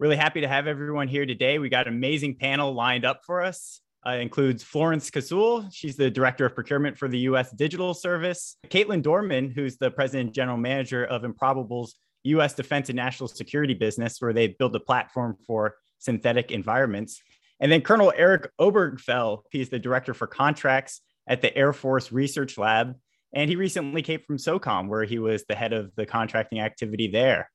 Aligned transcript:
Really 0.00 0.16
happy 0.16 0.42
to 0.42 0.48
have 0.48 0.68
everyone 0.68 1.08
here 1.08 1.26
today. 1.26 1.58
We 1.58 1.68
got 1.68 1.88
an 1.88 1.94
amazing 1.94 2.36
panel 2.36 2.72
lined 2.72 3.04
up 3.04 3.22
for 3.26 3.42
us. 3.42 3.80
Uh, 4.06 4.12
includes 4.12 4.62
Florence 4.62 5.10
Kasule. 5.10 5.68
She's 5.72 5.96
the 5.96 6.08
director 6.08 6.46
of 6.46 6.54
procurement 6.54 6.96
for 6.96 7.08
the 7.08 7.18
U.S. 7.20 7.50
Digital 7.50 7.92
Service. 7.94 8.54
Caitlin 8.68 9.02
Dohrman, 9.02 9.52
who's 9.52 9.76
the 9.76 9.90
president 9.90 10.28
and 10.28 10.34
general 10.34 10.56
manager 10.56 11.04
of 11.04 11.24
Improbable's 11.24 11.96
U.S. 12.22 12.54
Defense 12.54 12.88
and 12.90 12.96
National 12.96 13.26
Security 13.26 13.74
business, 13.74 14.20
where 14.20 14.32
they 14.32 14.46
build 14.46 14.76
a 14.76 14.80
platform 14.80 15.36
for 15.44 15.74
synthetic 15.98 16.52
environments. 16.52 17.20
And 17.58 17.72
then 17.72 17.80
Colonel 17.80 18.12
Eric 18.16 18.52
Obergfell. 18.60 19.42
He's 19.50 19.68
the 19.68 19.80
director 19.80 20.14
for 20.14 20.28
contracts 20.28 21.00
at 21.26 21.42
the 21.42 21.54
Air 21.56 21.72
Force 21.72 22.12
Research 22.12 22.56
Lab. 22.56 22.94
And 23.34 23.50
he 23.50 23.56
recently 23.56 24.02
came 24.02 24.20
from 24.20 24.36
SOCOM, 24.36 24.86
where 24.86 25.02
he 25.02 25.18
was 25.18 25.44
the 25.48 25.56
head 25.56 25.72
of 25.72 25.90
the 25.96 26.06
contracting 26.06 26.60
activity 26.60 27.08
there. 27.08 27.50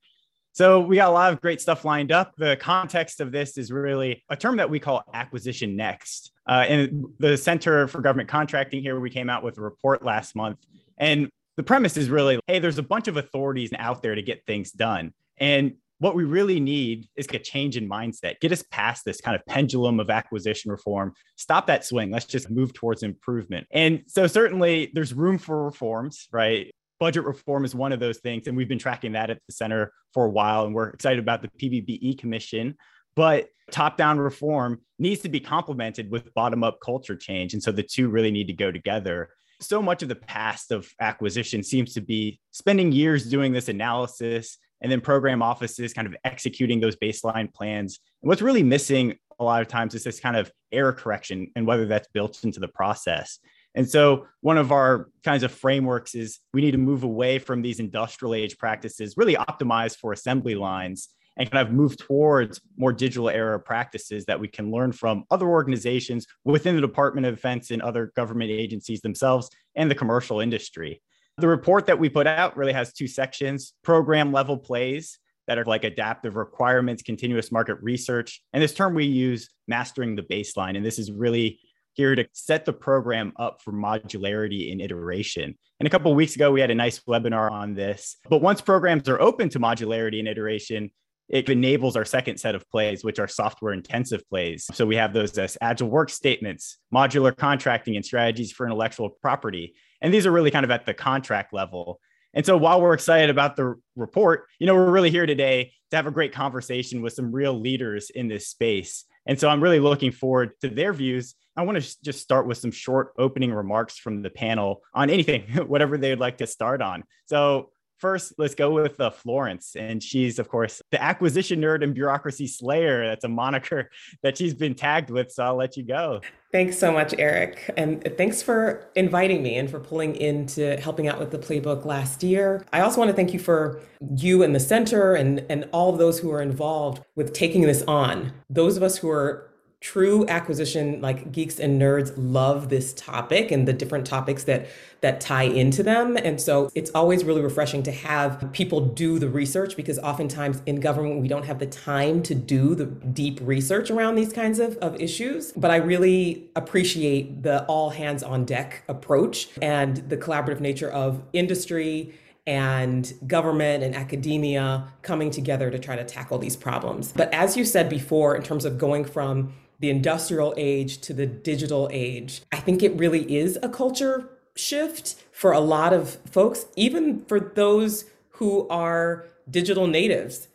So 0.54 0.80
we 0.80 0.98
got 0.98 1.10
a 1.10 1.12
lot 1.12 1.34
of 1.34 1.42
great 1.42 1.60
stuff 1.60 1.84
lined 1.84 2.12
up. 2.12 2.34
The 2.38 2.56
context 2.58 3.20
of 3.22 3.32
this 3.32 3.58
is 3.58 3.72
really 3.72 4.24
a 4.30 4.38
term 4.38 4.58
that 4.58 4.70
we 4.70 4.80
call 4.80 5.04
acquisition 5.14 5.76
next. 5.76 6.32
Uh, 6.48 6.66
and 6.68 7.06
the 7.18 7.36
Center 7.38 7.88
for 7.88 8.02
Government 8.02 8.30
Contracting 8.30 8.82
here, 8.82 9.00
we 9.00 9.10
came 9.10 9.32
out 9.32 9.44
with 9.44 9.58
a 9.58 9.62
report 9.62 10.04
last 10.04 10.36
month. 10.36 10.60
And 11.00 11.30
the 11.58 11.64
premise 11.64 11.98
is 11.98 12.10
really, 12.10 12.40
hey, 12.46 12.60
there's 12.60 12.78
a 12.78 12.84
bunch 12.84 13.08
of 13.08 13.18
authorities 13.18 13.72
out 13.78 14.04
there 14.04 14.14
to 14.14 14.22
get 14.22 14.46
things 14.46 14.72
done. 14.72 15.14
And 15.38 15.74
what 15.98 16.16
we 16.16 16.24
really 16.24 16.60
need 16.60 17.08
is 17.16 17.28
a 17.34 17.40
change 17.40 17.76
in 17.76 17.90
mindset, 17.90 18.40
get 18.40 18.52
us 18.52 18.64
past 18.70 19.06
this 19.06 19.22
kind 19.22 19.36
of 19.36 19.46
pendulum 19.48 20.00
of 20.00 20.10
acquisition 20.10 20.70
reform, 20.70 21.14
stop 21.36 21.66
that 21.68 21.86
swing. 21.86 22.12
Let's 22.12 22.26
just 22.26 22.52
move 22.52 22.74
towards 22.74 23.02
improvement. 23.04 23.66
And 23.72 24.04
so, 24.08 24.28
certainly, 24.28 24.92
there's 24.94 25.14
room 25.14 25.38
for 25.38 25.64
reforms, 25.64 26.28
right? 26.32 26.74
Budget 27.04 27.26
reform 27.26 27.66
is 27.66 27.76
one 27.76 27.92
of 27.92 28.00
those 28.00 28.20
things. 28.20 28.48
And 28.48 28.56
we've 28.56 28.70
been 28.70 28.80
tracking 28.80 29.12
that 29.12 29.30
at 29.30 29.42
the 29.46 29.52
center 29.52 29.92
for 30.14 30.24
a 30.24 30.30
while. 30.30 30.66
And 30.66 30.74
we're 30.74 30.88
excited 30.88 31.20
about 31.20 31.42
the 31.42 31.50
PPBE 31.50 32.18
Commission. 32.18 32.78
But 33.14 33.50
top 33.72 33.98
down 33.98 34.20
reform 34.20 34.80
needs 35.00 35.20
to 35.24 35.28
be 35.28 35.42
complemented 35.42 36.10
with 36.10 36.34
bottom 36.34 36.64
up 36.64 36.80
culture 36.82 37.18
change. 37.18 37.54
And 37.54 37.62
so 37.62 37.74
the 37.74 37.84
two 37.84 38.08
really 38.08 38.32
need 38.32 38.48
to 38.48 38.54
go 38.54 38.72
together. 38.72 39.32
So 39.60 39.82
much 39.82 40.02
of 40.02 40.08
the 40.08 40.16
past 40.16 40.72
of 40.72 40.90
acquisition 41.02 41.62
seems 41.62 41.94
to 41.96 42.00
be 42.00 42.40
spending 42.52 42.94
years 42.94 43.30
doing 43.30 43.52
this 43.52 43.68
analysis 43.68 44.58
and 44.80 44.90
then 44.90 45.02
program 45.02 45.42
offices 45.42 45.94
kind 45.94 46.08
of 46.08 46.16
executing 46.24 46.80
those 46.80 46.96
baseline 46.96 47.54
plans. 47.54 48.00
And 48.22 48.30
what's 48.30 48.42
really 48.42 48.64
missing 48.64 49.18
a 49.42 49.44
lot 49.44 49.62
of 49.62 49.68
times 49.68 49.94
is 49.94 50.06
this 50.06 50.22
kind 50.22 50.38
of 50.38 50.50
error 50.72 50.94
correction 50.94 51.52
and 51.58 51.68
whether 51.68 51.86
that's 51.86 52.08
built 52.14 52.46
into 52.46 52.62
the 52.62 52.70
process. 52.70 53.40
And 53.76 53.90
so, 53.90 54.28
one 54.42 54.58
of 54.58 54.72
our 54.72 55.10
kinds 55.24 55.44
of 55.44 55.52
frameworks 55.52 56.16
is 56.16 56.40
we 56.54 56.62
need 56.62 56.72
to 56.72 56.78
move 56.78 57.04
away 57.04 57.40
from 57.40 57.62
these 57.62 57.80
industrial 57.80 58.36
age 58.36 58.58
practices, 58.58 59.18
really 59.18 59.36
optimized 59.36 59.98
for 59.98 60.14
assembly 60.14 60.56
lines, 60.56 61.10
and 61.38 61.50
kind 61.50 61.68
of 61.68 61.74
move 61.74 61.98
towards 61.98 62.62
more 62.78 62.94
digital 62.94 63.30
era 63.30 63.60
practices 63.60 64.26
that 64.26 64.40
we 64.40 64.48
can 64.48 64.72
learn 64.72 64.92
from 64.92 65.24
other 65.32 65.48
organizations 65.48 66.28
within 66.44 66.76
the 66.76 66.82
Department 66.82 67.26
of 67.26 67.36
Defense 67.36 67.72
and 67.72 67.82
other 67.82 68.12
government 68.16 68.52
agencies 68.52 69.02
themselves 69.02 69.50
and 69.76 69.90
the 69.90 69.96
commercial 69.96 70.40
industry. 70.40 71.02
The 71.38 71.48
report 71.48 71.88
that 71.88 71.98
we 71.98 72.10
put 72.10 72.28
out 72.28 72.56
really 72.56 72.74
has 72.74 72.94
two 72.94 73.08
sections 73.08 73.74
program 73.84 74.32
level 74.32 74.58
plays 74.58 75.18
that 75.48 75.58
are 75.58 75.66
like 75.66 75.84
adaptive 75.84 76.36
requirements, 76.36 77.02
continuous 77.02 77.52
market 77.52 77.78
research. 77.82 78.42
And 78.54 78.62
this 78.62 78.74
term 78.74 78.94
we 78.94 79.06
use, 79.06 79.50
mastering 79.68 80.16
the 80.16 80.22
baseline. 80.22 80.78
And 80.78 80.86
this 80.86 81.00
is 81.00 81.12
really 81.12 81.60
here 81.94 82.16
to 82.16 82.28
set 82.34 82.66
the 82.66 82.74
program 82.74 83.34
up 83.38 83.62
for 83.62 83.72
modularity 83.72 84.72
and 84.72 84.82
iteration. 84.82 85.58
And 85.80 85.88
a 85.88 85.90
couple 85.90 86.14
weeks 86.16 86.36
ago, 86.36 86.52
we 86.52 86.62
had 86.62 86.72
a 86.72 86.76
nice 86.76 87.00
webinar 87.02 87.52
on 87.52 87.74
this. 87.74 88.18
But 88.30 88.42
once 88.42 88.62
programs 88.62 89.08
are 89.10 89.22
open 89.22 89.50
to 89.50 89.60
modularity 89.60 90.20
and 90.20 90.28
iteration, 90.28 90.92
it 91.30 91.50
enables 91.50 91.96
our 91.96 92.06
second 92.06 92.38
set 92.38 92.56
of 92.56 92.70
plays, 92.70 93.04
which 93.04 93.20
are 93.20 93.28
software 93.28 93.74
intensive 93.74 94.28
plays. 94.30 94.68
So 94.74 94.86
we 94.86 94.98
have 94.98 95.14
those 95.14 95.38
as 95.38 95.58
agile 95.62 95.90
work 95.90 96.10
statements, 96.10 96.78
modular 96.94 97.36
contracting, 97.36 97.96
and 97.96 98.06
strategies 98.06 98.52
for 98.52 98.66
intellectual 98.66 99.10
property. 99.10 99.76
And 100.02 100.14
these 100.14 100.26
are 100.26 100.32
really 100.32 100.52
kind 100.52 100.66
of 100.66 100.72
at 100.72 100.86
the 100.86 100.94
contract 100.94 101.54
level. 101.54 102.00
And 102.34 102.46
so 102.46 102.58
while 102.58 102.82
we're 102.82 102.94
excited 102.94 103.30
about 103.30 103.56
the 103.56 103.76
report, 103.96 104.48
you 104.60 104.68
know, 104.68 104.76
we're 104.76 104.92
really 104.92 105.12
here 105.12 105.26
today 105.26 105.72
to 105.92 105.96
have 105.96 106.08
a 106.08 106.12
great 106.12 106.34
conversation 106.34 107.02
with 107.02 107.14
some 107.14 107.32
real 107.32 107.54
leaders 107.60 108.10
in 108.10 108.28
this 108.28 108.48
space. 108.48 109.06
And 109.26 109.40
so 109.40 109.50
I'm 109.50 109.62
really 109.62 109.80
looking 109.80 110.12
forward 110.12 110.52
to 110.62 110.70
their 110.70 110.94
views. 110.94 111.36
I 111.56 111.64
want 111.64 111.82
to 111.82 112.04
just 112.04 112.22
start 112.22 112.48
with 112.48 112.58
some 112.58 112.72
short 112.72 113.14
opening 113.18 113.54
remarks 113.54 113.98
from 113.98 114.22
the 114.22 114.30
panel 114.30 114.82
on 114.94 115.10
anything, 115.10 115.44
whatever 115.68 115.98
they'd 115.98 116.20
like 116.20 116.38
to 116.40 116.48
start 116.48 116.82
on. 116.82 117.04
So, 117.26 117.70
first, 118.04 118.34
let's 118.38 118.54
go 118.54 118.70
with 118.70 119.00
uh, 119.00 119.10
Florence. 119.10 119.78
And 119.78 120.04
she's, 120.04 120.40
of 120.40 120.50
course, 120.50 120.82
the 120.92 121.02
acquisition 121.02 121.62
nerd 121.62 121.84
and 121.84 121.94
bureaucracy 121.94 122.48
slayer. 122.48 123.08
That's 123.08 123.24
a 123.24 123.30
moniker 123.30 123.90
that 124.24 124.38
she's 124.38 124.54
been 124.54 124.76
tagged 124.76 125.10
with. 125.10 125.32
So, 125.32 125.46
I'll 125.46 125.56
let 125.56 125.78
you 125.78 125.84
go. 125.84 126.20
Thanks 126.52 126.78
so 126.78 126.92
much, 126.92 127.16
Eric. 127.18 127.72
And 127.78 128.04
thanks 128.18 128.44
for 128.44 128.90
inviting 128.96 129.42
me 129.42 129.56
and 129.56 129.72
for 129.72 129.80
pulling 129.80 130.18
into 130.18 130.76
helping 130.78 131.08
out 131.08 131.18
with 131.18 131.32
the 131.32 131.40
playbook 131.40 131.86
last 131.86 132.22
year. 132.24 132.66
I 132.74 132.82
also 132.82 133.00
want 133.00 133.10
to 133.10 133.16
thank 133.16 133.34
you 133.34 133.40
for 133.40 133.82
you 134.18 134.44
and 134.44 134.54
the 134.54 134.60
center 134.60 135.16
and, 135.16 135.46
and 135.50 135.68
all 135.72 135.92
of 135.92 135.98
those 135.98 136.20
who 136.20 136.30
are 136.32 136.42
involved 136.42 137.04
with 137.16 137.34
taking 137.34 137.62
this 137.62 137.84
on. 137.84 138.34
Those 138.50 138.76
of 138.76 138.84
us 138.84 138.98
who 138.98 139.10
are 139.10 139.53
true 139.84 140.26
acquisition 140.30 141.02
like 141.02 141.30
geeks 141.34 141.60
and 141.60 141.80
nerds 141.80 142.14
love 142.16 142.70
this 142.70 142.94
topic 142.94 143.52
and 143.52 143.68
the 143.68 143.74
different 143.74 144.08
topics 144.08 144.46
that 144.46 144.66
that 145.02 145.20
tie 145.20 145.44
into 145.44 145.84
them 145.84 146.16
and 146.16 146.40
so 146.40 146.72
it's 146.74 146.90
always 146.92 147.26
really 147.26 147.42
refreshing 147.42 147.84
to 147.84 147.92
have 147.92 148.50
people 148.54 148.80
do 148.80 149.20
the 149.20 149.28
research 149.28 149.76
because 149.76 150.00
oftentimes 150.00 150.62
in 150.66 150.80
government 150.80 151.20
we 151.20 151.28
don't 151.28 151.44
have 151.44 151.60
the 151.60 151.66
time 151.66 152.24
to 152.24 152.34
do 152.34 152.74
the 152.76 152.86
deep 152.86 153.38
research 153.42 153.92
around 153.92 154.16
these 154.16 154.32
kinds 154.32 154.58
of, 154.58 154.78
of 154.78 154.96
issues 155.02 155.52
but 155.58 155.70
i 155.70 155.76
really 155.76 156.50
appreciate 156.56 157.44
the 157.44 157.66
all 157.66 157.90
hands 157.90 158.24
on 158.24 158.46
deck 158.46 158.84
approach 158.88 159.50
and 159.62 159.98
the 160.08 160.16
collaborative 160.16 160.62
nature 160.62 160.90
of 160.90 161.22
industry 161.34 162.14
and 162.46 163.14
government 163.28 163.84
and 163.84 163.96
academia 163.96 164.88
coming 165.02 165.30
together 165.30 165.70
to 165.72 165.80
try 165.80 165.96
to 165.96 166.04
tackle 166.04 166.38
these 166.38 166.58
problems. 166.58 167.14
But 167.14 167.34
as 167.34 167.56
you 167.56 167.64
said 167.64 167.88
before, 167.88 168.36
in 168.36 168.44
terms 168.44 168.66
of 168.66 168.78
going 168.78 169.06
from 169.06 169.54
the 169.84 169.90
industrial 169.90 170.54
age 170.56 171.02
to 171.02 171.12
the 171.12 171.26
digital 171.26 171.90
age. 171.92 172.42
I 172.54 172.58
think 172.62 172.82
it 172.82 172.98
really 172.98 173.36
is 173.36 173.60
a 173.62 173.68
culture 173.68 174.30
shift 174.56 175.16
for 175.34 175.52
a 175.52 175.60
lot 175.60 175.92
of 175.92 176.20
folks, 176.26 176.68
even 176.78 177.26
for 177.26 177.38
those 177.38 178.06
who 178.36 178.66
are 178.70 179.26
digital 179.52 179.86
natives 179.86 180.48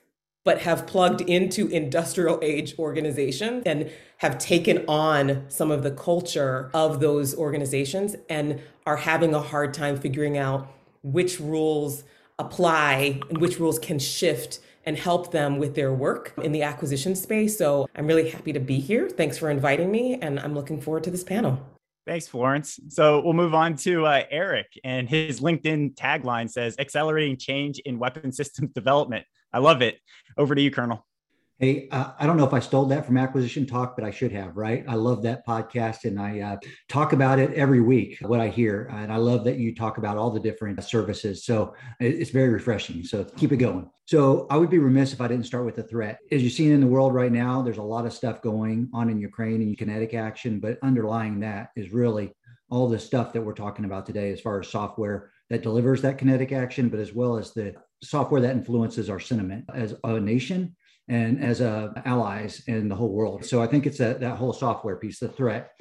but 0.44 0.62
have 0.62 0.87
plugged 0.87 1.21
into 1.21 1.69
industrial 1.69 2.39
age 2.41 2.75
organizations 2.78 3.65
and 3.66 3.91
have 4.16 4.39
taken 4.39 4.83
on 4.89 5.45
some 5.49 5.71
of 5.71 5.83
the 5.83 5.91
culture 5.91 6.71
of 6.72 7.00
those 7.00 7.37
organizations 7.37 8.16
and 8.31 8.59
are 8.87 8.97
having 8.97 9.34
a 9.34 9.43
hard 9.43 9.75
time 9.75 9.95
figuring 9.95 10.39
out 10.39 10.66
which 11.03 11.39
rules 11.39 12.03
apply 12.39 13.21
and 13.28 13.42
which 13.42 13.60
rules 13.60 13.78
can 13.78 13.98
shift 13.98 14.59
and 14.88 14.96
help 14.96 15.30
them 15.30 15.58
with 15.58 15.74
their 15.74 15.92
work 15.92 16.32
in 16.42 16.50
the 16.50 16.62
acquisition 16.62 17.14
space. 17.14 17.58
So 17.58 17.86
I'm 17.94 18.06
really 18.06 18.30
happy 18.30 18.54
to 18.54 18.58
be 18.58 18.80
here. 18.80 19.10
Thanks 19.10 19.36
for 19.36 19.50
inviting 19.50 19.90
me, 19.90 20.14
and 20.14 20.40
I'm 20.40 20.54
looking 20.54 20.80
forward 20.80 21.04
to 21.04 21.10
this 21.10 21.22
panel. 21.22 21.60
Thanks, 22.06 22.26
Florence. 22.26 22.80
So 22.88 23.20
we'll 23.20 23.34
move 23.34 23.52
on 23.52 23.76
to 23.76 24.06
uh, 24.06 24.22
Eric, 24.30 24.80
and 24.84 25.06
his 25.06 25.40
LinkedIn 25.40 25.94
tagline 25.94 26.48
says 26.50 26.74
accelerating 26.78 27.36
change 27.36 27.80
in 27.80 27.98
weapon 27.98 28.32
systems 28.32 28.70
development. 28.72 29.26
I 29.52 29.58
love 29.58 29.82
it. 29.82 29.98
Over 30.38 30.54
to 30.54 30.62
you, 30.62 30.70
Colonel. 30.70 31.06
Hey, 31.60 31.89
uh, 31.91 32.13
I 32.21 32.25
don't 32.25 32.37
know 32.37 32.47
if 32.47 32.55
I 32.55 32.60
stole 32.60 32.84
that 32.84 33.05
from 33.05 33.16
Acquisition 33.16 33.66
Talk, 33.66 33.97
but 33.97 34.05
I 34.05 34.13
should 34.13 34.31
have, 34.31 34.57
right? 34.57 34.84
I 34.87 34.95
love 34.95 35.25
that 35.25 35.45
podcast 35.45 36.05
and 36.05 36.16
I 36.21 36.39
uh, 36.39 36.57
talk 36.89 37.13
about 37.13 37.41
it 37.41 37.53
every 37.55 37.81
week, 37.81 38.16
what 38.21 38.39
I 38.39 38.47
hear. 38.47 38.89
And 38.93 39.13
I 39.13 39.16
love 39.16 39.43
that 39.43 39.57
you 39.57 39.75
talk 39.75 39.99
about 39.99 40.16
all 40.16 40.31
the 40.31 40.39
different 40.39 40.84
services. 40.84 41.45
So 41.45 41.75
it's 41.99 42.31
very 42.31 42.51
refreshing. 42.51 43.03
So 43.03 43.25
keep 43.25 43.51
it 43.51 43.57
going. 43.57 43.91
So 44.05 44.47
I 44.51 44.57
would 44.57 44.71
be 44.71 44.78
remiss 44.78 45.13
if 45.13 45.21
I 45.21 45.27
didn't 45.27 45.47
start 45.47 45.65
with 45.65 45.75
the 45.75 45.83
threat. 45.83 46.21
As 46.31 46.43
you're 46.43 46.51
seeing 46.53 46.71
in 46.71 46.81
the 46.81 46.87
world 46.87 47.13
right 47.13 47.33
now, 47.33 47.60
there's 47.60 47.78
a 47.78 47.83
lot 47.83 48.07
of 48.07 48.13
stuff 48.13 48.41
going 48.41 48.89
on 48.95 49.10
in 49.10 49.19
Ukraine 49.19 49.60
and 49.60 49.77
kinetic 49.77 50.15
action, 50.15 50.60
but 50.60 50.78
underlying 50.84 51.41
that 51.41 51.71
is 51.75 51.91
really 51.91 52.33
all 52.71 52.89
the 52.89 53.01
stuff 53.01 53.33
that 53.33 53.43
we're 53.43 53.53
talking 53.53 53.84
about 53.84 54.07
today 54.07 54.31
as 54.31 54.41
far 54.41 54.60
as 54.60 54.69
software 54.69 55.33
that 55.51 55.65
delivers 55.65 56.03
that 56.03 56.19
kinetic 56.19 56.53
action, 56.53 56.89
but 56.89 57.01
as 57.01 57.13
well 57.13 57.37
as 57.37 57.53
the 57.53 57.75
software 58.01 58.41
that 58.43 58.55
influences 58.55 59.10
our 59.10 59.19
sentiment 59.19 59.65
as 59.75 59.97
a 60.05 60.21
nation 60.21 60.77
and 61.09 61.43
as 61.43 61.60
a 61.60 62.03
allies 62.05 62.63
in 62.66 62.89
the 62.89 62.95
whole 62.95 63.13
world. 63.13 63.45
So 63.45 63.63
I 63.63 63.66
think 63.66 63.87
it's 63.87 64.01
a, 64.01 64.15
that 64.21 64.37
whole 64.37 64.53
software 64.53 64.97
piece, 64.97 65.19
the 65.19 65.28
threat. 65.28 65.72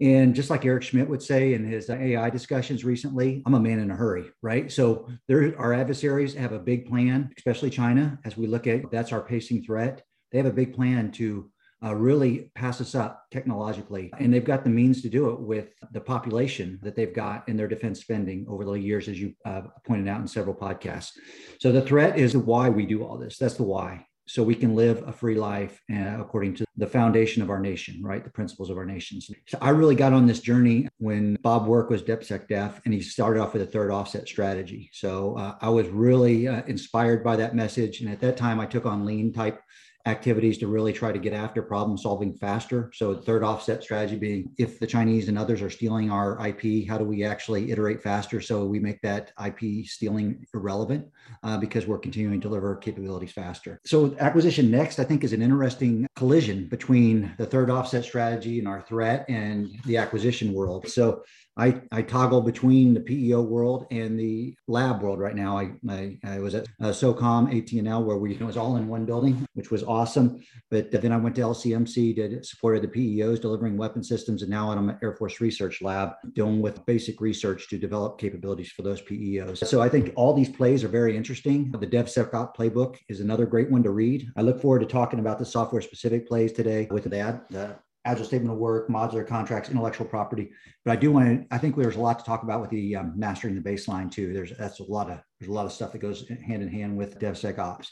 And 0.00 0.34
just 0.34 0.50
like 0.50 0.64
Eric 0.64 0.82
Schmidt 0.82 1.08
would 1.08 1.22
say 1.22 1.54
in 1.54 1.64
his 1.64 1.88
AI 1.88 2.28
discussions 2.28 2.84
recently, 2.84 3.42
I'm 3.46 3.54
a 3.54 3.60
man 3.60 3.78
in 3.78 3.90
a 3.90 3.96
hurry, 3.96 4.26
right? 4.42 4.70
So 4.70 5.08
there, 5.26 5.58
our 5.58 5.72
adversaries 5.72 6.34
have 6.34 6.52
a 6.52 6.58
big 6.58 6.86
plan, 6.86 7.30
especially 7.38 7.70
China, 7.70 8.18
as 8.24 8.36
we 8.36 8.46
look 8.46 8.66
at 8.66 8.90
that's 8.90 9.12
our 9.12 9.22
pacing 9.22 9.64
threat. 9.64 10.02
They 10.32 10.38
have 10.38 10.46
a 10.46 10.52
big 10.52 10.74
plan 10.74 11.12
to 11.12 11.50
uh, 11.82 11.94
really 11.94 12.50
pass 12.54 12.80
us 12.80 12.94
up 12.94 13.24
technologically. 13.30 14.12
And 14.18 14.32
they've 14.32 14.44
got 14.44 14.64
the 14.64 14.70
means 14.70 15.02
to 15.02 15.08
do 15.08 15.30
it 15.30 15.40
with 15.40 15.70
the 15.92 16.00
population 16.00 16.78
that 16.82 16.94
they've 16.94 17.14
got 17.14 17.48
in 17.48 17.56
their 17.56 17.68
defense 17.68 18.00
spending 18.00 18.46
over 18.48 18.64
the 18.64 18.72
years, 18.72 19.08
as 19.08 19.20
you 19.20 19.34
uh, 19.44 19.62
pointed 19.86 20.08
out 20.08 20.20
in 20.20 20.26
several 20.26 20.54
podcasts. 20.54 21.12
So 21.60 21.72
the 21.72 21.82
threat 21.82 22.18
is 22.18 22.36
why 22.36 22.68
we 22.68 22.86
do 22.86 23.04
all 23.04 23.18
this. 23.18 23.38
That's 23.38 23.54
the 23.54 23.62
why. 23.62 24.06
So 24.28 24.42
we 24.42 24.54
can 24.54 24.74
live 24.74 25.06
a 25.06 25.12
free 25.12 25.36
life 25.36 25.80
uh, 25.92 26.20
according 26.20 26.54
to 26.56 26.66
the 26.76 26.86
foundation 26.86 27.42
of 27.42 27.50
our 27.50 27.60
nation, 27.60 28.02
right? 28.02 28.22
The 28.22 28.30
principles 28.30 28.70
of 28.70 28.76
our 28.76 28.84
nations. 28.84 29.30
So 29.46 29.58
I 29.60 29.70
really 29.70 29.94
got 29.94 30.12
on 30.12 30.26
this 30.26 30.40
journey 30.40 30.88
when 30.98 31.36
Bob 31.42 31.66
Work 31.66 31.90
was 31.90 32.02
DepSecDef 32.02 32.80
and 32.84 32.92
he 32.92 33.00
started 33.00 33.40
off 33.40 33.52
with 33.52 33.62
a 33.62 33.66
third 33.66 33.90
offset 33.90 34.26
strategy. 34.26 34.90
So 34.92 35.36
uh, 35.38 35.54
I 35.60 35.68
was 35.68 35.88
really 35.88 36.48
uh, 36.48 36.62
inspired 36.66 37.22
by 37.22 37.36
that 37.36 37.54
message. 37.54 38.00
And 38.00 38.10
at 38.10 38.20
that 38.20 38.36
time, 38.36 38.58
I 38.58 38.66
took 38.66 38.84
on 38.84 39.06
lean 39.06 39.32
type 39.32 39.60
activities 40.06 40.56
to 40.58 40.68
really 40.68 40.92
try 40.92 41.12
to 41.12 41.18
get 41.18 41.32
after 41.32 41.62
problem 41.62 41.98
solving 41.98 42.32
faster. 42.34 42.90
So 42.94 43.14
third 43.14 43.42
offset 43.42 43.82
strategy 43.82 44.16
being 44.16 44.50
if 44.56 44.78
the 44.78 44.86
Chinese 44.86 45.28
and 45.28 45.36
others 45.36 45.60
are 45.62 45.70
stealing 45.70 46.10
our 46.10 46.38
IP, 46.46 46.88
how 46.88 46.96
do 46.96 47.04
we 47.04 47.24
actually 47.24 47.70
iterate 47.70 48.02
faster 48.02 48.40
so 48.40 48.64
we 48.64 48.78
make 48.78 49.02
that 49.02 49.32
IP 49.44 49.86
stealing 49.86 50.46
irrelevant 50.54 51.06
uh, 51.42 51.58
because 51.58 51.86
we're 51.86 51.98
continuing 51.98 52.40
to 52.40 52.48
deliver 52.48 52.76
capabilities 52.76 53.32
faster. 53.32 53.80
So 53.84 54.16
acquisition 54.20 54.70
next, 54.70 54.98
I 54.98 55.04
think, 55.04 55.24
is 55.24 55.32
an 55.32 55.42
interesting 55.42 56.06
collision 56.14 56.66
between 56.68 57.34
the 57.38 57.46
third 57.46 57.68
offset 57.68 58.04
strategy 58.04 58.58
and 58.58 58.68
our 58.68 58.82
threat 58.82 59.24
and 59.28 59.68
the 59.84 59.96
acquisition 59.96 60.52
world. 60.52 60.88
So 60.88 61.24
I, 61.56 61.80
I 61.90 62.02
toggle 62.02 62.42
between 62.42 62.92
the 62.92 63.00
PEO 63.00 63.40
world 63.42 63.86
and 63.90 64.18
the 64.18 64.54
lab 64.68 65.02
world 65.02 65.18
right 65.18 65.34
now. 65.34 65.58
I, 65.58 65.72
I, 65.88 66.18
I 66.22 66.38
was 66.38 66.54
at 66.54 66.66
uh, 66.80 66.88
SOCOM 66.88 67.48
AT&L 67.56 68.04
where 68.04 68.18
we 68.18 68.34
it 68.34 68.42
was 68.42 68.58
all 68.58 68.76
in 68.76 68.86
one 68.86 69.06
building, 69.06 69.46
which 69.54 69.70
was 69.70 69.82
awesome. 69.82 70.42
But 70.70 70.90
then 70.90 71.12
I 71.12 71.16
went 71.16 71.34
to 71.36 71.42
LCMC, 71.42 72.14
did 72.14 72.44
supported 72.44 72.82
the 72.82 72.88
PEOs 72.88 73.40
delivering 73.40 73.78
weapon 73.78 74.04
systems, 74.04 74.42
and 74.42 74.50
now 74.50 74.70
I'm 74.70 74.90
at 74.90 74.98
Air 75.02 75.14
Force 75.14 75.40
Research 75.40 75.80
Lab 75.80 76.10
dealing 76.34 76.60
with 76.60 76.84
basic 76.84 77.20
research 77.22 77.68
to 77.68 77.78
develop 77.78 78.18
capabilities 78.18 78.70
for 78.72 78.82
those 78.82 79.00
PEOs. 79.00 79.66
So 79.66 79.80
I 79.80 79.88
think 79.88 80.12
all 80.16 80.34
these 80.34 80.50
plays 80.50 80.84
are 80.84 80.88
very 80.88 81.16
interesting. 81.16 81.70
The 81.70 81.86
DevSecOps 81.86 82.54
playbook 82.54 82.96
is 83.08 83.20
another 83.20 83.46
great 83.46 83.70
one 83.70 83.82
to 83.84 83.90
read. 83.90 84.28
I 84.36 84.42
look 84.42 84.60
forward 84.60 84.80
to 84.80 84.86
talking 84.86 85.20
about 85.20 85.38
the 85.38 85.46
software 85.46 85.80
specific 85.80 86.28
plays 86.28 86.52
today 86.52 86.88
with. 86.90 87.06
The 87.50 87.76
agile 88.06 88.24
statement 88.24 88.52
of 88.52 88.58
work, 88.58 88.88
modular 88.88 89.26
contracts, 89.26 89.68
intellectual 89.68 90.06
property. 90.06 90.50
But 90.84 90.92
I 90.92 90.96
do 90.96 91.12
want 91.12 91.26
to. 91.26 91.54
I 91.54 91.58
think 91.58 91.76
there's 91.76 91.96
a 91.96 92.00
lot 92.00 92.18
to 92.18 92.24
talk 92.24 92.42
about 92.42 92.60
with 92.60 92.70
the 92.70 92.96
um, 92.96 93.12
mastering 93.16 93.54
the 93.54 93.60
baseline 93.60 94.10
too. 94.10 94.32
There's 94.32 94.52
that's 94.56 94.80
a 94.80 94.84
lot 94.84 95.10
of 95.10 95.18
there's 95.38 95.50
a 95.50 95.52
lot 95.52 95.66
of 95.66 95.72
stuff 95.72 95.92
that 95.92 95.98
goes 95.98 96.28
hand 96.28 96.62
in 96.62 96.68
hand 96.68 96.96
with 96.96 97.18
DevSecOps. 97.18 97.88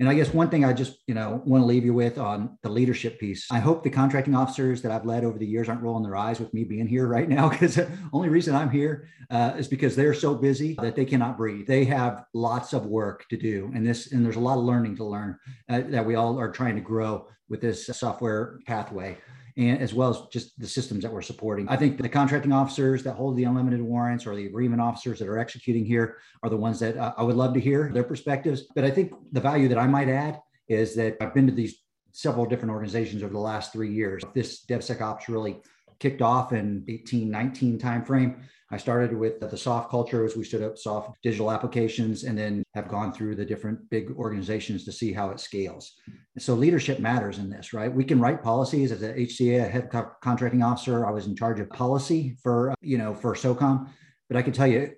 And 0.00 0.08
I 0.08 0.14
guess 0.14 0.34
one 0.34 0.50
thing 0.50 0.64
I 0.64 0.72
just 0.72 0.98
you 1.06 1.14
know 1.14 1.40
want 1.46 1.62
to 1.62 1.66
leave 1.66 1.84
you 1.84 1.94
with 1.94 2.18
on 2.18 2.58
the 2.62 2.68
leadership 2.68 3.20
piece. 3.20 3.46
I 3.52 3.60
hope 3.60 3.84
the 3.84 3.90
contracting 3.90 4.34
officers 4.34 4.82
that 4.82 4.90
I've 4.90 5.06
led 5.06 5.24
over 5.24 5.38
the 5.38 5.46
years 5.46 5.68
aren't 5.68 5.82
rolling 5.82 6.02
their 6.02 6.16
eyes 6.16 6.40
with 6.40 6.52
me 6.52 6.64
being 6.64 6.88
here 6.88 7.06
right 7.06 7.28
now 7.28 7.48
because 7.50 7.76
the 7.76 7.88
only 8.12 8.28
reason 8.28 8.56
I'm 8.56 8.70
here 8.70 9.08
uh, 9.30 9.54
is 9.56 9.68
because 9.68 9.94
they're 9.94 10.14
so 10.14 10.34
busy 10.34 10.74
that 10.80 10.96
they 10.96 11.04
cannot 11.04 11.36
breathe. 11.36 11.68
They 11.68 11.84
have 11.84 12.24
lots 12.34 12.72
of 12.72 12.86
work 12.86 13.26
to 13.28 13.36
do, 13.36 13.70
and 13.74 13.86
this 13.86 14.10
and 14.10 14.24
there's 14.24 14.36
a 14.36 14.40
lot 14.40 14.58
of 14.58 14.64
learning 14.64 14.96
to 14.96 15.04
learn 15.04 15.38
uh, 15.68 15.82
that 15.88 16.04
we 16.04 16.16
all 16.16 16.40
are 16.40 16.50
trying 16.50 16.74
to 16.74 16.80
grow 16.80 17.28
with 17.48 17.60
this 17.60 17.86
software 17.86 18.58
pathway 18.66 19.16
and 19.56 19.80
as 19.80 19.94
well 19.94 20.10
as 20.10 20.20
just 20.32 20.58
the 20.58 20.66
systems 20.66 21.02
that 21.02 21.12
we're 21.12 21.22
supporting. 21.22 21.68
I 21.68 21.76
think 21.76 22.00
the 22.00 22.08
contracting 22.08 22.52
officers 22.52 23.04
that 23.04 23.14
hold 23.14 23.36
the 23.36 23.44
unlimited 23.44 23.80
warrants 23.80 24.26
or 24.26 24.34
the 24.34 24.46
agreement 24.46 24.82
officers 24.82 25.18
that 25.20 25.28
are 25.28 25.38
executing 25.38 25.84
here 25.84 26.18
are 26.42 26.50
the 26.50 26.56
ones 26.56 26.80
that 26.80 26.96
uh, 26.96 27.14
I 27.16 27.22
would 27.22 27.36
love 27.36 27.54
to 27.54 27.60
hear 27.60 27.90
their 27.92 28.04
perspectives. 28.04 28.64
But 28.74 28.84
I 28.84 28.90
think 28.90 29.12
the 29.32 29.40
value 29.40 29.68
that 29.68 29.78
I 29.78 29.86
might 29.86 30.08
add 30.08 30.40
is 30.68 30.94
that 30.96 31.16
I've 31.20 31.34
been 31.34 31.46
to 31.46 31.52
these 31.52 31.76
several 32.12 32.46
different 32.46 32.72
organizations 32.72 33.22
over 33.22 33.32
the 33.32 33.38
last 33.38 33.72
three 33.72 33.92
years. 33.92 34.22
This 34.34 34.64
DevSecOps 34.66 35.28
really 35.28 35.60
kicked 35.98 36.22
off 36.22 36.52
in 36.52 36.84
18, 36.88 37.30
19 37.30 37.78
timeframe. 37.78 38.40
I 38.70 38.78
started 38.78 39.16
with 39.16 39.40
the 39.40 39.56
SOF 39.56 39.90
culture 39.90 40.24
as 40.24 40.36
we 40.36 40.44
stood 40.44 40.62
up 40.62 40.78
SOF 40.78 41.12
digital 41.22 41.52
applications 41.52 42.24
and 42.24 42.36
then 42.36 42.62
have 42.74 42.88
gone 42.88 43.12
through 43.12 43.36
the 43.36 43.44
different 43.44 43.78
big 43.90 44.10
organizations 44.12 44.84
to 44.84 44.92
see 44.92 45.12
how 45.12 45.30
it 45.30 45.38
scales. 45.38 45.92
So 46.38 46.54
leadership 46.54 46.98
matters 46.98 47.38
in 47.38 47.50
this, 47.50 47.72
right? 47.72 47.92
We 47.92 48.04
can 48.04 48.20
write 48.20 48.42
policies 48.42 48.90
as 48.90 49.02
a 49.02 49.12
HCA, 49.12 49.64
a 49.64 49.68
head 49.68 49.90
co- 49.90 50.10
contracting 50.22 50.62
officer. 50.62 51.06
I 51.06 51.10
was 51.10 51.26
in 51.26 51.36
charge 51.36 51.60
of 51.60 51.68
policy 51.70 52.36
for, 52.42 52.74
you 52.80 52.98
know, 52.98 53.14
for 53.14 53.34
SOCOM, 53.34 53.88
but 54.28 54.36
I 54.36 54.42
can 54.42 54.52
tell 54.52 54.66
you 54.66 54.92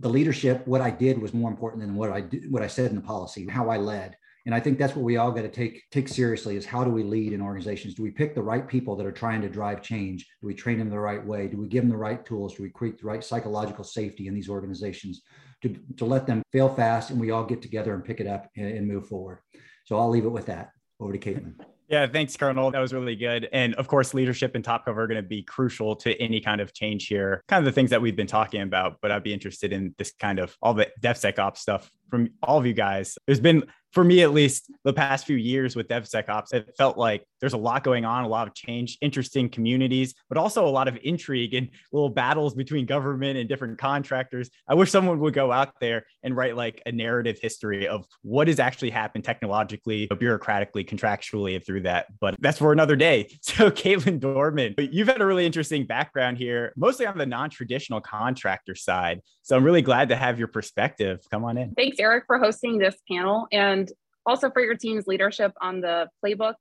the 0.00 0.08
leadership, 0.08 0.66
what 0.66 0.80
I 0.80 0.90
did 0.90 1.20
was 1.20 1.32
more 1.32 1.50
important 1.50 1.82
than 1.82 1.94
what 1.94 2.10
I 2.10 2.20
did, 2.20 2.50
what 2.50 2.62
I 2.62 2.66
said 2.66 2.90
in 2.90 2.96
the 2.96 3.02
policy, 3.02 3.46
how 3.46 3.70
I 3.70 3.76
led. 3.76 4.16
And 4.46 4.54
I 4.54 4.60
think 4.60 4.78
that's 4.78 4.94
what 4.94 5.04
we 5.04 5.16
all 5.16 5.32
got 5.32 5.42
to 5.42 5.48
take 5.48 5.82
take 5.90 6.08
seriously 6.08 6.56
is 6.56 6.66
how 6.66 6.84
do 6.84 6.90
we 6.90 7.02
lead 7.02 7.32
in 7.32 7.40
organizations? 7.40 7.94
Do 7.94 8.02
we 8.02 8.10
pick 8.10 8.34
the 8.34 8.42
right 8.42 8.66
people 8.66 8.94
that 8.96 9.06
are 9.06 9.12
trying 9.12 9.40
to 9.42 9.48
drive 9.48 9.82
change? 9.82 10.26
Do 10.40 10.46
we 10.46 10.54
train 10.54 10.78
them 10.78 10.90
the 10.90 10.98
right 10.98 11.24
way? 11.24 11.48
Do 11.48 11.56
we 11.56 11.66
give 11.66 11.82
them 11.82 11.90
the 11.90 11.96
right 11.96 12.24
tools? 12.24 12.54
Do 12.54 12.62
we 12.62 12.70
create 12.70 12.98
the 12.98 13.06
right 13.06 13.24
psychological 13.24 13.84
safety 13.84 14.26
in 14.26 14.34
these 14.34 14.50
organizations 14.50 15.22
to, 15.62 15.74
to 15.96 16.04
let 16.04 16.26
them 16.26 16.42
fail 16.52 16.68
fast 16.68 17.10
and 17.10 17.18
we 17.18 17.30
all 17.30 17.44
get 17.44 17.62
together 17.62 17.94
and 17.94 18.04
pick 18.04 18.20
it 18.20 18.26
up 18.26 18.50
and, 18.56 18.66
and 18.66 18.86
move 18.86 19.08
forward? 19.08 19.38
So 19.86 19.98
I'll 19.98 20.10
leave 20.10 20.26
it 20.26 20.30
with 20.30 20.46
that. 20.46 20.70
Over 21.00 21.12
to 21.12 21.18
Caitlin. 21.18 21.54
Yeah, 21.88 22.06
thanks, 22.06 22.36
Colonel. 22.36 22.70
That 22.70 22.80
was 22.80 22.94
really 22.94 23.14
good. 23.14 23.48
And 23.52 23.74
of 23.74 23.88
course, 23.88 24.14
leadership 24.14 24.54
and 24.54 24.64
top 24.64 24.86
cover 24.86 25.02
are 25.02 25.06
going 25.06 25.22
to 25.22 25.28
be 25.28 25.42
crucial 25.42 25.94
to 25.96 26.14
any 26.20 26.40
kind 26.40 26.60
of 26.60 26.72
change 26.72 27.06
here. 27.08 27.42
Kind 27.46 27.58
of 27.58 27.66
the 27.66 27.72
things 27.72 27.90
that 27.90 28.00
we've 28.00 28.16
been 28.16 28.26
talking 28.26 28.62
about, 28.62 28.96
but 29.02 29.10
I'd 29.10 29.22
be 29.22 29.34
interested 29.34 29.72
in 29.72 29.94
this 29.98 30.12
kind 30.18 30.38
of 30.38 30.56
all 30.62 30.72
the 30.74 30.88
DevSecOps 31.02 31.58
stuff 31.58 31.90
from 32.08 32.30
all 32.42 32.58
of 32.58 32.66
you 32.66 32.72
guys. 32.72 33.18
There's 33.26 33.40
been 33.40 33.64
for 33.94 34.02
me 34.02 34.22
at 34.22 34.32
least 34.32 34.72
the 34.82 34.92
past 34.92 35.24
few 35.24 35.36
years 35.36 35.76
with 35.76 35.86
DevSecOps, 35.86 36.52
it 36.52 36.74
felt 36.76 36.98
like 36.98 37.24
there's 37.40 37.52
a 37.52 37.58
lot 37.58 37.84
going 37.84 38.04
on, 38.04 38.24
a 38.24 38.28
lot 38.28 38.48
of 38.48 38.54
change, 38.54 38.98
interesting 39.00 39.48
communities, 39.48 40.14
but 40.28 40.36
also 40.36 40.66
a 40.66 40.68
lot 40.68 40.88
of 40.88 40.98
intrigue 41.04 41.54
and 41.54 41.68
little 41.92 42.08
battles 42.08 42.54
between 42.54 42.86
government 42.86 43.38
and 43.38 43.48
different 43.48 43.78
contractors. 43.78 44.50
I 44.66 44.74
wish 44.74 44.90
someone 44.90 45.20
would 45.20 45.32
go 45.32 45.52
out 45.52 45.74
there 45.80 46.06
and 46.24 46.36
write 46.36 46.56
like 46.56 46.82
a 46.86 46.92
narrative 46.92 47.38
history 47.40 47.86
of 47.86 48.04
what 48.22 48.48
has 48.48 48.58
actually 48.58 48.90
happened 48.90 49.22
technologically, 49.22 50.08
bureaucratically, 50.08 50.88
contractually, 50.88 51.54
and 51.54 51.64
through 51.74 51.82
that. 51.82 52.06
But 52.20 52.36
that's 52.40 52.58
for 52.58 52.72
another 52.72 52.96
day. 52.96 53.28
So, 53.54 53.70
Caitlin 53.70 54.20
Dohrman, 54.20 54.74
you've 54.92 55.06
had 55.06 55.20
a 55.20 55.26
really 55.26 55.46
interesting 55.46 55.86
background 55.86 56.38
here, 56.38 56.72
mostly 56.76 57.06
on 57.06 57.18
the 57.18 57.26
non 57.26 57.50
traditional 57.50 58.00
contractor 58.00 58.74
side. 58.74 59.20
So, 59.42 59.56
I'm 59.56 59.62
really 59.64 59.82
glad 59.82 60.08
to 60.08 60.16
have 60.16 60.38
your 60.38 60.48
perspective. 60.48 61.20
Come 61.30 61.44
on 61.44 61.58
in. 61.58 61.72
Thanks, 61.74 61.98
Eric, 62.00 62.24
for 62.26 62.38
hosting 62.38 62.78
this 62.78 62.96
panel. 63.08 63.46
And 63.52 63.90
also 64.26 64.50
for 64.50 64.60
your 64.62 64.76
team's 64.76 65.06
leadership 65.06 65.52
on 65.60 65.80
the 65.80 66.08
playbook 66.24 66.54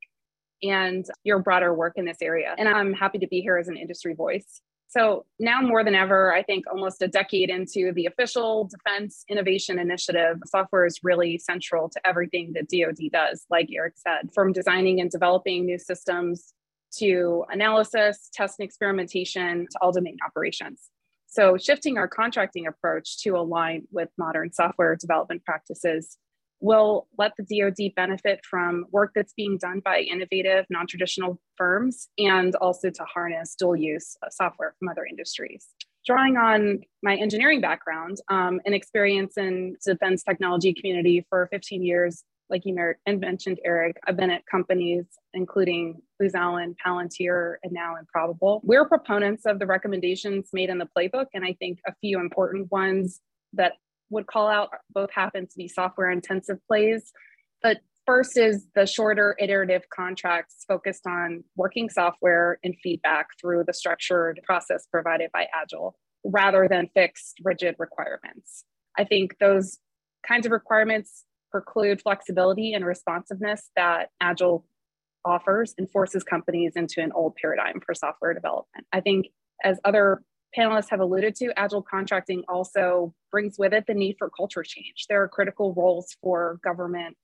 and 0.62 1.06
your 1.24 1.40
broader 1.40 1.74
work 1.74 1.94
in 1.96 2.06
this 2.06 2.18
area. 2.22 2.54
And 2.58 2.68
I'm 2.68 2.94
happy 2.94 3.20
to 3.20 3.28
be 3.28 3.42
here 3.42 3.58
as 3.58 3.68
an 3.68 3.78
industry 3.78 4.14
voice. 4.14 4.62
So 4.96 5.26
now 5.40 5.60
more 5.60 5.84
than 5.84 5.96
ever, 5.96 6.32
I 6.32 6.44
think 6.44 6.66
almost 6.70 7.02
a 7.02 7.08
decade 7.08 7.50
into 7.50 7.92
the 7.94 8.06
official 8.06 8.66
Defense 8.66 9.26
Innovation 9.28 9.80
Initiative, 9.80 10.38
software 10.46 10.86
is 10.86 11.00
really 11.02 11.40
central 11.40 11.90
to 11.90 12.08
everything 12.08 12.54
that 12.54 12.70
DoD 12.70 13.12
does, 13.12 13.44
like 13.50 13.70
Eric 13.76 13.96
said, 13.96 14.32
from 14.36 14.54
designing 14.54 15.02
and 15.02 15.10
developing 15.10 15.66
new 15.66 15.80
systems 15.80 16.54
to 17.00 17.44
analysis, 17.50 18.30
test 18.36 18.60
and 18.60 18.68
experimentation 18.68 19.66
to 19.72 19.80
all 19.82 19.92
domain 19.92 20.18
operations. 20.24 20.92
So 21.26 21.58
shifting 21.58 21.98
our 21.98 22.08
contracting 22.08 22.68
approach 22.68 23.18
to 23.24 23.32
align 23.32 23.88
with 23.92 24.10
modern 24.20 24.54
software 24.54 24.96
development 24.96 25.44
practices 25.44 26.20
will 26.64 27.08
let 27.18 27.34
the 27.38 27.44
DoD 27.44 27.94
benefit 27.96 28.40
from 28.50 28.86
work 28.92 29.12
that's 29.14 29.34
being 29.34 29.58
done 29.58 29.82
by 29.84 30.00
innovative, 30.00 30.66
non 30.70 30.88
traditional 30.88 31.40
firms 31.58 32.08
and 32.18 32.56
also 32.56 32.90
to 32.90 33.04
harness 33.04 33.54
dual 33.54 33.76
use 33.76 34.16
software 34.32 34.74
from 34.80 34.88
other 34.88 35.06
industries. 35.06 35.68
Drawing 36.06 36.38
on 36.38 36.80
my 37.02 37.16
engineering 37.16 37.62
background 37.62 38.18
um, 38.30 38.62
and 38.66 38.74
experience 38.74 39.38
in 39.38 39.76
the 39.86 39.94
defense 39.94 40.24
technology 40.24 40.74
community 40.74 41.26
for 41.30 41.48
15 41.52 41.84
years, 41.84 42.24
like 42.50 42.64
you 42.66 42.76
mentioned, 43.08 43.60
Eric, 43.66 43.98
I've 44.08 44.18
been 44.18 44.30
at 44.30 44.46
companies 44.46 45.06
including 45.34 46.02
Booz 46.20 46.36
Allen, 46.36 46.76
Palantir, 46.86 47.56
and 47.64 47.74
now 47.74 47.96
Improbable. 47.98 48.62
We're 48.64 48.86
proponents 48.86 49.46
of 49.46 49.60
the 49.60 49.66
recommendations 49.66 50.50
made 50.54 50.70
in 50.70 50.78
the 50.78 50.88
playbook, 50.98 51.26
and 51.34 51.44
I 51.44 51.54
think 51.60 51.80
a 51.88 51.94
few 52.02 52.20
important 52.20 52.72
ones 52.72 53.20
that 53.54 53.74
would 54.14 54.28
call 54.28 54.48
out 54.48 54.70
both 54.94 55.12
happen 55.12 55.48
to 55.48 55.58
be 55.58 55.68
software 55.68 56.10
intensive 56.10 56.58
plays, 56.68 57.12
but 57.62 57.80
First 58.06 58.38
is 58.38 58.68
the 58.76 58.86
shorter 58.86 59.36
iterative 59.40 59.84
contracts 59.90 60.66
focused 60.68 61.08
on 61.08 61.44
working 61.56 61.90
software 61.90 62.60
and 62.62 62.76
feedback 62.84 63.28
through 63.40 63.64
the 63.66 63.74
structured 63.74 64.42
process 64.44 64.86
provided 64.92 65.32
by 65.32 65.48
Agile 65.54 65.96
rather 66.26 66.68
than 66.70 66.90
fixed, 66.94 67.38
rigid 67.44 67.76
requirements. 67.80 68.66
I 68.98 69.06
think 69.06 69.38
those 69.40 69.80
kinds 70.28 70.46
of 70.46 70.52
requirements 70.52 71.24
preclude 71.50 72.02
flexibility 72.02 72.74
and 72.74 72.86
responsiveness 72.86 73.70
that 73.78 74.10
Agile 74.20 74.66
offers 75.24 75.74
and 75.78 75.90
forces 75.90 76.24
companies 76.24 76.74
into 76.76 77.00
an 77.00 77.12
old 77.14 77.36
paradigm 77.42 77.80
for 77.86 77.94
software 77.96 78.34
development. 78.34 78.86
I 78.92 79.00
think, 79.00 79.28
as 79.64 79.80
other 79.86 80.22
panelists 80.58 80.90
have 80.90 81.00
alluded 81.00 81.36
to, 81.36 81.52
Agile 81.58 81.82
contracting 81.82 82.44
also 82.48 83.14
brings 83.32 83.58
with 83.58 83.74
it 83.74 83.86
the 83.88 83.94
need 83.94 84.16
for 84.18 84.30
culture 84.30 84.64
change. 84.64 85.06
There 85.10 85.22
are 85.22 85.28
critical 85.28 85.74
roles 85.74 86.16
for 86.22 86.60
government 86.64 87.18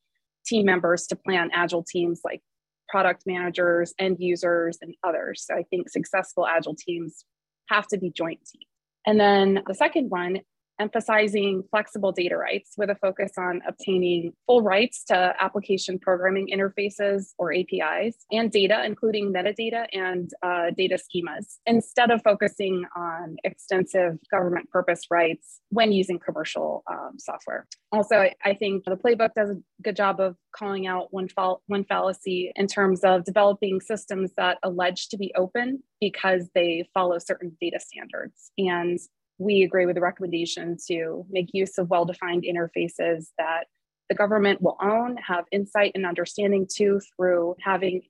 team 0.45 0.65
members 0.65 1.07
to 1.07 1.15
plan 1.15 1.49
Agile 1.53 1.83
teams 1.83 2.21
like 2.23 2.41
product 2.87 3.23
managers, 3.25 3.93
end 3.99 4.17
users, 4.19 4.79
and 4.81 4.95
others. 5.05 5.45
So 5.45 5.55
I 5.55 5.63
think 5.69 5.89
successful 5.89 6.47
Agile 6.47 6.75
teams 6.75 7.23
have 7.69 7.87
to 7.87 7.97
be 7.97 8.11
joint 8.11 8.39
teams. 8.51 8.65
And 9.05 9.19
then 9.19 9.63
the 9.67 9.75
second 9.75 10.09
one 10.09 10.39
emphasizing 10.79 11.63
flexible 11.69 12.11
data 12.11 12.37
rights 12.37 12.73
with 12.77 12.89
a 12.89 12.95
focus 12.95 13.31
on 13.37 13.61
obtaining 13.67 14.33
full 14.45 14.61
rights 14.61 15.03
to 15.05 15.33
application 15.39 15.99
programming 15.99 16.47
interfaces 16.53 17.33
or 17.37 17.53
APIs 17.53 18.15
and 18.31 18.51
data, 18.51 18.83
including 18.85 19.33
metadata 19.33 19.85
and 19.93 20.31
uh, 20.43 20.71
data 20.75 20.97
schemas, 20.97 21.57
instead 21.65 22.11
of 22.11 22.21
focusing 22.23 22.83
on 22.95 23.35
extensive 23.43 24.17
government 24.31 24.69
purpose 24.69 25.01
rights 25.11 25.59
when 25.69 25.91
using 25.91 26.19
commercial 26.19 26.83
um, 26.89 27.11
software. 27.17 27.67
Also, 27.91 28.29
I 28.45 28.53
think 28.53 28.85
the 28.85 28.95
playbook 28.95 29.33
does 29.35 29.49
a 29.49 29.57
good 29.81 29.95
job 29.95 30.19
of 30.19 30.35
calling 30.55 30.87
out 30.87 31.07
one, 31.11 31.27
fall- 31.27 31.61
one 31.67 31.83
fallacy 31.83 32.51
in 32.55 32.67
terms 32.67 33.03
of 33.03 33.23
developing 33.23 33.81
systems 33.81 34.31
that 34.37 34.57
allege 34.63 35.09
to 35.09 35.17
be 35.17 35.33
open 35.35 35.83
because 35.99 36.49
they 36.55 36.87
follow 36.93 37.17
certain 37.19 37.55
data 37.59 37.79
standards. 37.79 38.51
And 38.57 38.99
we 39.39 39.63
agree 39.63 39.85
with 39.85 39.95
the 39.95 40.01
recommendation 40.01 40.77
to 40.87 41.25
make 41.29 41.49
use 41.53 41.77
of 41.77 41.89
well 41.89 42.05
defined 42.05 42.43
interfaces 42.43 43.27
that 43.37 43.65
the 44.09 44.15
government 44.15 44.61
will 44.61 44.77
own, 44.81 45.17
have 45.17 45.45
insight 45.51 45.93
and 45.95 46.05
understanding 46.05 46.67
to 46.75 46.99
through 47.15 47.55
having 47.61 48.01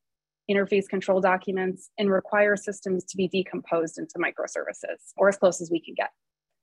interface 0.50 0.88
control 0.88 1.22
documents, 1.22 1.92
and 2.00 2.12
require 2.12 2.58
systems 2.58 3.06
to 3.06 3.16
be 3.16 3.28
decomposed 3.28 4.00
into 4.00 4.16
microservices 4.18 5.14
or 5.16 5.30
as 5.30 5.38
close 5.38 5.62
as 5.62 5.70
we 5.70 5.80
can 5.80 5.94
get. 5.94 6.10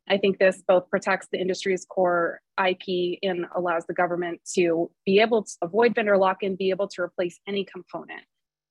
I 0.08 0.18
think 0.18 0.38
this 0.38 0.62
both 0.66 0.88
protects 0.90 1.28
the 1.30 1.38
industry's 1.38 1.84
core 1.84 2.40
IP 2.64 3.18
and 3.22 3.46
allows 3.54 3.86
the 3.86 3.94
government 3.94 4.40
to 4.54 4.90
be 5.04 5.20
able 5.20 5.44
to 5.44 5.52
avoid 5.62 5.94
vendor 5.94 6.16
lock 6.18 6.42
in, 6.42 6.56
be 6.56 6.70
able 6.70 6.88
to 6.88 7.02
replace 7.02 7.38
any 7.46 7.64
component 7.64 8.22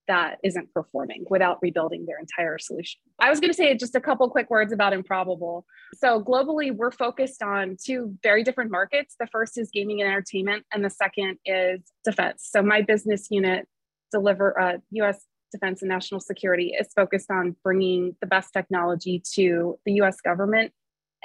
that 0.07 0.37
isn't 0.43 0.73
performing 0.73 1.25
without 1.29 1.59
rebuilding 1.61 2.05
their 2.05 2.19
entire 2.19 2.57
solution. 2.57 2.99
I 3.19 3.29
was 3.29 3.39
going 3.39 3.51
to 3.51 3.55
say 3.55 3.75
just 3.75 3.95
a 3.95 4.01
couple 4.01 4.29
quick 4.29 4.49
words 4.49 4.71
about 4.71 4.93
Improbable. 4.93 5.65
So, 5.95 6.21
globally, 6.21 6.75
we're 6.75 6.91
focused 6.91 7.41
on 7.41 7.77
two 7.83 8.15
very 8.23 8.43
different 8.43 8.71
markets. 8.71 9.15
The 9.19 9.27
first 9.27 9.57
is 9.57 9.69
gaming 9.71 10.01
and 10.01 10.09
entertainment, 10.09 10.65
and 10.73 10.83
the 10.83 10.89
second 10.89 11.37
is 11.45 11.81
defense. 12.03 12.47
So, 12.51 12.61
my 12.61 12.81
business 12.81 13.27
unit 13.29 13.67
deliver 14.11 14.59
uh, 14.59 14.77
US 14.91 15.25
defense 15.51 15.81
and 15.81 15.89
national 15.89 16.19
security 16.19 16.73
is 16.79 16.87
focused 16.95 17.31
on 17.31 17.55
bringing 17.63 18.15
the 18.21 18.27
best 18.27 18.51
technology 18.53 19.21
to 19.33 19.79
the 19.85 19.93
US 20.01 20.21
government 20.21 20.71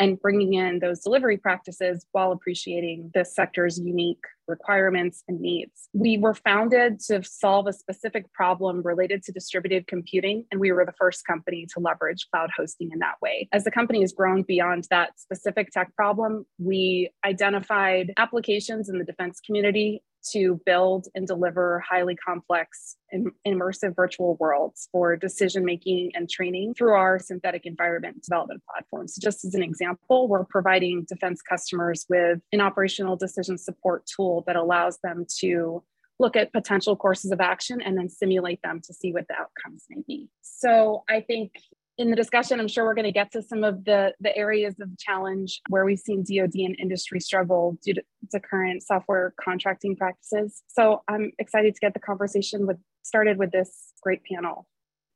and 0.01 0.19
bringing 0.19 0.55
in 0.55 0.79
those 0.79 1.01
delivery 1.01 1.37
practices 1.37 2.07
while 2.13 2.33
appreciating 2.33 3.11
the 3.15 3.25
sector's 3.25 3.79
unique 3.79 4.25
requirements 4.49 5.23
and 5.29 5.41
needs. 5.41 5.89
We 5.93 6.19
were 6.19 6.35
founded 6.35 6.99
to 7.01 7.23
solve 7.23 7.69
a 7.69 7.73
specific 7.73 8.33
problem 8.33 8.83
related 8.83 9.23
to 9.25 9.33
distributed 9.33 9.87
computing, 9.87 10.47
and 10.51 10.61
we 10.61 10.73
were 10.73 10.85
the 10.85 10.95
first 10.99 11.25
company 11.25 11.67
to 11.75 11.81
leverage 11.81 12.27
cloud 12.33 12.51
hosting 12.57 12.91
in 12.93 12.99
that 12.99 13.15
way. 13.23 13.49
As 13.53 13.63
the 13.63 13.71
company 13.71 14.01
has 14.01 14.13
grown 14.13 14.43
beyond 14.43 14.89
that 14.91 15.21
specific 15.21 15.71
tech 15.71 15.95
problem, 15.95 16.47
we 16.59 17.11
identified 17.25 18.13
applications 18.17 18.89
in 18.89 18.99
the 18.99 19.05
defense 19.05 19.39
community 19.45 20.03
to 20.33 20.61
build 20.67 21.07
and 21.15 21.27
deliver 21.27 21.81
highly 21.81 22.17
complex 22.17 22.97
and 23.11 23.31
immersive 23.47 23.95
virtual 23.97 24.37
worlds 24.37 24.89
for 24.93 25.17
decision 25.17 25.65
making 25.65 26.11
and 26.15 26.29
training 26.29 26.75
through 26.75 26.93
our 26.93 27.19
synthetic 27.19 27.67
environment 27.67 28.23
development 28.23 28.63
platforms. 28.71 29.15
So 29.15 29.21
just 29.23 29.45
as 29.45 29.55
an 29.55 29.63
example, 29.63 30.29
we're 30.29 30.45
providing 30.45 31.07
defense 31.09 31.43
customers 31.43 32.07
with 32.09 32.41
an 32.53 32.61
operational 32.61 33.17
decision 33.17 33.59
support 33.59 34.05
tool 34.07 34.45
that 34.47 34.57
allows 34.57 34.99
them 35.03 35.27
to 35.41 35.83
look 36.19 36.37
at 36.37 36.53
potential 36.53 36.97
courses 36.97 37.33
of 37.33 37.41
action 37.41 37.81
and 37.81 37.97
then 37.97 38.09
simulate 38.09 38.61
them 38.63 38.81
to 38.85 38.93
see 38.93 39.13
what 39.13 39.27
the 39.29 39.35
outcomes 39.35 39.87
may 39.89 40.03
be. 40.07 40.29
So 40.43 41.03
I 41.09 41.23
think 41.23 41.53
in 42.01 42.09
the 42.09 42.17
discussion, 42.17 42.59
I'm 42.59 42.67
sure 42.67 42.87
we're 42.87 42.95
going 42.95 43.05
to 43.05 43.13
get 43.13 43.31
to 43.33 43.43
some 43.43 43.63
of 43.63 43.85
the, 43.85 44.15
the 44.21 44.35
areas 44.35 44.75
of 44.81 44.89
challenge 44.99 45.61
where 45.69 45.85
we've 45.85 45.99
seen 45.99 46.25
DoD 46.25 46.55
and 46.55 46.75
industry 46.81 47.21
struggle 47.21 47.79
due 47.85 47.93
to, 47.93 48.03
to 48.33 48.41
current 48.41 48.83
software 48.83 49.35
contracting 49.39 49.97
practices. 49.97 50.63
So 50.67 51.03
I'm 51.09 51.31
excited 51.39 51.75
to 51.75 51.81
get 51.81 51.93
the 51.93 52.01
conversation 52.01 52.67
with 52.67 52.79
started 53.03 53.39
with 53.39 53.51
this 53.53 53.93
great 54.03 54.23
panel. 54.25 54.67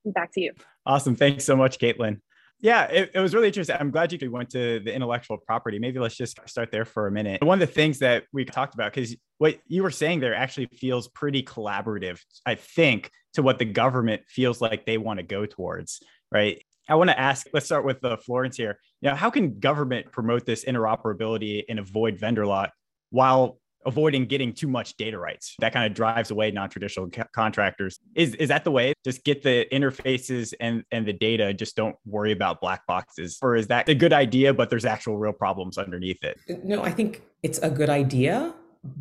Back 0.04 0.32
to 0.34 0.42
you. 0.42 0.52
Awesome. 0.84 1.16
Thanks 1.16 1.44
so 1.44 1.56
much, 1.56 1.78
Caitlin. 1.78 2.20
Yeah, 2.60 2.84
it, 2.84 3.10
it, 3.14 3.20
was 3.20 3.34
really 3.34 3.48
interesting. 3.48 3.76
I'm 3.78 3.90
glad 3.90 4.12
you 4.12 4.30
went 4.30 4.50
to 4.50 4.80
the 4.80 4.94
intellectual 4.94 5.38
property. 5.38 5.78
Maybe 5.78 5.98
let's 5.98 6.16
just 6.16 6.38
start 6.46 6.70
there 6.70 6.84
for 6.84 7.06
a 7.06 7.10
minute. 7.10 7.42
One 7.42 7.60
of 7.60 7.66
the 7.66 7.74
things 7.74 7.98
that 7.98 8.24
we 8.32 8.44
talked 8.44 8.74
about, 8.74 8.92
because 8.92 9.16
what 9.38 9.58
you 9.66 9.82
were 9.82 9.90
saying 9.90 10.20
there 10.20 10.34
actually 10.34 10.66
feels 10.66 11.08
pretty 11.08 11.42
collaborative, 11.42 12.20
I 12.46 12.54
think, 12.54 13.10
to 13.34 13.42
what 13.42 13.58
the 13.58 13.64
government 13.64 14.22
feels 14.28 14.60
like 14.60 14.86
they 14.86 14.98
want 14.98 15.18
to 15.18 15.24
go 15.24 15.44
towards, 15.44 16.00
right? 16.32 16.63
I 16.88 16.94
want 16.96 17.10
to 17.10 17.18
ask, 17.18 17.46
let's 17.52 17.66
start 17.66 17.84
with 17.84 18.04
uh, 18.04 18.16
Florence 18.16 18.56
here. 18.56 18.78
You 19.00 19.10
know, 19.10 19.16
how 19.16 19.30
can 19.30 19.58
government 19.58 20.12
promote 20.12 20.44
this 20.44 20.64
interoperability 20.64 21.62
and 21.68 21.78
avoid 21.78 22.18
vendor 22.18 22.46
lock 22.46 22.72
while 23.10 23.58
avoiding 23.86 24.26
getting 24.26 24.52
too 24.52 24.68
much 24.68 24.96
data 24.96 25.18
rights? 25.18 25.54
That 25.60 25.72
kind 25.72 25.86
of 25.86 25.94
drives 25.94 26.30
away 26.30 26.50
non-traditional 26.50 27.10
ca- 27.10 27.26
contractors. 27.34 27.98
Is 28.14 28.34
is 28.34 28.48
that 28.48 28.64
the 28.64 28.70
way? 28.70 28.92
Just 29.04 29.24
get 29.24 29.42
the 29.42 29.66
interfaces 29.72 30.52
and 30.60 30.84
and 30.90 31.06
the 31.06 31.12
data. 31.12 31.54
Just 31.54 31.76
don't 31.76 31.96
worry 32.04 32.32
about 32.32 32.60
black 32.60 32.86
boxes. 32.86 33.38
Or 33.40 33.56
is 33.56 33.66
that 33.68 33.88
a 33.88 33.94
good 33.94 34.12
idea, 34.12 34.52
but 34.52 34.68
there's 34.68 34.84
actual 34.84 35.16
real 35.16 35.32
problems 35.32 35.78
underneath 35.78 36.22
it? 36.22 36.38
No, 36.64 36.82
I 36.82 36.90
think 36.90 37.22
it's 37.42 37.58
a 37.58 37.70
good 37.70 37.90
idea, 37.90 38.52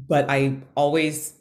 but 0.08 0.30
I 0.30 0.58
always 0.76 1.34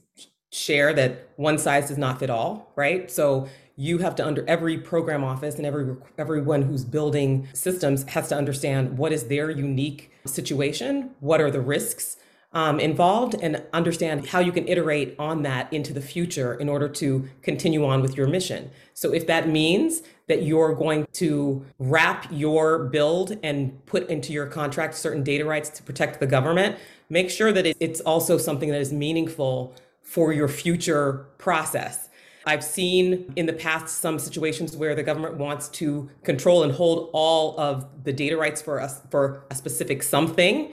share 0.50 0.92
that 0.92 1.30
one 1.37 1.56
size 1.56 1.88
does 1.88 1.99
not 1.99 2.18
fit 2.18 2.30
all, 2.30 2.72
right? 2.76 3.11
So 3.11 3.49
you 3.76 3.99
have 3.99 4.14
to 4.17 4.26
under 4.26 4.47
every 4.49 4.79
program 4.79 5.25
office 5.25 5.57
and 5.57 5.67
every 5.67 5.97
everyone 6.19 6.62
who's 6.62 6.85
building 6.85 7.49
systems 7.55 8.05
has 8.05 8.29
to 8.29 8.37
understand 8.37 8.99
what 8.99 9.12
is 9.12 9.29
their 9.29 9.50
unique 9.50 10.12
situation, 10.26 11.11
what 11.21 11.41
are 11.41 11.50
the 11.50 11.61
risks 11.61 12.17
um, 12.55 12.79
involved, 12.79 13.35
and 13.41 13.62
understand 13.73 14.29
how 14.29 14.38
you 14.38 14.52
can 14.52 14.69
iterate 14.69 15.14
on 15.19 15.43
that 15.43 15.73
into 15.73 15.93
the 15.95 16.02
future 16.02 16.55
in 16.55 16.69
order 16.69 16.88
to 16.88 17.26
continue 17.41 17.87
on 17.87 18.02
with 18.02 18.14
your 18.14 18.26
mission. 18.26 18.71
So 18.93 19.12
if 19.14 19.26
that 19.26 19.49
means 19.49 20.02
that 20.29 20.43
you're 20.43 20.75
going 20.75 21.07
to 21.14 21.64
wrap 21.79 22.26
your 22.31 22.85
build 22.85 23.38
and 23.43 23.85
put 23.87 24.09
into 24.11 24.35
your 24.35 24.47
contract 24.47 24.95
certain 24.97 25.23
data 25.23 25.47
rights 25.47 25.71
to 25.71 25.83
protect 25.83 26.21
the 26.21 26.26
government, 26.26 26.76
make 27.09 27.31
sure 27.31 27.52
that 27.52 27.67
it's 27.81 28.00
also 28.00 28.37
something 28.37 28.71
that 28.71 28.81
is 28.81 28.93
meaningful 28.93 29.75
for 30.02 30.33
your 30.33 30.49
future 30.49 31.26
process. 31.38 32.11
I've 32.44 32.64
seen 32.64 33.32
in 33.37 33.46
the 33.46 33.52
past 33.52 34.00
some 34.00 34.18
situations 34.18 34.76
where 34.76 34.94
the 34.94 35.02
government 35.02 35.37
wants 35.37 35.68
to 35.70 36.11
control 36.25 36.62
and 36.62 36.72
hold 36.72 37.11
all 37.12 37.58
of 37.58 37.87
the 38.04 38.12
data 38.12 38.37
rights 38.37 38.61
for 38.61 38.80
us 38.80 39.00
for 39.11 39.44
a 39.50 39.54
specific 39.54 40.02
something 40.02 40.72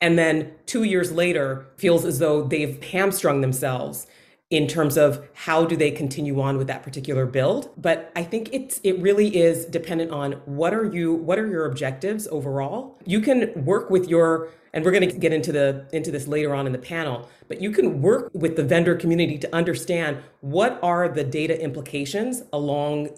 and 0.00 0.18
then 0.18 0.52
2 0.66 0.84
years 0.84 1.12
later 1.12 1.66
feels 1.76 2.04
as 2.04 2.18
though 2.18 2.42
they've 2.42 2.82
hamstrung 2.82 3.40
themselves 3.40 4.06
in 4.50 4.66
terms 4.66 4.96
of 4.96 5.26
how 5.32 5.64
do 5.64 5.76
they 5.76 5.90
continue 5.90 6.40
on 6.40 6.58
with 6.58 6.66
that 6.66 6.82
particular 6.82 7.26
build. 7.26 7.70
But 7.76 8.12
i 8.14 8.22
think 8.22 8.50
it's 8.52 8.80
it 8.84 8.98
really 9.00 9.34
is 9.36 9.64
dependent 9.66 10.10
on 10.10 10.32
what 10.44 10.74
are 10.74 10.84
you 10.84 11.14
what 11.14 11.38
are 11.38 11.46
your 11.46 11.66
objectives 11.66 12.28
overall? 12.28 12.98
You 13.06 13.20
can 13.20 13.64
work 13.64 13.90
with 13.90 14.08
your 14.08 14.50
and 14.74 14.84
we're 14.84 14.90
going 14.90 15.08
to 15.08 15.16
get 15.16 15.32
into 15.32 15.52
the 15.52 15.86
into 15.92 16.10
this 16.10 16.26
later 16.26 16.54
on 16.54 16.66
in 16.66 16.72
the 16.72 16.78
panel 16.78 17.30
but 17.48 17.62
you 17.62 17.70
can 17.70 18.02
work 18.02 18.30
with 18.34 18.56
the 18.56 18.64
vendor 18.64 18.94
community 18.94 19.38
to 19.38 19.54
understand 19.54 20.18
what 20.40 20.78
are 20.82 21.08
the 21.08 21.24
data 21.24 21.58
implications 21.62 22.42
along 22.52 23.08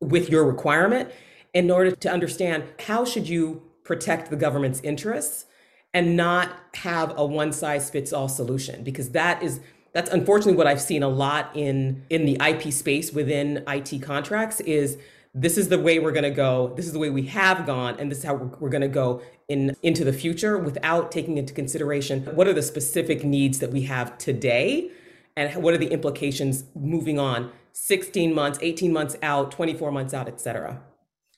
with 0.00 0.28
your 0.28 0.44
requirement 0.44 1.10
in 1.54 1.70
order 1.70 1.90
to 1.90 2.08
understand 2.08 2.62
how 2.86 3.04
should 3.04 3.28
you 3.28 3.62
protect 3.82 4.30
the 4.30 4.36
government's 4.36 4.80
interests 4.82 5.46
and 5.94 6.16
not 6.16 6.50
have 6.74 7.12
a 7.16 7.24
one 7.24 7.50
size 7.50 7.90
fits 7.90 8.12
all 8.12 8.28
solution 8.28 8.84
because 8.84 9.10
that 9.10 9.42
is 9.42 9.60
that's 9.94 10.10
unfortunately 10.10 10.56
what 10.56 10.66
I've 10.66 10.80
seen 10.80 11.02
a 11.02 11.08
lot 11.08 11.50
in 11.54 12.04
in 12.10 12.26
the 12.26 12.36
IP 12.46 12.72
space 12.72 13.12
within 13.12 13.64
IT 13.66 14.02
contracts 14.02 14.60
is 14.60 14.98
this 15.34 15.58
is 15.58 15.68
the 15.68 15.78
way 15.78 15.98
we're 15.98 16.12
going 16.12 16.22
to 16.22 16.30
go 16.30 16.72
this 16.76 16.86
is 16.86 16.92
the 16.92 16.98
way 16.98 17.10
we 17.10 17.26
have 17.26 17.66
gone 17.66 17.94
and 17.98 18.10
this 18.10 18.18
is 18.18 18.24
how 18.24 18.34
we're, 18.34 18.46
we're 18.58 18.68
going 18.68 18.82
to 18.82 18.88
go 18.88 19.22
in 19.48 19.76
into 19.82 20.04
the 20.04 20.12
future 20.12 20.58
without 20.58 21.12
taking 21.12 21.38
into 21.38 21.52
consideration 21.52 22.24
what 22.34 22.48
are 22.48 22.52
the 22.52 22.62
specific 22.62 23.24
needs 23.24 23.58
that 23.58 23.70
we 23.70 23.82
have 23.82 24.16
today 24.18 24.90
and 25.36 25.62
what 25.62 25.72
are 25.72 25.78
the 25.78 25.88
implications 25.92 26.64
moving 26.74 27.18
on 27.18 27.52
16 27.72 28.34
months, 28.34 28.58
18 28.60 28.92
months 28.92 29.16
out, 29.22 29.52
24 29.52 29.92
months 29.92 30.12
out, 30.12 30.26
et 30.26 30.40
cetera. 30.40 30.82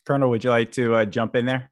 Colonel, 0.07 0.31
would 0.31 0.43
you 0.43 0.49
like 0.49 0.73
to 0.73 0.95
uh, 0.95 1.05
jump 1.05 1.37
in 1.37 1.45
there? 1.45 1.71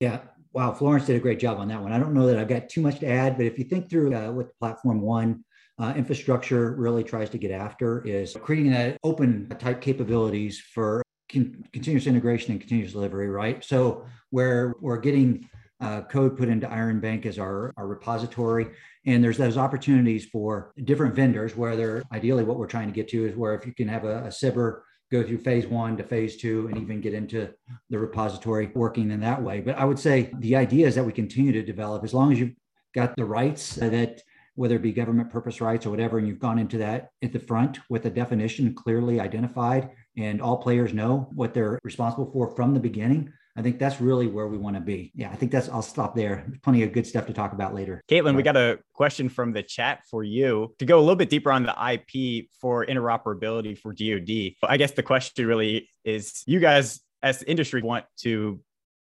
Yeah. 0.00 0.20
Wow. 0.52 0.72
Florence 0.72 1.06
did 1.06 1.14
a 1.14 1.20
great 1.20 1.38
job 1.38 1.58
on 1.58 1.68
that 1.68 1.80
one. 1.80 1.92
I 1.92 1.98
don't 1.98 2.12
know 2.12 2.26
that 2.26 2.36
I've 2.36 2.48
got 2.48 2.68
too 2.68 2.80
much 2.80 2.98
to 3.00 3.06
add, 3.06 3.36
but 3.36 3.46
if 3.46 3.58
you 3.58 3.64
think 3.64 3.88
through 3.88 4.12
uh, 4.12 4.32
what 4.32 4.58
Platform 4.58 5.00
One 5.00 5.44
uh, 5.78 5.94
infrastructure 5.96 6.72
really 6.72 7.04
tries 7.04 7.30
to 7.30 7.38
get 7.38 7.52
after 7.52 8.04
is 8.04 8.36
creating 8.42 8.72
an 8.72 8.96
open 9.04 9.48
type 9.60 9.80
capabilities 9.80 10.58
for 10.58 11.00
con- 11.30 11.64
continuous 11.72 12.06
integration 12.06 12.52
and 12.52 12.60
continuous 12.60 12.92
delivery, 12.92 13.28
right? 13.28 13.64
So 13.64 14.06
where 14.30 14.74
we're 14.80 14.98
getting 14.98 15.48
uh, 15.80 16.02
code 16.02 16.36
put 16.36 16.48
into 16.48 16.70
Iron 16.70 17.00
Bank 17.00 17.24
as 17.24 17.38
our, 17.38 17.72
our 17.76 17.86
repository. 17.86 18.68
And 19.06 19.22
there's 19.22 19.38
those 19.38 19.56
opportunities 19.56 20.26
for 20.26 20.72
different 20.84 21.14
vendors 21.14 21.56
where 21.56 21.76
they're 21.76 22.02
ideally 22.12 22.44
what 22.44 22.58
we're 22.58 22.66
trying 22.66 22.88
to 22.88 22.94
get 22.94 23.08
to 23.08 23.26
is 23.26 23.36
where 23.36 23.54
if 23.54 23.64
you 23.64 23.72
can 23.72 23.88
have 23.88 24.04
a, 24.04 24.24
a 24.24 24.32
go 25.10 25.22
through 25.22 25.38
phase 25.38 25.66
one 25.66 25.96
to 25.96 26.02
phase 26.02 26.36
two 26.36 26.66
and 26.66 26.76
even 26.76 27.00
get 27.00 27.14
into 27.14 27.48
the 27.88 27.98
repository 27.98 28.70
working 28.74 29.10
in 29.10 29.20
that 29.20 29.40
way. 29.40 29.60
But 29.60 29.78
I 29.78 29.84
would 29.84 29.98
say 29.98 30.30
the 30.38 30.56
idea 30.56 30.86
is 30.86 30.94
that 30.96 31.04
we 31.04 31.12
continue 31.12 31.52
to 31.52 31.62
develop 31.62 32.04
as 32.04 32.12
long 32.12 32.32
as 32.32 32.38
you've 32.38 32.54
got 32.94 33.16
the 33.16 33.24
rights 33.24 33.76
that 33.76 34.22
whether 34.54 34.74
it 34.74 34.82
be 34.82 34.92
government 34.92 35.30
purpose 35.30 35.60
rights 35.60 35.86
or 35.86 35.90
whatever, 35.90 36.18
and 36.18 36.26
you've 36.26 36.40
gone 36.40 36.58
into 36.58 36.78
that 36.78 37.10
at 37.22 37.32
the 37.32 37.38
front 37.38 37.78
with 37.88 38.04
a 38.06 38.10
definition 38.10 38.74
clearly 38.74 39.20
identified 39.20 39.88
and 40.18 40.42
all 40.42 40.56
players 40.56 40.92
know 40.92 41.28
what 41.32 41.54
they're 41.54 41.78
responsible 41.84 42.30
for 42.32 42.54
from 42.54 42.74
the 42.74 42.80
beginning. 42.80 43.32
I 43.56 43.62
think 43.62 43.78
that's 43.78 44.00
really 44.00 44.26
where 44.26 44.46
we 44.46 44.56
want 44.56 44.76
to 44.76 44.80
be. 44.80 45.10
Yeah, 45.14 45.30
I 45.30 45.34
think 45.34 45.50
that's, 45.50 45.68
I'll 45.68 45.82
stop 45.82 46.14
there. 46.14 46.46
Plenty 46.62 46.82
of 46.84 46.92
good 46.92 47.06
stuff 47.06 47.26
to 47.26 47.32
talk 47.32 47.52
about 47.52 47.74
later. 47.74 48.00
Caitlin, 48.08 48.36
we 48.36 48.42
got 48.42 48.56
a 48.56 48.78
question 48.94 49.28
from 49.28 49.52
the 49.52 49.64
chat 49.64 50.02
for 50.08 50.22
you 50.22 50.74
to 50.78 50.84
go 50.84 50.98
a 50.98 51.00
little 51.00 51.16
bit 51.16 51.28
deeper 51.28 51.50
on 51.50 51.64
the 51.64 51.72
IP 51.72 52.46
for 52.60 52.86
interoperability 52.86 53.76
for 53.76 53.92
DoD. 53.92 54.54
I 54.62 54.76
guess 54.76 54.92
the 54.92 55.02
question 55.02 55.46
really 55.46 55.88
is 56.04 56.44
you 56.46 56.60
guys 56.60 57.00
as 57.20 57.42
industry 57.42 57.82
want 57.82 58.04
to 58.18 58.60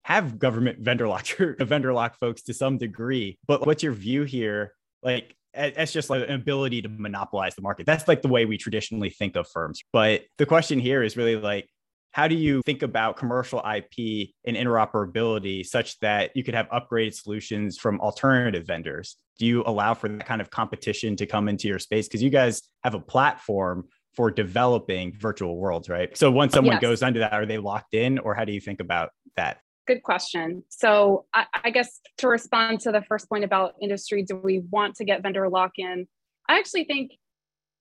have 0.03 0.39
government 0.39 0.79
vendor 0.79 1.09
lock, 1.09 1.27
vendor 1.59 1.93
lock 1.93 2.19
folks 2.19 2.43
to 2.45 2.55
some 2.55 2.79
degree, 2.79 3.39
but 3.47 3.67
what's 3.67 3.83
your 3.83 3.93
view 3.93 4.25
here? 4.25 4.73
Like, 5.03 5.37
it's 5.59 5.93
just 5.93 6.09
like 6.11 6.23
an 6.29 6.35
ability 6.35 6.83
to 6.83 6.89
monopolize 6.89 7.55
the 7.55 7.63
market. 7.63 7.87
That's 7.87 8.07
like 8.07 8.23
the 8.23 8.29
way 8.29 8.45
we 8.45 8.57
traditionally 8.57 9.11
think 9.11 9.37
of 9.37 9.49
firms. 9.49 9.83
But 9.93 10.23
the 10.39 10.47
question 10.47 10.79
here 10.79 11.03
is 11.03 11.17
really 11.17 11.37
like, 11.37 11.69
how 12.13 12.27
do 12.27 12.35
you 12.35 12.63
think 12.65 12.83
about 12.83 13.17
commercial 13.17 13.59
IP 13.59 14.31
and 14.47 14.57
interoperability 14.57 15.65
such 15.65 15.99
that 16.01 16.31
you 16.35 16.43
could 16.43 16.55
have 16.55 16.69
upgraded 16.71 17.15
solutions 17.15 17.79
from 17.79 18.01
alternative 18.01 18.67
vendors? 18.67 19.17
Do 19.39 19.47
you 19.47 19.63
allow 19.67 19.95
for 19.95 20.09
that 20.09 20.27
kind 20.27 20.41
of 20.41 20.51
competition 20.51 21.17
to 21.17 21.27
come 21.27 21.49
into 21.49 21.69
your 21.69 21.79
space? 21.79 22.09
Because 22.09 22.23
you 22.23 22.31
guys 22.31 22.63
have 22.83 22.95
a 22.95 23.01
platform 23.01 23.89
for 24.15 24.31
developing 24.31 25.17
virtual 25.19 25.57
worlds, 25.57 25.89
right? 25.89 26.17
So 26.17 26.31
once 26.31 26.53
someone 26.53 26.75
yes. 26.75 26.83
goes 26.83 27.03
under 27.03 27.21
that, 27.21 27.33
are 27.33 27.47
they 27.47 27.59
locked 27.59 27.95
in 27.95 28.19
or 28.19 28.35
how 28.35 28.45
do 28.45 28.53
you 28.53 28.61
think 28.61 28.81
about 28.81 29.11
that? 29.37 29.59
Good 29.89 30.03
question. 30.03 30.65
So, 30.69 31.25
I, 31.33 31.47
I, 31.65 31.71
guess 31.71 32.01
to 32.19 32.29
respond 32.29 32.81
to 32.81 32.93
the 32.93 33.01
first 33.09 33.27
point 33.27 33.43
about 33.43 33.73
industry, 33.81 34.23
do 34.23 34.37
we 34.37 34.59
want 34.71 34.97
to 34.97 35.05
get 35.05 35.23
vendor 35.23 35.49
lock 35.49 35.73
in? 35.79 36.07
I 36.47 36.59
actually 36.59 36.85
think 36.85 37.13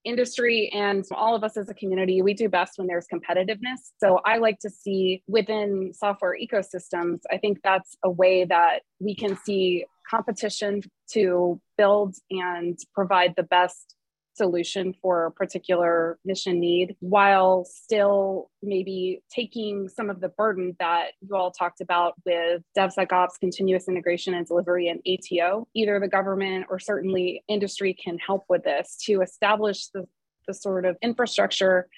industry 0.06 0.70
and 0.72 1.04
all 1.14 1.34
of 1.36 1.44
us 1.44 1.58
as 1.58 1.68
a 1.68 1.74
community, 1.74 2.22
we 2.22 2.32
do 2.32 2.48
best 2.48 2.78
when 2.78 2.86
there's 2.86 3.04
competitiveness. 3.12 3.90
So, 4.02 4.20
I 4.24 4.38
like 4.38 4.58
to 4.60 4.70
see 4.70 5.22
within 5.28 5.92
software 5.92 6.34
ecosystems, 6.34 7.18
I 7.30 7.36
think 7.36 7.58
that's 7.62 7.98
a 8.02 8.10
way 8.10 8.46
that 8.46 8.80
we 9.00 9.14
can 9.14 9.36
see 9.44 9.84
competition 10.08 10.80
to 11.10 11.60
build 11.76 12.14
and 12.30 12.78
provide 12.94 13.34
the 13.36 13.42
best 13.42 13.96
solution 14.38 14.94
for 15.02 15.26
a 15.26 15.30
particular 15.30 16.18
mission 16.24 16.58
need 16.58 16.96
while 17.00 17.64
still 17.64 18.50
maybe 18.62 19.22
taking 19.30 19.88
some 19.88 20.08
of 20.08 20.20
the 20.20 20.30
burden 20.30 20.74
that 20.78 21.08
you 21.20 21.36
all 21.36 21.50
talked 21.50 21.82
about 21.82 22.14
with 22.24 22.62
DevSecOps, 22.76 23.38
continuous 23.40 23.88
integration 23.88 24.32
and 24.34 24.46
delivery, 24.46 24.88
and 24.88 25.00
ATO. 25.06 25.68
Either 25.74 26.00
the 26.00 26.08
government 26.08 26.66
or 26.70 26.78
certainly 26.78 27.44
industry 27.48 27.92
can 27.92 28.16
help 28.18 28.44
with 28.48 28.64
this 28.64 28.96
to 29.04 29.20
establish 29.20 29.88
the, 29.88 30.06
the 30.46 30.54
sort 30.54 30.86
of 30.86 30.96
infrastructure 31.02 31.88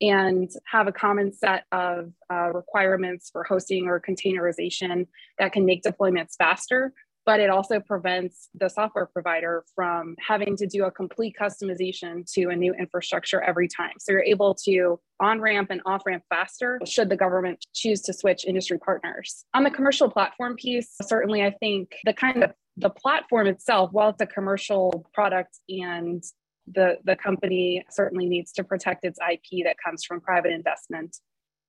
and 0.00 0.50
have 0.66 0.88
a 0.88 0.92
common 0.92 1.32
set 1.32 1.64
of 1.72 2.10
uh, 2.32 2.50
requirements 2.52 3.28
for 3.30 3.44
hosting 3.44 3.86
or 3.86 4.00
containerization 4.00 5.06
that 5.38 5.52
can 5.52 5.66
make 5.66 5.82
deployments 5.82 6.36
faster 6.38 6.92
but 7.30 7.38
it 7.38 7.48
also 7.48 7.78
prevents 7.78 8.48
the 8.58 8.68
software 8.68 9.06
provider 9.06 9.62
from 9.72 10.16
having 10.18 10.56
to 10.56 10.66
do 10.66 10.86
a 10.86 10.90
complete 10.90 11.36
customization 11.40 12.28
to 12.32 12.48
a 12.48 12.56
new 12.56 12.74
infrastructure 12.74 13.40
every 13.40 13.68
time. 13.68 13.92
So 14.00 14.10
you're 14.10 14.24
able 14.24 14.52
to 14.64 14.98
on 15.20 15.40
ramp 15.40 15.68
and 15.70 15.80
off 15.86 16.02
ramp 16.04 16.24
faster 16.28 16.80
should 16.84 17.08
the 17.08 17.16
government 17.16 17.64
choose 17.72 18.00
to 18.00 18.12
switch 18.12 18.44
industry 18.44 18.80
partners. 18.80 19.44
On 19.54 19.62
the 19.62 19.70
commercial 19.70 20.10
platform 20.10 20.56
piece, 20.56 20.96
certainly 21.02 21.44
I 21.44 21.52
think 21.52 21.94
the 22.04 22.14
kind 22.14 22.42
of 22.42 22.50
the 22.76 22.90
platform 22.90 23.46
itself, 23.46 23.90
while 23.92 24.08
it's 24.08 24.20
a 24.20 24.26
commercial 24.26 25.06
product 25.14 25.56
and 25.68 26.24
the, 26.66 26.98
the 27.04 27.14
company 27.14 27.84
certainly 27.92 28.26
needs 28.26 28.50
to 28.54 28.64
protect 28.64 29.04
its 29.04 29.20
IP 29.20 29.64
that 29.66 29.76
comes 29.84 30.02
from 30.02 30.20
private 30.20 30.50
investment 30.50 31.16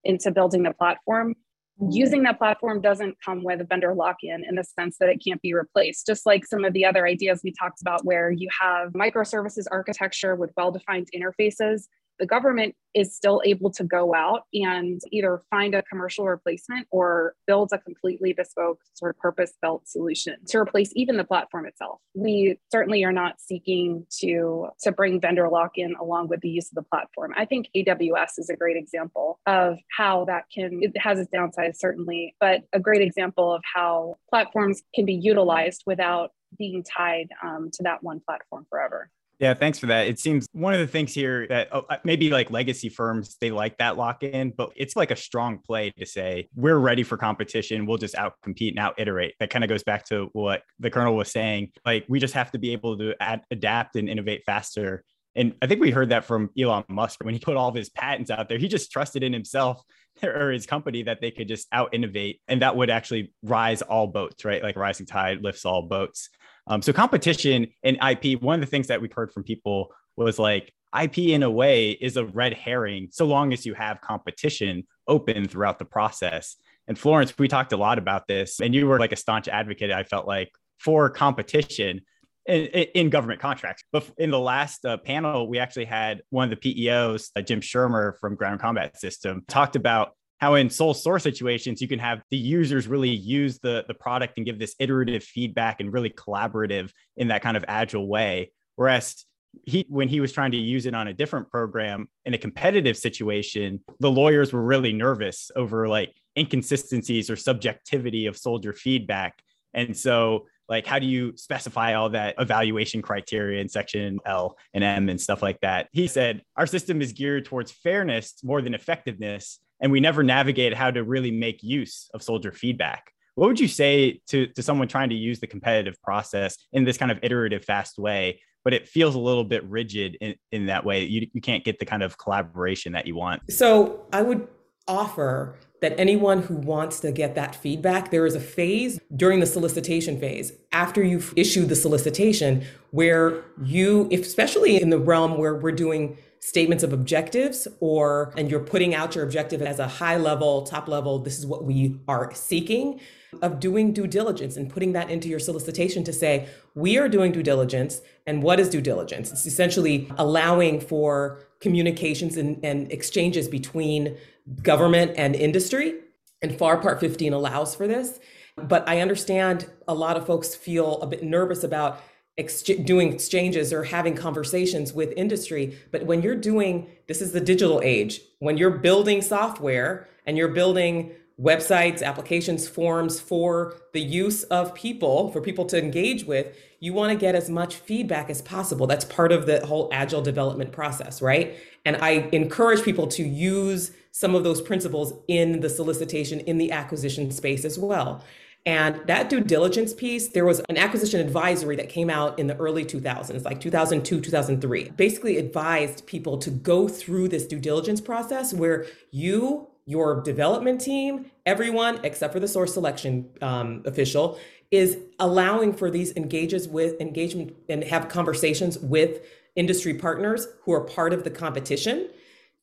into 0.03 0.31
building 0.31 0.63
the 0.63 0.73
platform 0.73 1.35
Mm-hmm. 1.81 1.91
using 1.93 2.23
that 2.23 2.37
platform 2.37 2.79
doesn't 2.79 3.17
come 3.25 3.43
with 3.43 3.59
a 3.59 3.63
vendor 3.63 3.95
lock-in 3.95 4.43
in 4.47 4.53
the 4.53 4.63
sense 4.63 4.97
that 4.99 5.09
it 5.09 5.19
can't 5.25 5.41
be 5.41 5.55
replaced 5.55 6.05
just 6.05 6.27
like 6.27 6.45
some 6.45 6.63
of 6.63 6.73
the 6.73 6.85
other 6.85 7.07
ideas 7.07 7.41
we 7.43 7.51
talked 7.51 7.81
about 7.81 8.05
where 8.05 8.29
you 8.29 8.47
have 8.59 8.91
microservices 8.91 9.65
architecture 9.71 10.35
with 10.35 10.51
well-defined 10.55 11.09
interfaces 11.15 11.85
the 12.21 12.27
government 12.27 12.75
is 12.93 13.15
still 13.15 13.41
able 13.43 13.71
to 13.71 13.83
go 13.83 14.13
out 14.13 14.43
and 14.53 15.01
either 15.11 15.41
find 15.49 15.73
a 15.73 15.81
commercial 15.81 16.25
replacement 16.25 16.87
or 16.91 17.33
build 17.47 17.71
a 17.73 17.79
completely 17.79 18.31
bespoke 18.31 18.79
sort 18.93 19.15
of 19.15 19.17
purpose 19.19 19.53
built 19.59 19.87
solution 19.87 20.35
to 20.45 20.59
replace 20.59 20.91
even 20.95 21.17
the 21.17 21.23
platform 21.23 21.65
itself. 21.65 21.99
We 22.13 22.59
certainly 22.71 23.03
are 23.03 23.11
not 23.11 23.41
seeking 23.41 24.05
to, 24.19 24.67
to 24.83 24.91
bring 24.91 25.19
vendor 25.19 25.49
lock 25.49 25.71
in 25.77 25.95
along 25.99 26.27
with 26.27 26.41
the 26.41 26.49
use 26.49 26.69
of 26.71 26.75
the 26.75 26.83
platform. 26.83 27.33
I 27.35 27.45
think 27.45 27.69
AWS 27.75 28.37
is 28.37 28.49
a 28.51 28.55
great 28.55 28.77
example 28.77 29.39
of 29.47 29.79
how 29.97 30.25
that 30.25 30.43
can, 30.53 30.79
it 30.83 30.95
has 30.97 31.17
its 31.17 31.31
downsides 31.33 31.77
certainly, 31.77 32.35
but 32.39 32.61
a 32.71 32.79
great 32.79 33.01
example 33.01 33.51
of 33.51 33.63
how 33.73 34.17
platforms 34.29 34.83
can 34.93 35.05
be 35.05 35.15
utilized 35.15 35.81
without 35.87 36.33
being 36.59 36.83
tied 36.83 37.29
um, 37.43 37.71
to 37.73 37.83
that 37.83 38.03
one 38.03 38.21
platform 38.27 38.67
forever. 38.69 39.09
Yeah, 39.41 39.55
thanks 39.55 39.79
for 39.79 39.87
that. 39.87 40.07
It 40.07 40.19
seems 40.19 40.47
one 40.51 40.75
of 40.75 40.79
the 40.79 40.85
things 40.85 41.15
here 41.15 41.47
that 41.47 41.69
oh, 41.71 41.83
maybe 42.03 42.29
like 42.29 42.51
legacy 42.51 42.89
firms, 42.89 43.37
they 43.41 43.49
like 43.49 43.75
that 43.79 43.97
lock 43.97 44.21
in, 44.21 44.51
but 44.51 44.71
it's 44.75 44.95
like 44.95 45.09
a 45.09 45.15
strong 45.15 45.57
play 45.57 45.89
to 45.97 46.05
say, 46.05 46.47
we're 46.55 46.77
ready 46.77 47.01
for 47.01 47.17
competition. 47.17 47.87
We'll 47.87 47.97
just 47.97 48.13
out 48.13 48.33
compete 48.43 48.73
and 48.73 48.79
out 48.79 48.99
iterate. 48.99 49.33
That 49.39 49.49
kind 49.49 49.63
of 49.63 49.69
goes 49.69 49.81
back 49.81 50.05
to 50.09 50.29
what 50.33 50.61
the 50.79 50.91
Colonel 50.91 51.15
was 51.15 51.31
saying. 51.31 51.71
Like, 51.83 52.05
we 52.07 52.19
just 52.19 52.35
have 52.35 52.51
to 52.51 52.59
be 52.59 52.73
able 52.73 52.99
to 52.99 53.15
add, 53.19 53.41
adapt 53.49 53.95
and 53.95 54.07
innovate 54.07 54.43
faster. 54.45 55.03
And 55.35 55.55
I 55.59 55.65
think 55.65 55.81
we 55.81 55.89
heard 55.89 56.09
that 56.09 56.25
from 56.25 56.51
Elon 56.59 56.83
Musk 56.87 57.23
when 57.23 57.33
he 57.33 57.39
put 57.39 57.57
all 57.57 57.69
of 57.69 57.73
his 57.73 57.89
patents 57.89 58.29
out 58.29 58.47
there. 58.47 58.59
He 58.59 58.67
just 58.67 58.91
trusted 58.91 59.23
in 59.23 59.33
himself 59.33 59.81
or 60.23 60.51
his 60.51 60.67
company 60.67 61.01
that 61.03 61.19
they 61.19 61.31
could 61.31 61.47
just 61.47 61.67
out 61.71 61.95
innovate 61.95 62.41
and 62.47 62.61
that 62.61 62.75
would 62.75 62.91
actually 62.91 63.33
rise 63.41 63.81
all 63.81 64.05
boats, 64.05 64.45
right? 64.45 64.61
Like 64.61 64.75
rising 64.75 65.07
tide 65.07 65.41
lifts 65.41 65.65
all 65.65 65.81
boats. 65.81 66.29
Um, 66.67 66.81
so 66.81 66.93
competition 66.93 67.67
and 67.83 67.97
IP, 67.97 68.41
one 68.41 68.55
of 68.55 68.61
the 68.61 68.67
things 68.67 68.87
that 68.87 69.01
we've 69.01 69.13
heard 69.13 69.31
from 69.31 69.43
people 69.43 69.91
was 70.15 70.37
like 70.37 70.73
IP 70.99 71.19
in 71.19 71.43
a 71.43 71.49
way 71.49 71.91
is 71.91 72.17
a 72.17 72.25
red 72.25 72.53
herring 72.53 73.07
so 73.11 73.25
long 73.25 73.53
as 73.53 73.65
you 73.65 73.73
have 73.73 74.01
competition 74.01 74.85
open 75.07 75.47
throughout 75.47 75.79
the 75.79 75.85
process. 75.85 76.55
And 76.87 76.97
Florence, 76.97 77.37
we 77.37 77.47
talked 77.47 77.73
a 77.73 77.77
lot 77.77 77.97
about 77.97 78.27
this, 78.27 78.59
and 78.59 78.75
you 78.75 78.87
were 78.87 78.99
like 78.99 79.11
a 79.11 79.15
staunch 79.15 79.47
advocate, 79.47 79.91
I 79.91 80.03
felt 80.03 80.27
like, 80.27 80.51
for 80.79 81.09
competition 81.09 82.01
in, 82.45 82.65
in 82.65 83.09
government 83.09 83.39
contracts. 83.39 83.83
But 83.91 84.09
in 84.17 84.31
the 84.31 84.39
last 84.39 84.85
uh, 84.85 84.97
panel, 84.97 85.47
we 85.47 85.59
actually 85.59 85.85
had 85.85 86.21
one 86.29 86.51
of 86.51 86.59
the 86.59 86.85
PEOs, 86.87 87.29
uh, 87.35 87.41
Jim 87.41 87.61
Schirmer 87.61 88.17
from 88.19 88.35
Ground 88.35 88.59
Combat 88.59 88.99
System, 88.99 89.43
talked 89.47 89.75
about 89.75 90.15
how 90.41 90.55
in 90.55 90.69
sole 90.71 90.95
source 90.95 91.21
situations 91.21 91.81
you 91.81 91.87
can 91.87 91.99
have 91.99 92.21
the 92.31 92.37
users 92.37 92.87
really 92.87 93.11
use 93.11 93.59
the, 93.59 93.85
the 93.87 93.93
product 93.93 94.37
and 94.37 94.45
give 94.45 94.57
this 94.57 94.75
iterative 94.79 95.23
feedback 95.23 95.79
and 95.79 95.93
really 95.93 96.09
collaborative 96.09 96.91
in 97.15 97.27
that 97.27 97.43
kind 97.43 97.55
of 97.55 97.63
agile 97.67 98.07
way. 98.07 98.51
Whereas 98.75 99.23
he 99.65 99.85
when 99.89 100.07
he 100.07 100.19
was 100.19 100.31
trying 100.31 100.51
to 100.51 100.57
use 100.57 100.85
it 100.85 100.95
on 100.95 101.09
a 101.09 101.13
different 101.13 101.49
program 101.49 102.07
in 102.25 102.33
a 102.33 102.37
competitive 102.37 102.95
situation 102.95 103.81
the 103.99 104.09
lawyers 104.09 104.53
were 104.53 104.63
really 104.63 104.93
nervous 104.93 105.51
over 105.57 105.89
like 105.89 106.13
inconsistencies 106.39 107.29
or 107.29 107.35
subjectivity 107.35 108.25
of 108.27 108.37
soldier 108.37 108.73
feedback. 108.73 109.41
And 109.73 109.95
so 109.95 110.47
like 110.69 110.87
how 110.87 110.99
do 110.99 111.05
you 111.05 111.33
specify 111.35 111.95
all 111.95 112.09
that 112.11 112.35
evaluation 112.39 113.01
criteria 113.01 113.61
in 113.61 113.67
section 113.67 114.19
L 114.25 114.57
and 114.73 114.83
M 114.83 115.09
and 115.09 115.19
stuff 115.19 115.43
like 115.43 115.59
that. 115.59 115.89
He 115.91 116.07
said 116.07 116.41
our 116.55 116.65
system 116.65 117.01
is 117.01 117.11
geared 117.11 117.45
towards 117.45 117.71
fairness 117.71 118.35
more 118.43 118.61
than 118.61 118.73
effectiveness 118.73 119.59
and 119.81 119.91
we 119.91 119.99
never 119.99 120.23
navigate 120.23 120.73
how 120.73 120.91
to 120.91 121.03
really 121.03 121.31
make 121.31 121.63
use 121.63 122.09
of 122.13 122.23
soldier 122.23 122.51
feedback. 122.51 123.11
What 123.35 123.47
would 123.47 123.59
you 123.59 123.67
say 123.67 124.21
to, 124.27 124.47
to 124.47 124.61
someone 124.61 124.87
trying 124.87 125.09
to 125.09 125.15
use 125.15 125.39
the 125.39 125.47
competitive 125.47 126.01
process 126.01 126.57
in 126.73 126.83
this 126.83 126.97
kind 126.97 127.11
of 127.11 127.19
iterative, 127.21 127.65
fast 127.65 127.97
way 127.97 128.39
but 128.63 128.73
it 128.73 128.87
feels 128.87 129.15
a 129.15 129.19
little 129.19 129.43
bit 129.43 129.63
rigid 129.65 130.17
in, 130.21 130.35
in 130.51 130.65
that 130.67 130.85
way. 130.85 131.03
You, 131.03 131.27
you 131.33 131.41
can't 131.41 131.63
get 131.63 131.79
the 131.79 131.85
kind 131.85 132.03
of 132.03 132.17
collaboration 132.17 132.93
that 132.93 133.07
you 133.07 133.15
want. 133.15 133.51
So 133.51 134.05
I 134.13 134.21
would 134.21 134.47
offer 134.87 135.55
that 135.81 135.99
anyone 135.99 136.43
who 136.43 136.55
wants 136.55 136.99
to 136.99 137.11
get 137.11 137.33
that 137.35 137.55
feedback, 137.55 138.11
there 138.11 138.25
is 138.25 138.35
a 138.35 138.39
phase 138.39 138.99
during 139.15 139.39
the 139.39 139.45
solicitation 139.47 140.19
phase 140.19 140.53
after 140.71 141.03
you've 141.03 141.33
issued 141.35 141.69
the 141.69 141.75
solicitation 141.75 142.63
where 142.91 143.43
you, 143.63 144.07
especially 144.11 144.79
in 144.79 144.91
the 144.91 144.99
realm 144.99 145.37
where 145.37 145.55
we're 145.55 145.71
doing 145.71 146.17
statements 146.41 146.83
of 146.83 146.91
objectives 146.91 147.67
or 147.79 148.33
and 148.35 148.51
you're 148.51 148.59
putting 148.59 148.93
out 148.93 149.15
your 149.15 149.23
objective 149.23 149.61
as 149.61 149.79
a 149.79 149.87
high 149.87 150.17
level 150.17 150.63
top 150.63 150.87
level 150.87 151.19
this 151.19 151.37
is 151.37 151.45
what 151.45 151.63
we 151.63 151.99
are 152.07 152.33
seeking 152.33 152.99
of 153.41 153.59
doing 153.59 153.93
due 153.93 154.07
diligence 154.07 154.57
and 154.57 154.69
putting 154.69 154.91
that 154.91 155.09
into 155.09 155.29
your 155.29 155.39
solicitation 155.39 156.03
to 156.03 156.11
say 156.11 156.49
we 156.75 156.97
are 156.97 157.07
doing 157.07 157.31
due 157.31 157.43
diligence 157.43 158.01
and 158.27 158.43
what 158.43 158.59
is 158.59 158.69
due 158.69 158.81
diligence? 158.81 159.31
It's 159.31 159.45
essentially 159.45 160.11
allowing 160.17 160.79
for 160.81 161.39
communications 161.59 162.37
and, 162.37 162.63
and 162.63 162.91
exchanges 162.91 163.47
between 163.47 164.17
government 164.61 165.13
and 165.15 165.35
industry 165.35 165.99
and 166.41 166.57
FAR 166.57 166.77
Part 166.77 166.99
15 166.99 167.33
allows 167.33 167.75
for 167.75 167.87
this. 167.87 168.19
But 168.57 168.87
i 168.87 168.99
understand 168.99 169.69
a 169.87 169.93
lot 169.93 170.17
of 170.17 170.25
folks 170.25 170.53
feel 170.53 171.01
a 171.01 171.07
bit 171.07 171.23
nervous 171.23 171.63
about 171.63 172.01
ex- 172.37 172.61
doing 172.63 173.13
exchanges 173.13 173.73
or 173.73 173.83
having 173.83 174.15
conversations 174.15 174.93
with 174.93 175.13
industry. 175.17 175.77
But 175.91 176.05
when 176.05 176.21
you're 176.21 176.35
doing, 176.35 176.87
this 177.07 177.21
is 177.21 177.31
the 177.31 177.41
digital 177.41 177.81
age, 177.83 178.21
when 178.39 178.57
you're 178.57 178.71
building 178.71 179.21
software 179.21 180.07
and 180.25 180.37
you're 180.37 180.49
building 180.49 181.11
websites, 181.39 182.03
applications, 182.03 182.67
forms 182.67 183.19
for 183.19 183.75
the 183.93 184.01
use 184.01 184.43
of 184.43 184.75
people, 184.75 185.31
for 185.31 185.41
people 185.41 185.65
to 185.65 185.77
engage 185.77 186.23
with, 186.25 186.55
you 186.79 186.93
want 186.93 187.11
to 187.11 187.17
get 187.17 187.35
as 187.35 187.49
much 187.49 187.75
feedback 187.75 188.29
as 188.29 188.41
possible. 188.41 188.85
That's 188.85 189.05
part 189.05 189.31
of 189.31 189.45
the 189.45 189.65
whole 189.65 189.89
agile 189.91 190.21
development 190.21 190.71
process, 190.71 191.21
right? 191.21 191.57
And 191.85 191.97
I 191.97 192.29
encourage 192.31 192.83
people 192.83 193.07
to 193.07 193.23
use 193.23 193.91
some 194.11 194.35
of 194.35 194.43
those 194.43 194.61
principles 194.61 195.13
in 195.27 195.61
the 195.61 195.69
solicitation, 195.69 196.41
in 196.41 196.57
the 196.57 196.71
acquisition 196.71 197.31
space 197.31 197.65
as 197.65 197.79
well. 197.79 198.23
And 198.65 199.01
that 199.07 199.29
due 199.29 199.39
diligence 199.39 199.91
piece, 199.93 200.27
there 200.27 200.45
was 200.45 200.59
an 200.69 200.77
acquisition 200.77 201.19
advisory 201.19 201.75
that 201.77 201.89
came 201.89 202.11
out 202.11 202.37
in 202.37 202.45
the 202.45 202.55
early 202.57 202.85
2000s, 202.85 203.43
like 203.43 203.59
2002, 203.59 204.21
2003, 204.21 204.89
basically 204.89 205.37
advised 205.37 206.05
people 206.05 206.37
to 206.37 206.51
go 206.51 206.87
through 206.87 207.29
this 207.29 207.47
due 207.47 207.59
diligence 207.59 207.99
process 207.99 208.53
where 208.53 208.85
you, 209.09 209.67
your 209.85 210.21
development 210.21 210.79
team, 210.79 211.31
everyone 211.47 211.99
except 212.03 212.33
for 212.33 212.39
the 212.39 212.47
source 212.47 212.75
selection 212.75 213.27
um, 213.41 213.81
official, 213.85 214.39
is 214.69 214.99
allowing 215.19 215.73
for 215.73 215.89
these 215.89 216.15
engages 216.15 216.67
with 216.67 217.01
engagement 217.01 217.55
and 217.67 217.83
have 217.83 218.09
conversations 218.09 218.77
with 218.77 219.25
industry 219.55 219.95
partners 219.95 220.47
who 220.63 220.71
are 220.71 220.81
part 220.81 221.13
of 221.13 221.23
the 221.23 221.31
competition 221.31 222.09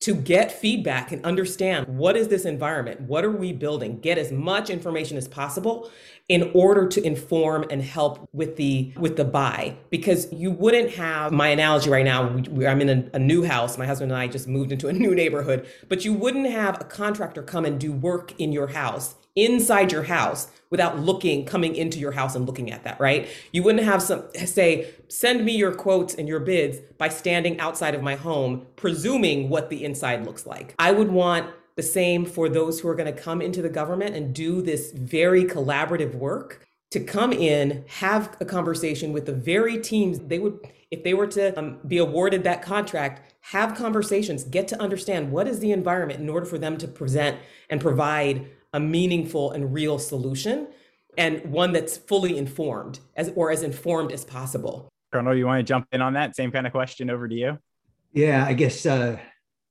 to 0.01 0.15
get 0.15 0.51
feedback 0.51 1.11
and 1.11 1.23
understand 1.25 1.87
what 1.87 2.15
is 2.15 2.29
this 2.29 2.45
environment 2.45 3.01
what 3.01 3.25
are 3.25 3.31
we 3.31 3.51
building 3.51 3.99
get 3.99 4.17
as 4.17 4.31
much 4.31 4.69
information 4.69 5.17
as 5.17 5.27
possible 5.27 5.91
in 6.29 6.51
order 6.53 6.87
to 6.87 7.03
inform 7.03 7.65
and 7.71 7.81
help 7.81 8.29
with 8.33 8.55
the 8.55 8.93
with 8.97 9.17
the 9.17 9.25
buy. 9.25 9.75
Because 9.89 10.31
you 10.31 10.51
wouldn't 10.51 10.91
have 10.91 11.31
my 11.31 11.49
analogy 11.49 11.89
right 11.89 12.05
now 12.05 12.27
we, 12.27 12.65
i'm 12.65 12.81
in 12.81 12.89
a, 12.89 13.15
a 13.15 13.19
new 13.19 13.43
house 13.43 13.77
my 13.77 13.85
husband 13.85 14.11
and 14.11 14.21
i 14.21 14.27
just 14.27 14.47
moved 14.47 14.71
into 14.71 14.87
a 14.87 14.93
new 14.93 15.13
neighborhood 15.13 15.67
but 15.89 16.05
you 16.05 16.13
wouldn't 16.13 16.49
have 16.49 16.79
a 16.79 16.83
contractor 16.83 17.41
come 17.41 17.65
and 17.65 17.79
do 17.79 17.91
work 17.91 18.39
in 18.39 18.51
your 18.51 18.67
house 18.67 19.15
inside 19.45 19.91
your 19.91 20.03
house 20.03 20.47
without 20.69 20.99
looking 20.99 21.45
coming 21.45 21.75
into 21.75 21.99
your 21.99 22.11
house 22.11 22.35
and 22.35 22.45
looking 22.45 22.71
at 22.71 22.83
that 22.83 22.99
right? 22.99 23.27
You 23.51 23.63
wouldn't 23.63 23.83
have 23.83 24.01
some 24.01 24.25
say 24.45 24.93
send 25.07 25.45
me 25.45 25.55
your 25.55 25.73
quotes 25.73 26.13
and 26.15 26.27
your 26.27 26.39
bids 26.39 26.79
by 26.97 27.09
standing 27.09 27.59
outside 27.59 27.95
of 27.95 28.03
my 28.03 28.15
home 28.15 28.67
presuming 28.75 29.49
what 29.49 29.69
the 29.69 29.83
inside 29.83 30.25
looks 30.25 30.45
like. 30.45 30.75
I 30.79 30.91
would 30.91 31.11
want 31.11 31.49
the 31.75 31.83
same 31.83 32.25
for 32.25 32.49
those 32.49 32.79
who 32.79 32.89
are 32.89 32.95
going 32.95 33.13
to 33.13 33.21
come 33.21 33.41
into 33.41 33.61
the 33.61 33.69
government 33.69 34.15
and 34.15 34.35
do 34.35 34.61
this 34.61 34.91
very 34.91 35.45
collaborative 35.45 36.13
work 36.13 36.67
to 36.91 36.99
come 36.99 37.31
in 37.31 37.85
have 37.87 38.35
a 38.39 38.45
conversation 38.45 39.13
with 39.13 39.25
the 39.25 39.33
very 39.33 39.79
teams. 39.79 40.19
They 40.19 40.39
would 40.39 40.59
if 40.91 41.03
they 41.03 41.13
were 41.13 41.27
to 41.27 41.57
um, 41.57 41.77
be 41.87 41.99
awarded 41.99 42.43
that 42.43 42.61
contract 42.61 43.33
have 43.41 43.75
conversations 43.75 44.43
get 44.43 44.67
to 44.67 44.81
understand 44.81 45.31
what 45.31 45.47
is 45.47 45.59
the 45.59 45.71
environment 45.71 46.19
in 46.19 46.29
order 46.29 46.45
for 46.45 46.57
them 46.57 46.77
to 46.77 46.87
present 46.87 47.37
and 47.69 47.79
provide 47.79 48.47
a 48.73 48.79
meaningful 48.79 49.51
and 49.51 49.73
real 49.73 49.99
solution 49.99 50.67
and 51.17 51.43
one 51.51 51.73
that's 51.73 51.97
fully 51.97 52.37
informed 52.37 52.99
as 53.15 53.31
or 53.35 53.51
as 53.51 53.63
informed 53.63 54.11
as 54.11 54.23
possible. 54.23 54.89
Colonel, 55.11 55.35
you 55.35 55.45
want 55.45 55.59
to 55.59 55.63
jump 55.63 55.87
in 55.91 56.01
on 56.01 56.13
that? 56.13 56.35
Same 56.35 56.51
kind 56.51 56.67
of 56.67 56.71
question 56.71 57.09
over 57.09 57.27
to 57.27 57.35
you. 57.35 57.57
Yeah, 58.13 58.45
I 58.45 58.53
guess 58.53 58.85
uh, 58.85 59.17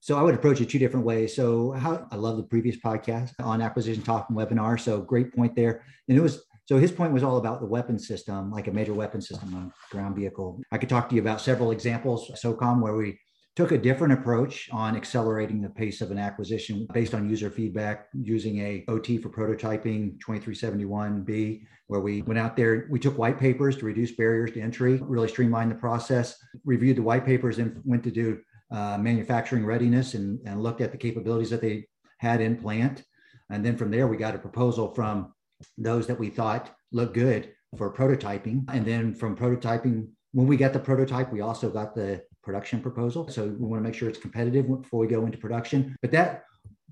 so. 0.01 0.19
I 0.19 0.23
would 0.23 0.35
approach 0.35 0.61
it 0.61 0.69
two 0.69 0.79
different 0.79 1.07
ways. 1.07 1.35
So, 1.35 1.73
how 1.73 2.07
I 2.11 2.17
love 2.17 2.37
the 2.37 2.43
previous 2.43 2.77
podcast 2.77 3.33
on 3.41 3.61
acquisition 3.61 4.03
talk 4.03 4.27
and 4.29 4.39
webinar. 4.39 4.79
So, 4.79 5.01
great 5.01 5.35
point 5.35 5.57
there. 5.57 5.85
And 6.09 6.17
it 6.17 6.21
was 6.21 6.43
so 6.69 6.77
his 6.77 6.93
point 6.93 7.13
was 7.13 7.23
all 7.23 7.39
about 7.39 7.61
the 7.61 7.67
weapon 7.67 7.99
system, 7.99 8.51
like 8.51 8.67
a 8.69 8.71
major 8.71 8.93
weapon 8.93 9.23
system 9.23 9.55
on 9.55 9.73
ground 9.91 10.17
vehicle. 10.17 10.61
I 10.71 10.77
could 10.77 10.91
talk 10.91 11.09
to 11.09 11.15
you 11.15 11.21
about 11.23 11.41
several 11.41 11.71
examples, 11.71 12.31
SOCOM, 12.33 12.83
where 12.83 12.95
we 12.95 13.19
took 13.59 13.73
a 13.73 13.77
different 13.77 14.13
approach 14.13 14.71
on 14.71 14.95
accelerating 14.95 15.61
the 15.61 15.69
pace 15.69 16.01
of 16.01 16.13
an 16.13 16.19
acquisition 16.19 16.87
based 16.95 17.13
on 17.13 17.29
user 17.29 17.51
feedback 17.51 18.07
using 18.15 18.61
a 18.61 18.85
OT 18.87 19.19
for 19.19 19.31
prototyping 19.31 20.17
2371B, 20.21 21.63
where 21.89 21.99
we 21.99 22.23
went 22.23 22.39
out 22.39 22.57
there, 22.57 22.87
we 22.89 23.01
took 23.01 23.19
white 23.19 23.37
papers 23.37 23.77
to 23.77 23.85
reduce 23.85 24.13
barriers 24.13 24.53
to 24.53 24.61
entry, 24.61 25.01
really 25.03 25.27
streamlined 25.27 25.73
the 25.73 25.75
process, 25.75 26.39
reviewed 26.65 26.99
the 26.99 27.03
white 27.03 27.27
papers 27.27 27.59
and 27.59 27.83
went 27.85 28.05
to 28.05 28.13
do 28.13 28.39
uh, 28.71 28.97
manufacturing 28.97 29.67
readiness 29.67 30.15
and, 30.15 30.39
and 30.47 30.63
looked 30.63 30.81
at 30.81 30.93
the 30.93 30.97
capabilities 30.97 31.51
that 31.51 31.61
they 31.61 31.85
had 32.19 32.41
in 32.41 32.55
plant. 32.55 33.03
And 33.51 33.67
then 33.67 33.77
from 33.77 33.91
there, 33.91 34.07
we 34.07 34.17
got 34.17 34.37
a 34.37 34.39
proposal 34.39 34.95
from 34.95 35.35
those 35.77 36.07
that 36.07 36.21
we 36.21 36.31
thought 36.31 36.73
looked 36.93 37.15
good 37.15 37.53
for 37.77 37.93
prototyping. 37.93 38.67
And 38.73 38.87
then 38.87 39.17
from 39.17 39.35
prototyping, 39.35 40.11
when 40.31 40.47
we 40.47 40.57
got 40.57 40.73
the 40.73 40.79
prototype, 40.79 41.33
we 41.33 41.41
also 41.41 41.69
got 41.71 41.97
the 41.97 42.23
production 42.43 42.81
proposal. 42.81 43.29
So 43.29 43.47
we 43.47 43.67
want 43.67 43.83
to 43.83 43.89
make 43.89 43.95
sure 43.95 44.09
it's 44.09 44.19
competitive 44.19 44.67
before 44.67 45.01
we 45.01 45.07
go 45.07 45.27
into 45.27 45.39
production. 45.39 45.97
But 46.03 46.11
that 46.13 46.45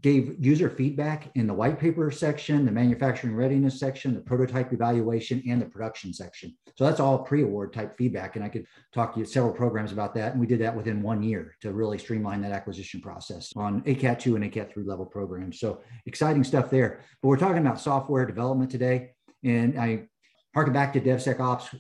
gave 0.03 0.37
user 0.39 0.69
feedback 0.69 1.31
in 1.37 1.47
the 1.47 1.55
white 1.55 1.81
paper 1.81 2.11
section, 2.11 2.67
the 2.67 2.71
manufacturing 2.71 3.35
readiness 3.35 3.81
section, 3.81 4.15
the 4.15 4.21
prototype 4.21 4.73
evaluation, 4.73 5.43
and 5.49 5.61
the 5.61 5.67
production 5.67 6.13
section. 6.13 6.55
So 6.77 6.85
that's 6.85 7.01
all 7.01 7.19
pre-award 7.19 7.73
type 7.73 7.97
feedback. 7.97 8.37
And 8.37 8.45
I 8.45 8.51
could 8.51 8.67
talk 8.93 9.15
to 9.15 9.21
you 9.21 9.25
several 9.25 9.55
programs 9.55 9.93
about 9.93 10.15
that. 10.15 10.33
And 10.33 10.41
we 10.41 10.47
did 10.47 10.61
that 10.61 10.77
within 10.77 11.01
one 11.01 11.23
year 11.23 11.57
to 11.63 11.73
really 11.73 11.97
streamline 11.97 12.43
that 12.43 12.53
acquisition 12.53 13.01
process 13.01 13.53
on 13.57 13.81
ACAT 13.83 14.19
2 14.19 14.37
and 14.37 14.45
ACAT 14.45 14.71
3 14.71 14.85
level 14.85 15.07
programs. 15.07 15.59
So 15.59 15.81
exciting 16.05 16.45
stuff 16.45 16.69
there. 16.69 17.01
But 17.23 17.29
we're 17.29 17.39
talking 17.39 17.67
about 17.67 17.81
software 17.81 18.27
development 18.27 18.71
today. 18.71 19.13
And 19.43 19.79
I 19.79 20.09
harken 20.55 20.75
back 20.75 20.93
to 20.93 21.01
DevSecOps 21.01 21.75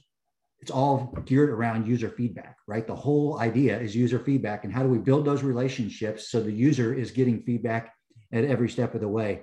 it's 0.66 0.72
all 0.72 1.14
geared 1.26 1.50
around 1.50 1.86
user 1.86 2.10
feedback, 2.10 2.56
right? 2.66 2.88
The 2.88 2.96
whole 2.96 3.38
idea 3.38 3.78
is 3.78 3.94
user 3.94 4.18
feedback. 4.18 4.64
And 4.64 4.72
how 4.72 4.82
do 4.82 4.88
we 4.88 4.98
build 4.98 5.24
those 5.24 5.44
relationships 5.44 6.28
so 6.28 6.40
the 6.40 6.50
user 6.50 6.92
is 6.92 7.12
getting 7.12 7.40
feedback 7.42 7.94
at 8.32 8.42
every 8.42 8.68
step 8.68 8.92
of 8.92 9.00
the 9.00 9.06
way? 9.06 9.42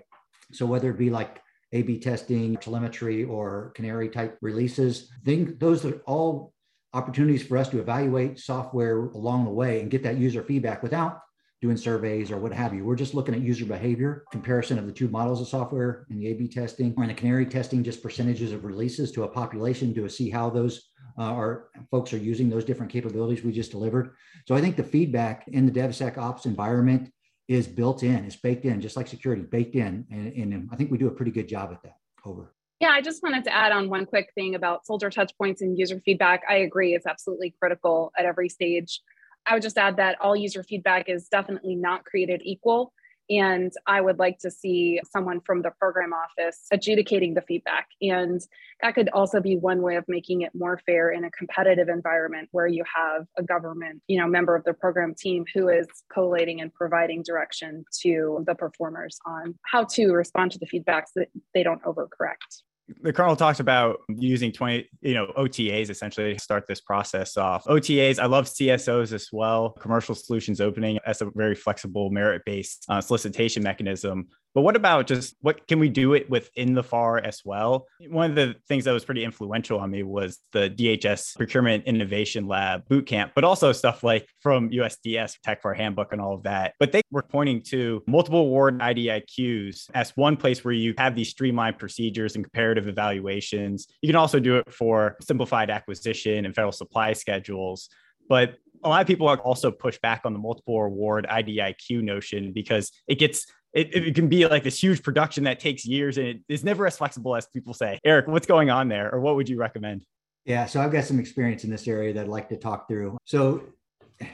So 0.52 0.66
whether 0.66 0.90
it 0.90 0.98
be 0.98 1.10
like 1.10 1.42
A 1.72 1.82
B 1.84 1.98
testing, 1.98 2.58
telemetry, 2.58 3.24
or 3.24 3.72
canary 3.74 4.10
type 4.10 4.38
releases, 4.42 5.10
think 5.24 5.62
those 5.62 5.86
are 5.86 6.02
all 6.06 6.52
opportunities 6.92 7.48
for 7.48 7.58
us 7.58 7.70
to 7.70 7.80
evaluate 7.80 8.38
software 8.38 8.98
along 8.98 9.46
the 9.46 9.52
way 9.52 9.80
and 9.80 9.90
get 9.90 10.04
that 10.04 10.18
user 10.18 10.44
feedback 10.44 10.84
without 10.84 11.22
doing 11.64 11.78
surveys 11.78 12.30
or 12.30 12.38
what 12.38 12.52
have 12.52 12.74
you. 12.74 12.84
We're 12.84 12.98
just 12.98 13.14
looking 13.14 13.34
at 13.34 13.40
user 13.40 13.64
behavior, 13.64 14.26
comparison 14.32 14.78
of 14.78 14.86
the 14.86 14.92
two 14.92 15.08
models 15.08 15.40
of 15.40 15.48
software 15.48 16.06
in 16.10 16.20
the 16.20 16.28
A 16.28 16.34
B 16.34 16.50
testing 16.50 16.94
or 16.98 17.04
in 17.04 17.08
the 17.08 17.16
canary 17.16 17.46
testing, 17.46 17.86
just 17.86 18.04
percentages 18.04 18.52
of 18.52 18.66
releases 18.66 19.14
to 19.14 19.24
a 19.24 19.28
population 19.30 19.96
to 19.96 20.10
see 20.10 20.30
how 20.30 20.50
those 20.50 20.90
uh, 21.18 21.22
our 21.22 21.70
folks 21.90 22.12
are 22.12 22.18
using 22.18 22.50
those 22.50 22.66
different 22.66 22.92
capabilities 22.92 23.46
we 23.46 23.54
just 23.54 23.72
delivered. 23.72 24.14
So 24.46 24.56
I 24.56 24.60
think 24.60 24.76
the 24.76 24.84
feedback 24.84 25.48
in 25.48 25.66
the 25.66 25.72
DevSecOps 25.72 26.46
environment 26.46 27.14
is 27.48 27.66
built 27.66 28.04
in, 28.04 28.26
it's 28.26 28.36
baked 28.36 28.66
in, 28.66 28.82
just 28.82 28.98
like 28.98 29.08
security, 29.08 29.44
baked 29.44 29.76
in. 29.76 30.06
And, 30.12 30.34
and 30.34 30.70
I 30.74 30.76
think 30.76 30.92
we 30.92 30.98
do 30.98 31.08
a 31.08 31.12
pretty 31.12 31.32
good 31.32 31.48
job 31.48 31.72
at 31.72 31.82
that. 31.84 31.96
Over. 32.26 32.54
Yeah, 32.80 32.90
I 32.90 33.02
just 33.02 33.24
wanted 33.24 33.44
to 33.46 33.54
add 33.54 33.72
on 33.72 33.90
one 33.90 34.06
quick 34.06 34.32
thing 34.36 34.56
about 34.56 34.86
soldier 34.86 35.10
touch 35.10 35.32
points 35.38 35.62
and 35.62 35.78
user 35.78 36.02
feedback. 36.04 36.44
I 36.50 36.56
agree, 36.56 36.94
it's 36.94 37.06
absolutely 37.06 37.54
critical 37.58 38.12
at 38.18 38.26
every 38.26 38.50
stage. 38.50 39.02
I 39.46 39.54
would 39.54 39.64
just 39.64 39.78
add 39.78 39.98
that 39.98 40.18
all 40.22 40.36
user 40.36 40.64
feedback 40.64 41.10
is 41.10 41.28
definitely 41.28 41.76
not 41.76 42.06
created 42.06 42.42
equal. 42.44 42.94
And 43.30 43.72
I 43.88 44.02
would 44.02 44.20
like 44.20 44.40
to 44.40 44.52
see 44.52 45.00
someone 45.10 45.40
from 45.42 45.62
the 45.62 45.72
program 45.72 46.12
office 46.14 46.66
adjudicating 46.72 47.34
the 47.34 47.42
feedback. 47.42 47.88
And 48.02 48.42
that 48.82 48.96
could 48.96 49.10
also 49.10 49.40
be 49.40 49.56
one 49.56 49.82
way 49.82 49.96
of 49.96 50.04
making 50.08 50.42
it 50.42 50.52
more 50.54 50.80
fair 50.86 51.12
in 51.12 51.24
a 51.24 51.32
competitive 51.32 51.88
environment 51.88 52.50
where 52.52 52.68
you 52.68 52.84
have 52.94 53.26
a 53.38 53.44
government, 53.44 54.02
you 54.08 54.20
know, 54.20 54.28
member 54.28 54.56
of 54.56 54.66
the 54.66 54.74
program 54.74 55.16
team 55.18 55.46
who 55.54 55.70
is 55.70 55.88
collating 56.12 56.60
and 56.60 56.74
providing 56.74 57.24
direction 57.24 57.86
to 58.02 58.44
the 58.46 58.56
performers 58.56 59.18
on 59.26 59.56
how 59.72 59.86
to 59.86 60.12
respond 60.12 60.52
to 60.52 60.60
the 60.60 60.68
feedbacks 60.68 61.08
so 61.14 61.22
that 61.22 61.30
they 61.54 61.64
don't 61.64 61.82
overcorrect. 61.84 62.64
The 63.02 63.14
colonel 63.14 63.36
talks 63.36 63.60
about 63.60 63.98
using 64.10 64.52
20 64.52 64.90
you 65.02 65.14
know 65.14 65.28
otas 65.38 65.90
essentially 65.90 66.34
to 66.34 66.40
start 66.40 66.66
this 66.68 66.82
process 66.82 67.38
off. 67.38 67.64
Otas 67.66 68.20
i 68.20 68.26
love 68.26 68.46
csos 68.46 69.14
as 69.14 69.30
well. 69.32 69.72
Commercial 69.72 70.16
solutions 70.16 70.60
opening 70.60 71.00
as 71.06 71.22
a 71.22 71.30
very 71.36 71.56
flexible 71.56 72.10
merit-based 72.10 72.86
uh, 72.90 73.02
solicitation 73.02 73.64
mechanism 73.64 74.28
but 74.54 74.62
what 74.62 74.76
about 74.76 75.08
just 75.08 75.36
what 75.42 75.68
can 75.68 75.80
we 75.80 75.90
do 75.90 76.14
it 76.14 76.30
within 76.30 76.74
the 76.74 76.84
FAR 76.84 77.18
as 77.18 77.42
well? 77.44 77.88
One 78.08 78.30
of 78.30 78.36
the 78.36 78.56
things 78.68 78.86
that 78.86 78.92
was 78.92 79.06
pretty 79.06 79.24
influential 79.24 79.80
on 79.80 79.92
me 79.92 80.04
was 80.04 80.40
the 80.52 80.70
DHS 80.70 81.36
Procurement 81.38 81.86
Innovation 81.86 82.48
Lab 82.48 82.88
bootcamp, 82.88 83.32
but 83.36 83.44
also 83.44 83.72
stuff 83.72 84.04
like 84.04 84.28
from 84.42 84.70
USDS 84.70 85.40
Tech 85.42 85.62
FAR 85.62 85.74
Handbook 85.74 86.14
and 86.14 86.22
all 86.22 86.34
of 86.34 86.44
that. 86.44 86.74
But 86.80 86.92
they 86.92 87.02
were 87.12 87.24
pointing 87.24 87.62
to 87.64 88.04
multiple 88.08 88.42
award 88.42 88.80
IDIQs 88.80 89.90
as 89.94 90.12
one 90.16 90.38
place 90.38 90.64
where 90.64 90.74
you 90.74 90.94
have 90.98 91.16
these 91.16 91.30
streamlined 91.30 91.80
procedures 91.80 92.36
and 92.36 92.44
comparative 92.44 92.88
evaluations. 92.88 93.88
You 94.02 94.10
can 94.10 94.16
also 94.16 94.40
do 94.40 94.58
it 94.58 94.72
for 94.72 95.18
simplified 95.22 95.70
acquisition 95.70 96.46
and 96.46 96.54
federal 96.54 96.72
supply 96.72 97.14
schedules. 97.14 97.90
But 98.30 98.56
a 98.84 98.90
lot 98.90 99.02
of 99.02 99.08
people 99.08 99.28
also 99.28 99.72
push 99.72 99.98
back 100.00 100.22
on 100.26 100.34
the 100.34 100.40
multiple 100.40 100.82
award 100.82 101.26
IDIQ 101.30 102.04
notion 102.04 102.52
because 102.54 102.92
it 103.08 103.16
gets 103.16 103.46
it, 103.74 103.94
it 103.94 104.16
can 104.16 104.28
be 104.28 104.48
like 104.48 104.64
this 104.64 104.82
huge 104.82 105.04
production 105.04 105.44
that 105.46 105.60
takes 105.60 105.86
years 105.86 106.18
and 106.18 106.28
it 106.28 106.40
is 106.48 106.64
never 106.64 106.86
as 106.86 106.98
flexible 106.98 107.36
as 107.36 107.48
people 107.48 107.74
say. 107.74 108.00
Eric, 108.04 108.28
what's 108.28 108.48
going 108.48 108.70
on 108.70 108.88
there, 108.88 109.14
or 109.14 109.20
what 109.20 109.36
would 109.36 109.50
you 109.50 109.58
recommend? 109.58 110.06
Yeah, 110.46 110.66
so 110.66 110.82
I've 110.82 110.92
got 110.92 111.06
some 111.06 111.20
experience 111.20 111.64
in 111.64 111.72
this 111.72 111.88
area 111.88 112.14
that 112.14 112.22
I'd 112.22 112.28
like 112.28 112.50
to 112.50 112.58
talk 112.58 112.88
through. 112.88 113.18
So 113.26 113.64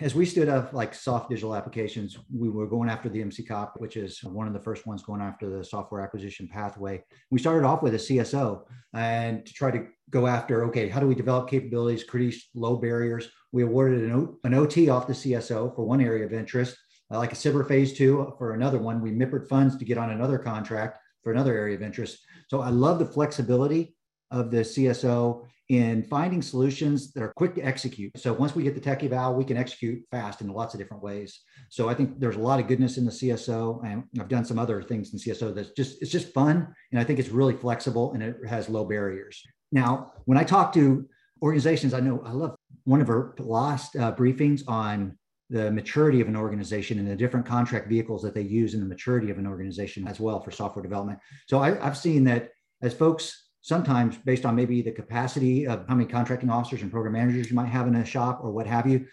as 0.02 0.14
we 0.14 0.26
stood 0.26 0.50
up 0.50 0.74
like 0.74 0.94
SOF 0.94 1.30
digital 1.30 1.56
applications, 1.56 2.18
we 2.36 2.50
were 2.50 2.68
going 2.68 2.90
after 2.90 3.10
the 3.10 3.24
MCCOP, 3.24 3.72
which 3.78 3.96
is 3.96 4.22
one 4.24 4.48
of 4.48 4.54
the 4.54 4.60
first 4.60 4.86
ones 4.86 5.04
going 5.04 5.22
after 5.22 5.50
the 5.50 5.64
software 5.64 6.02
acquisition 6.02 6.48
pathway. 6.48 7.02
We 7.32 7.40
started 7.40 7.66
off 7.66 7.82
with 7.82 7.94
a 7.94 7.98
CSO 7.98 8.64
and 8.94 9.46
to 9.46 9.54
try 9.54 9.72
to 9.72 9.88
go 10.10 10.28
after, 10.28 10.66
okay, 10.66 10.90
how 10.90 11.00
do 11.00 11.08
we 11.08 11.16
develop 11.16 11.50
capabilities, 11.50 12.04
create 12.04 12.36
low 12.56 12.76
barriers? 12.76 13.30
We 13.52 13.64
awarded 13.64 14.04
an, 14.04 14.12
o- 14.12 14.38
an 14.44 14.54
OT 14.54 14.90
off 14.90 15.08
the 15.08 15.14
CSO 15.14 15.76
for 15.76 15.86
one 15.86 16.02
area 16.02 16.26
of 16.26 16.34
interest 16.34 16.76
like 17.18 17.32
a 17.32 17.36
SBIR 17.36 17.68
phase 17.68 17.94
two 17.94 18.34
for 18.38 18.54
another 18.54 18.78
one. 18.78 19.02
We 19.02 19.12
MIPPEred 19.12 19.48
funds 19.48 19.76
to 19.78 19.86
get 19.86 19.98
on 19.98 20.12
another 20.12 20.38
contract 20.38 21.00
for 21.24 21.32
another 21.32 21.58
area 21.58 21.76
of 21.76 21.82
interest. 21.82 22.20
So 22.48 22.62
I 22.62 22.70
love 22.70 23.00
the 23.00 23.06
flexibility 23.06 23.96
of 24.32 24.52
the 24.52 24.60
CSO 24.60 25.46
in 25.70 26.02
finding 26.04 26.42
solutions 26.42 27.14
that 27.14 27.22
are 27.22 27.32
quick 27.36 27.54
to 27.54 27.62
execute. 27.62 28.12
So 28.18 28.34
once 28.34 28.56
we 28.56 28.64
get 28.64 28.74
the 28.74 28.82
tech 28.82 29.04
eval, 29.04 29.36
we 29.36 29.46
can 29.46 29.56
execute 29.56 30.04
fast 30.10 30.42
in 30.42 30.48
lots 30.48 30.74
of 30.74 30.80
different 30.80 31.04
ways. 31.04 31.40
So 31.70 31.88
I 31.88 31.94
think 31.94 32.20
there's 32.20 32.38
a 32.38 32.40
lot 32.40 32.60
of 32.60 32.68
goodness 32.68 32.98
in 32.98 33.06
the 33.06 33.12
CSO, 33.12 33.86
and 33.86 34.04
I've 34.20 34.30
done 34.30 34.46
some 34.46 34.58
other 34.58 34.82
things 34.82 35.14
in 35.14 35.20
CSO 35.20 35.54
that's 35.54 35.70
just 35.72 36.02
it's 36.02 36.12
just 36.12 36.34
fun, 36.34 36.74
and 36.92 37.00
I 37.00 37.04
think 37.04 37.20
it's 37.20 37.30
really 37.30 37.56
flexible 37.56 38.14
and 38.14 38.24
it 38.24 38.36
has 38.48 38.68
low 38.68 38.84
barriers. 38.84 39.44
Now, 39.72 40.14
when 40.26 40.40
I 40.40 40.44
talk 40.44 40.74
to 40.74 41.08
organizations, 41.44 41.94
I 41.94 42.00
know 42.00 42.24
I 42.26 42.32
love 42.32 42.56
one 42.86 43.02
of 43.02 43.10
our 43.10 43.36
last 43.38 43.96
uh, 43.96 44.12
briefings 44.16 44.64
on 44.68 45.19
the 45.50 45.72
maturity 45.72 46.22
of 46.22 46.28
an 46.28 46.36
organization 46.36 47.00
and 47.00 47.08
the 47.08 47.16
different 47.16 47.46
contract 47.46 47.88
vehicles 47.90 48.22
that 48.22 48.36
they 48.36 48.42
use 48.42 48.74
in 48.74 48.80
the 48.80 48.86
maturity 48.86 49.32
of 49.32 49.38
an 49.38 49.48
organization 49.48 50.08
as 50.08 50.20
well 50.20 50.40
for 50.40 50.52
software 50.52 50.84
development. 50.84 51.20
So 51.48 51.60
I, 51.60 51.72
have 51.84 51.98
seen 51.98 52.24
that 52.26 52.50
as 52.82 52.94
folks 52.94 53.48
sometimes 53.62 54.18
based 54.18 54.46
on 54.46 54.56
maybe 54.56 54.82
the 54.82 54.92
capacity 54.92 55.68
of 55.68 55.86
how 55.88 55.96
many 55.96 56.08
contracting 56.08 56.50
officers 56.50 56.82
and 56.82 56.92
program 56.92 57.14
managers 57.14 57.50
you 57.50 57.56
might 57.56 57.68
have 57.68 57.88
in 57.88 57.96
a 57.96 58.06
shop 58.06 58.40
or 58.44 58.52
what 58.52 58.68
have 58.68 58.88
you, 58.88 59.06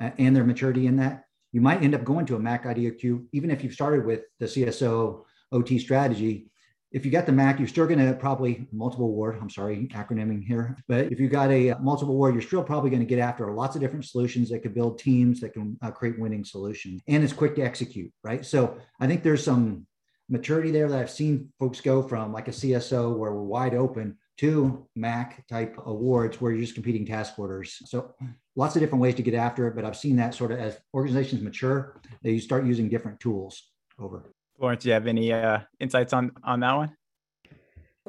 uh, 0.00 0.10
and 0.18 0.34
their 0.34 0.44
maturity 0.44 0.86
in 0.86 0.96
that, 0.96 1.24
you 1.52 1.60
might 1.60 1.82
end 1.82 1.94
up 1.94 2.04
going 2.04 2.24
to 2.26 2.36
a 2.36 2.38
Mac 2.38 2.64
IDIQ, 2.64 3.26
even 3.32 3.50
if 3.50 3.62
you've 3.62 3.74
started 3.74 4.06
with 4.06 4.22
the 4.40 4.46
CSO 4.46 5.24
OT 5.52 5.78
strategy, 5.78 6.50
if 6.92 7.06
you 7.06 7.10
got 7.10 7.26
the 7.26 7.32
Mac, 7.32 7.58
you're 7.58 7.68
still 7.68 7.86
going 7.86 7.98
to 7.98 8.12
probably 8.14 8.66
multiple 8.70 9.06
award. 9.06 9.38
I'm 9.40 9.50
sorry, 9.50 9.88
acronyming 9.94 10.44
here. 10.44 10.76
But 10.88 11.10
if 11.10 11.18
you 11.18 11.28
got 11.28 11.50
a 11.50 11.70
uh, 11.70 11.78
multiple 11.78 12.14
award, 12.14 12.34
you're 12.34 12.42
still 12.42 12.62
probably 12.62 12.90
going 12.90 13.00
to 13.00 13.06
get 13.06 13.18
after 13.18 13.50
lots 13.50 13.74
of 13.74 13.80
different 13.80 14.04
solutions 14.04 14.50
that 14.50 14.62
could 14.62 14.74
build 14.74 14.98
teams 14.98 15.40
that 15.40 15.54
can 15.54 15.78
uh, 15.82 15.90
create 15.90 16.18
winning 16.18 16.44
solutions. 16.44 17.00
And 17.08 17.24
it's 17.24 17.32
quick 17.32 17.54
to 17.56 17.62
execute, 17.62 18.12
right? 18.22 18.44
So 18.44 18.76
I 19.00 19.06
think 19.06 19.22
there's 19.22 19.44
some 19.44 19.86
maturity 20.28 20.70
there 20.70 20.88
that 20.88 20.98
I've 20.98 21.10
seen 21.10 21.52
folks 21.58 21.80
go 21.80 22.02
from 22.02 22.32
like 22.32 22.48
a 22.48 22.52
CSO 22.52 23.16
where 23.16 23.32
we're 23.32 23.42
wide 23.42 23.74
open 23.74 24.18
to 24.38 24.86
Mac 24.94 25.46
type 25.46 25.76
awards 25.86 26.40
where 26.40 26.52
you're 26.52 26.62
just 26.62 26.74
competing 26.74 27.06
task 27.06 27.38
orders. 27.38 27.80
So 27.86 28.14
lots 28.56 28.76
of 28.76 28.80
different 28.80 29.02
ways 29.02 29.14
to 29.14 29.22
get 29.22 29.34
after 29.34 29.66
it. 29.68 29.76
But 29.76 29.84
I've 29.84 29.96
seen 29.96 30.16
that 30.16 30.34
sort 30.34 30.52
of 30.52 30.58
as 30.58 30.78
organizations 30.92 31.42
mature, 31.42 32.00
they 32.22 32.38
start 32.38 32.66
using 32.66 32.88
different 32.88 33.20
tools 33.20 33.70
over. 33.98 34.32
Florence, 34.58 34.82
do 34.82 34.88
you 34.88 34.94
have 34.94 35.06
any 35.06 35.32
uh, 35.32 35.60
insights 35.80 36.12
on 36.12 36.32
on 36.44 36.60
that 36.60 36.74
one? 36.74 36.96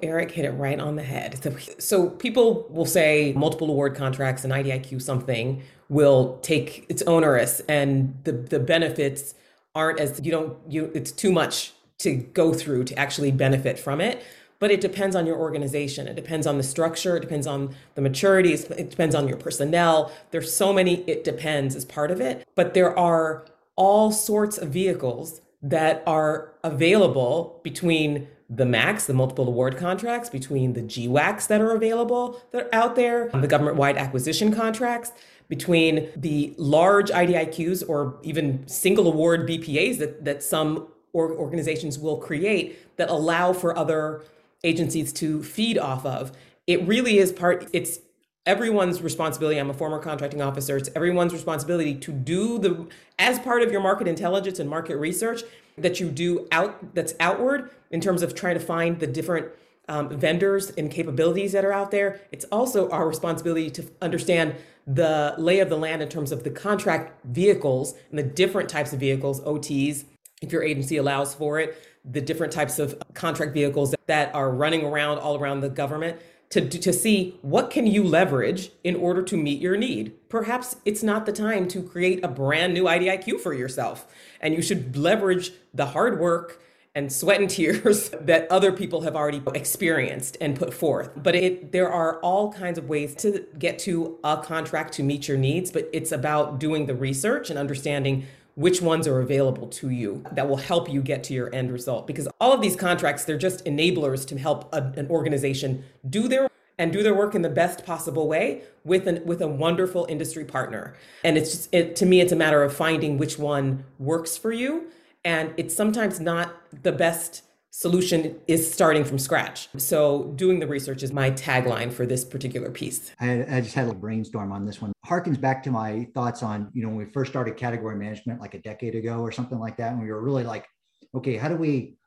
Eric 0.01 0.31
hit 0.31 0.45
it 0.45 0.51
right 0.51 0.79
on 0.79 0.95
the 0.95 1.03
head. 1.03 1.39
So, 1.43 1.55
so 1.77 2.09
people 2.09 2.65
will 2.69 2.85
say 2.85 3.33
multiple 3.35 3.69
award 3.69 3.95
contracts 3.95 4.43
and 4.43 4.51
IDIQ 4.51 5.01
something 5.01 5.61
will 5.89 6.39
take 6.41 6.85
it's 6.89 7.03
onerous 7.03 7.59
and 7.69 8.17
the 8.23 8.31
the 8.31 8.59
benefits 8.59 9.35
aren't 9.75 9.99
as 9.99 10.19
you 10.23 10.31
don't 10.31 10.57
you 10.67 10.91
it's 10.95 11.11
too 11.11 11.31
much 11.31 11.73
to 11.99 12.15
go 12.15 12.53
through 12.53 12.85
to 12.85 12.97
actually 12.97 13.31
benefit 13.31 13.77
from 13.79 14.01
it. 14.01 14.23
But 14.59 14.71
it 14.71 14.81
depends 14.81 15.15
on 15.15 15.25
your 15.25 15.37
organization. 15.37 16.07
It 16.07 16.15
depends 16.15 16.47
on 16.47 16.57
the 16.57 16.63
structure. 16.63 17.17
It 17.17 17.19
depends 17.19 17.45
on 17.45 17.75
the 17.95 18.01
maturity. 18.01 18.53
It 18.53 18.89
depends 18.89 19.13
on 19.13 19.27
your 19.27 19.37
personnel. 19.37 20.11
There's 20.31 20.53
so 20.53 20.71
many 20.71 21.01
it 21.01 21.23
depends 21.23 21.75
as 21.75 21.85
part 21.85 22.11
of 22.11 22.21
it. 22.21 22.47
But 22.55 22.73
there 22.73 22.97
are 22.97 23.45
all 23.75 24.11
sorts 24.11 24.57
of 24.57 24.69
vehicles 24.69 25.41
that 25.63 26.03
are 26.05 26.53
available 26.63 27.59
between 27.63 28.27
the 28.49 28.65
max, 28.65 29.05
the 29.05 29.13
multiple 29.13 29.47
award 29.47 29.77
contracts, 29.77 30.29
between 30.29 30.73
the 30.73 30.81
GWACs 30.81 31.47
that 31.47 31.61
are 31.61 31.71
available 31.71 32.41
that 32.51 32.65
are 32.65 32.75
out 32.75 32.95
there, 32.95 33.29
the 33.29 33.47
government 33.47 33.77
wide 33.77 33.97
acquisition 33.97 34.53
contracts, 34.53 35.13
between 35.47 36.09
the 36.15 36.53
large 36.57 37.09
IDIQs 37.09 37.87
or 37.87 38.19
even 38.23 38.67
single 38.67 39.07
award 39.07 39.47
BPAs 39.47 39.97
that, 39.99 40.25
that 40.25 40.43
some 40.43 40.87
or 41.13 41.31
organizations 41.31 41.97
will 41.97 42.17
create 42.17 42.97
that 42.97 43.09
allow 43.09 43.53
for 43.53 43.77
other 43.77 44.23
agencies 44.63 45.13
to 45.13 45.43
feed 45.43 45.77
off 45.77 46.05
of. 46.05 46.31
It 46.67 46.85
really 46.87 47.19
is 47.19 47.31
part, 47.31 47.69
it's 47.73 47.99
everyone's 48.45 49.01
responsibility 49.01 49.57
i'm 49.57 49.69
a 49.69 49.73
former 49.73 49.99
contracting 49.99 50.41
officer 50.41 50.75
it's 50.75 50.89
everyone's 50.95 51.31
responsibility 51.31 51.95
to 51.95 52.11
do 52.11 52.59
the 52.59 52.87
as 53.17 53.39
part 53.39 53.61
of 53.61 53.71
your 53.71 53.81
market 53.81 54.07
intelligence 54.07 54.59
and 54.59 54.69
market 54.69 54.97
research 54.97 55.43
that 55.77 55.99
you 55.99 56.09
do 56.09 56.47
out 56.51 56.93
that's 56.93 57.13
outward 57.19 57.69
in 57.91 58.01
terms 58.01 58.21
of 58.21 58.35
trying 58.35 58.53
to 58.53 58.59
find 58.59 58.99
the 58.99 59.07
different 59.07 59.47
um, 59.89 60.09
vendors 60.09 60.69
and 60.71 60.89
capabilities 60.89 61.51
that 61.51 61.65
are 61.65 61.73
out 61.73 61.91
there. 61.91 62.21
It's 62.31 62.45
also 62.45 62.89
our 62.89 63.07
responsibility 63.07 63.69
to 63.71 63.89
understand 64.01 64.55
the 64.87 65.35
lay 65.37 65.59
of 65.59 65.69
the 65.69 65.77
land 65.77 66.01
in 66.01 66.09
terms 66.09 66.31
of 66.31 66.43
the 66.43 66.49
contract 66.49 67.23
vehicles 67.25 67.95
and 68.09 68.19
the 68.19 68.23
different 68.23 68.69
types 68.69 68.93
of 68.93 68.99
vehicles 68.99 69.39
ots 69.41 70.03
if 70.41 70.51
your 70.51 70.61
agency 70.61 70.97
allows 70.97 71.33
for 71.33 71.57
it 71.57 71.81
the 72.03 72.19
different 72.19 72.51
types 72.51 72.79
of 72.79 73.01
contract 73.13 73.53
vehicles 73.53 73.95
that 74.07 74.35
are 74.35 74.51
running 74.51 74.83
around 74.83 75.19
all 75.19 75.37
around 75.37 75.61
the 75.61 75.69
government 75.69 76.19
to, 76.53 76.69
to 76.69 76.93
see 76.93 77.35
what 77.41 77.71
can 77.71 77.87
you 77.87 78.03
leverage 78.03 78.71
in 78.83 78.95
order 78.95 79.23
to 79.23 79.35
meet 79.35 79.59
your 79.59 79.75
need. 79.75 80.13
Perhaps 80.29 80.75
it's 80.85 81.01
not 81.01 81.25
the 81.25 81.31
time 81.33 81.67
to 81.69 81.81
create 81.81 82.23
a 82.23 82.27
brand 82.27 82.75
new 82.75 82.83
IDIQ 82.83 83.39
for 83.39 83.55
yourself. 83.55 84.05
And 84.39 84.53
you 84.53 84.61
should 84.61 84.95
leverage 84.95 85.51
the 85.73 85.87
hard 85.87 86.19
work 86.19 86.61
and 86.93 87.11
sweat 87.11 87.41
and 87.41 87.49
tears 87.49 88.11
that 88.21 88.45
other 88.51 88.71
people 88.71 89.01
have 89.01 89.15
already 89.15 89.41
experienced 89.55 90.37
and 90.39 90.55
put 90.55 90.75
forth. 90.75 91.09
But 91.15 91.33
it, 91.33 91.71
there 91.71 91.89
are 91.89 92.19
all 92.19 92.53
kinds 92.53 92.77
of 92.77 92.87
ways 92.87 93.15
to 93.15 93.47
get 93.57 93.79
to 93.79 94.19
a 94.23 94.37
contract 94.37 94.93
to 94.93 95.03
meet 95.03 95.27
your 95.27 95.37
needs, 95.37 95.71
but 95.71 95.89
it's 95.91 96.11
about 96.11 96.59
doing 96.59 96.85
the 96.85 96.93
research 96.93 97.49
and 97.49 97.57
understanding 97.57 98.27
which 98.55 98.81
ones 98.81 99.07
are 99.07 99.19
available 99.19 99.67
to 99.67 99.89
you 99.89 100.23
that 100.31 100.47
will 100.47 100.57
help 100.57 100.89
you 100.89 101.01
get 101.01 101.23
to 101.25 101.33
your 101.33 101.53
end 101.53 101.71
result. 101.71 102.05
Because 102.05 102.27
all 102.39 102.53
of 102.53 102.61
these 102.61 102.75
contracts, 102.75 103.25
they're 103.25 103.37
just 103.37 103.65
enablers 103.65 104.27
to 104.27 104.37
help 104.37 104.73
a, 104.73 104.93
an 104.95 105.07
organization 105.09 105.83
do 106.09 106.27
their 106.27 106.49
and 106.77 106.91
do 106.91 107.03
their 107.03 107.13
work 107.13 107.35
in 107.35 107.43
the 107.43 107.49
best 107.49 107.85
possible 107.85 108.27
way 108.27 108.63
with 108.83 109.07
an 109.07 109.23
with 109.25 109.41
a 109.41 109.47
wonderful 109.47 110.05
industry 110.09 110.43
partner. 110.43 110.95
And 111.23 111.37
it's 111.37 111.51
just 111.51 111.73
it, 111.73 111.95
to 111.97 112.05
me, 112.05 112.19
it's 112.21 112.31
a 112.31 112.35
matter 112.35 112.63
of 112.63 112.73
finding 112.73 113.17
which 113.17 113.37
one 113.37 113.85
works 113.99 114.37
for 114.37 114.51
you. 114.51 114.87
And 115.25 115.53
it's 115.57 115.75
sometimes 115.75 116.19
not 116.19 116.53
the 116.83 116.91
best 116.91 117.43
solution 117.75 118.39
is 118.47 118.71
starting 118.71 119.03
from 119.03 119.17
scratch. 119.17 119.67
So 119.77 120.31
doing 120.35 120.59
the 120.59 120.67
research 120.67 121.01
is 121.01 121.11
my 121.11 121.31
tagline 121.31 121.91
for 121.91 122.05
this 122.05 122.23
particular 122.23 122.69
piece. 122.69 123.11
I, 123.19 123.43
I, 123.49 123.61
just 123.61 123.73
had 123.73 123.87
a 123.87 123.95
brainstorm 123.95 124.51
on 124.51 124.63
this 124.63 124.79
one. 124.79 124.93
Harkens 125.03 125.41
back 125.41 125.63
to 125.63 125.71
my 125.71 126.07
thoughts 126.13 126.43
on, 126.43 126.69
you 126.73 126.83
know, 126.83 126.89
when 126.89 126.97
we 126.97 127.05
first 127.05 127.31
started 127.31 127.57
category 127.57 127.95
management 127.95 128.39
like 128.39 128.53
a 128.53 128.59
decade 128.59 128.93
ago 128.93 129.21
or 129.21 129.31
something 129.31 129.59
like 129.59 129.75
that, 129.77 129.91
and 129.91 129.99
we 129.99 130.11
were 130.11 130.21
really 130.21 130.43
like, 130.43 130.67
okay, 131.15 131.35
how 131.35 131.49
do 131.49 131.55
we 131.55 131.97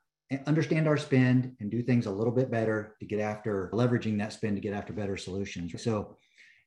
understand 0.45 0.87
our 0.87 0.95
spend 0.95 1.53
and 1.59 1.69
do 1.69 1.83
things 1.83 2.05
a 2.05 2.11
little 2.11 2.33
bit 2.33 2.49
better 2.49 2.95
to 3.01 3.05
get 3.05 3.19
after 3.19 3.69
leveraging 3.73 4.17
that 4.19 4.31
spend 4.31 4.55
to 4.55 4.61
get 4.61 4.73
after 4.73 4.93
better 4.93 5.17
solutions. 5.17 5.81
So 5.83 6.15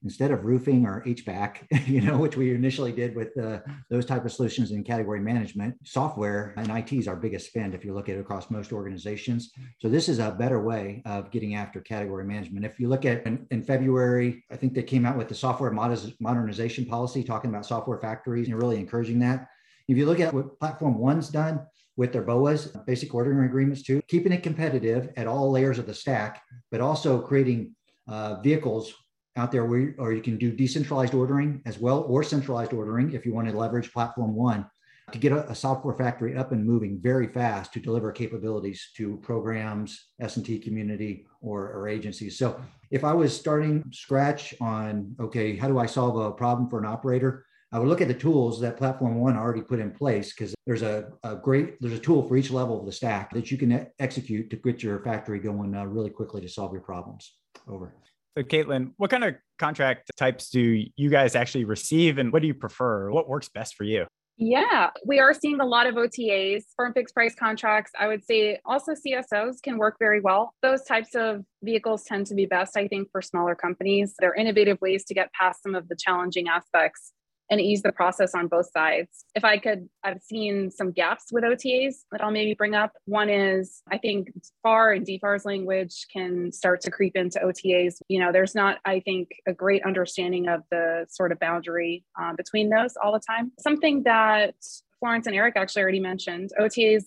instead 0.02 0.30
of 0.30 0.44
roofing 0.44 0.86
or 0.86 1.02
HVAC, 1.06 1.86
you 1.86 2.00
know, 2.00 2.18
which 2.18 2.36
we 2.36 2.54
initially 2.54 2.92
did 2.92 3.14
with 3.14 3.36
uh, 3.38 3.60
those 3.88 4.06
type 4.06 4.24
of 4.24 4.32
solutions 4.32 4.70
in 4.70 4.82
category 4.82 5.20
management, 5.20 5.74
software 5.84 6.54
and 6.56 6.70
IT 6.70 6.92
is 6.92 7.08
our 7.08 7.16
biggest 7.16 7.46
spend 7.46 7.74
if 7.74 7.84
you 7.84 7.92
look 7.92 8.08
at 8.08 8.16
it 8.16 8.20
across 8.20 8.50
most 8.50 8.72
organizations. 8.72 9.52
So 9.78 9.88
this 9.88 10.08
is 10.08 10.18
a 10.18 10.30
better 10.30 10.62
way 10.62 11.02
of 11.04 11.30
getting 11.30 11.54
after 11.54 11.80
category 11.80 12.24
management. 12.24 12.64
If 12.64 12.80
you 12.80 12.88
look 12.88 13.04
at 13.04 13.26
in, 13.26 13.46
in 13.50 13.62
February, 13.62 14.44
I 14.50 14.56
think 14.56 14.74
they 14.74 14.82
came 14.82 15.04
out 15.04 15.16
with 15.16 15.28
the 15.28 15.34
software 15.34 15.72
modernization 15.72 16.86
policy, 16.86 17.22
talking 17.22 17.50
about 17.50 17.66
software 17.66 17.98
factories 17.98 18.48
and 18.48 18.60
really 18.60 18.78
encouraging 18.78 19.18
that. 19.20 19.48
If 19.88 19.96
you 19.96 20.06
look 20.06 20.20
at 20.20 20.32
what 20.32 20.58
Platform 20.60 20.98
One's 20.98 21.28
done, 21.28 21.66
with 21.96 22.14
their 22.14 22.22
BOAs, 22.22 22.72
basic 22.86 23.14
ordering 23.14 23.44
agreements 23.44 23.82
too, 23.82 24.00
keeping 24.08 24.32
it 24.32 24.42
competitive 24.42 25.10
at 25.18 25.26
all 25.26 25.50
layers 25.50 25.78
of 25.78 25.84
the 25.84 25.92
stack, 25.92 26.42
but 26.70 26.80
also 26.80 27.20
creating 27.20 27.74
uh, 28.08 28.40
vehicles 28.40 28.94
out 29.40 29.50
there 29.50 29.64
where 29.64 29.94
or 29.98 30.12
you 30.12 30.20
can 30.20 30.36
do 30.36 30.52
decentralized 30.52 31.14
ordering 31.14 31.62
as 31.64 31.78
well 31.78 32.02
or 32.02 32.22
centralized 32.22 32.72
ordering 32.72 33.12
if 33.12 33.24
you 33.24 33.32
want 33.32 33.48
to 33.48 33.56
leverage 33.56 33.92
platform 33.92 34.34
one 34.34 34.66
to 35.12 35.18
get 35.18 35.32
a, 35.32 35.50
a, 35.50 35.54
software 35.54 35.96
factory 35.96 36.36
up 36.36 36.52
and 36.52 36.64
moving 36.64 37.00
very 37.02 37.26
fast 37.26 37.72
to 37.72 37.80
deliver 37.80 38.12
capabilities 38.12 38.90
to 38.96 39.16
programs 39.22 40.08
s&t 40.20 40.58
community 40.60 41.26
or, 41.40 41.72
or 41.72 41.88
agencies 41.88 42.38
so 42.38 42.60
if 42.90 43.02
i 43.02 43.12
was 43.12 43.36
starting 43.36 43.82
scratch 43.90 44.54
on 44.60 45.14
okay 45.18 45.56
how 45.56 45.68
do 45.68 45.78
i 45.78 45.86
solve 45.86 46.16
a 46.16 46.30
problem 46.30 46.68
for 46.68 46.78
an 46.78 46.86
operator 46.86 47.44
I 47.72 47.78
would 47.78 47.86
look 47.86 48.00
at 48.00 48.08
the 48.08 48.14
tools 48.14 48.60
that 48.60 48.76
Platform 48.76 49.20
One 49.20 49.36
already 49.36 49.62
put 49.62 49.78
in 49.78 49.92
place 49.92 50.34
because 50.34 50.56
there's 50.66 50.82
a, 50.82 51.10
a, 51.22 51.36
great 51.36 51.80
there's 51.80 51.94
a 51.94 52.00
tool 52.00 52.26
for 52.26 52.36
each 52.36 52.50
level 52.50 52.80
of 52.80 52.84
the 52.84 52.90
stack 52.90 53.32
that 53.32 53.52
you 53.52 53.56
can 53.56 53.86
execute 54.00 54.50
to 54.50 54.56
get 54.56 54.82
your 54.82 54.98
factory 55.04 55.38
going 55.38 55.76
uh, 55.76 55.84
really 55.84 56.10
quickly 56.10 56.40
to 56.40 56.48
solve 56.48 56.72
your 56.72 56.82
problems. 56.82 57.32
Over. 57.68 57.94
So, 58.36 58.44
Caitlin, 58.44 58.92
what 58.96 59.10
kind 59.10 59.24
of 59.24 59.34
contract 59.58 60.10
types 60.16 60.50
do 60.50 60.84
you 60.96 61.10
guys 61.10 61.34
actually 61.34 61.64
receive, 61.64 62.18
and 62.18 62.32
what 62.32 62.42
do 62.42 62.48
you 62.48 62.54
prefer? 62.54 63.10
What 63.10 63.28
works 63.28 63.48
best 63.48 63.74
for 63.74 63.84
you? 63.84 64.06
Yeah, 64.42 64.88
we 65.04 65.18
are 65.18 65.34
seeing 65.34 65.60
a 65.60 65.66
lot 65.66 65.86
of 65.86 65.96
OTAs, 65.96 66.62
firm 66.74 66.94
fixed 66.94 67.14
price 67.14 67.34
contracts. 67.34 67.92
I 67.98 68.06
would 68.06 68.24
say 68.24 68.58
also 68.64 68.92
CSOs 68.92 69.60
can 69.62 69.76
work 69.76 69.96
very 69.98 70.20
well. 70.20 70.54
Those 70.62 70.82
types 70.84 71.14
of 71.14 71.44
vehicles 71.62 72.04
tend 72.04 72.26
to 72.28 72.34
be 72.34 72.46
best, 72.46 72.74
I 72.76 72.88
think, 72.88 73.08
for 73.12 73.20
smaller 73.20 73.54
companies. 73.54 74.14
They're 74.18 74.34
innovative 74.34 74.80
ways 74.80 75.04
to 75.06 75.14
get 75.14 75.30
past 75.34 75.62
some 75.62 75.74
of 75.74 75.88
the 75.88 75.96
challenging 75.96 76.48
aspects 76.48 77.12
and 77.50 77.60
ease 77.60 77.82
the 77.82 77.90
process 77.90 78.34
on 78.34 78.46
both 78.46 78.70
sides. 78.70 79.24
If 79.34 79.44
I 79.44 79.58
could, 79.58 79.88
I've 80.04 80.22
seen 80.22 80.70
some 80.70 80.92
gaps 80.92 81.26
with 81.32 81.42
OTAs 81.42 81.96
that 82.12 82.22
I'll 82.22 82.30
maybe 82.30 82.54
bring 82.54 82.76
up. 82.76 82.92
One 83.06 83.28
is 83.28 83.82
I 83.90 83.98
think 83.98 84.32
FAR 84.62 84.92
and 84.92 85.04
DFARS 85.04 85.44
language 85.44 86.06
can 86.12 86.52
start 86.52 86.80
to 86.82 86.90
creep 86.90 87.16
into 87.16 87.40
OTAs. 87.40 88.02
You 88.08 88.20
know, 88.20 88.30
there's 88.30 88.54
not, 88.54 88.78
I 88.84 89.00
think, 89.00 89.30
a 89.48 89.52
great 89.52 89.84
understanding 89.84 90.48
of 90.48 90.62
the 90.70 91.06
sort 91.08 91.32
of 91.32 91.40
boundary 91.40 92.04
um, 92.20 92.36
between 92.36 92.70
those 92.70 92.94
all 93.02 93.12
the 93.12 93.20
time. 93.20 93.50
Something 93.58 94.04
that 94.04 94.54
Florence 95.00 95.26
and 95.26 95.34
Eric 95.34 95.54
actually 95.56 95.82
already 95.82 96.00
mentioned 96.00 96.52
OTAs 96.60 97.04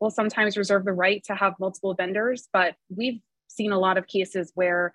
will 0.00 0.10
sometimes 0.10 0.58
reserve 0.58 0.84
the 0.84 0.92
right 0.92 1.24
to 1.24 1.34
have 1.34 1.54
multiple 1.58 1.94
vendors, 1.94 2.48
but 2.52 2.74
we've 2.94 3.20
seen 3.48 3.72
a 3.72 3.78
lot 3.78 3.96
of 3.96 4.06
cases 4.06 4.52
where 4.54 4.92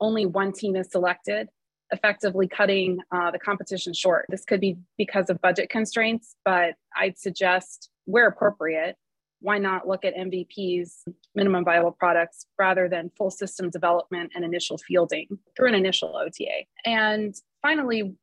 only 0.00 0.24
one 0.24 0.52
team 0.52 0.76
is 0.76 0.90
selected 0.90 1.48
effectively 1.92 2.48
cutting 2.48 2.98
uh, 3.12 3.30
the 3.30 3.38
competition 3.38 3.92
short. 3.92 4.26
This 4.28 4.44
could 4.44 4.60
be 4.60 4.76
because 4.96 5.30
of 5.30 5.40
budget 5.40 5.70
constraints, 5.70 6.36
but 6.44 6.74
I'd 6.96 7.18
suggest 7.18 7.90
where 8.04 8.26
appropriate, 8.28 8.96
why 9.40 9.58
not 9.58 9.88
look 9.88 10.04
at 10.04 10.14
MVPs, 10.14 11.02
minimum 11.34 11.64
viable 11.64 11.92
products, 11.92 12.46
rather 12.58 12.88
than 12.88 13.10
full 13.16 13.30
system 13.30 13.70
development 13.70 14.32
and 14.34 14.44
initial 14.44 14.78
fielding 14.78 15.26
through 15.56 15.68
an 15.68 15.74
initial 15.74 16.16
OTA. 16.16 16.64
And 16.84 17.34
finally, 17.62 18.14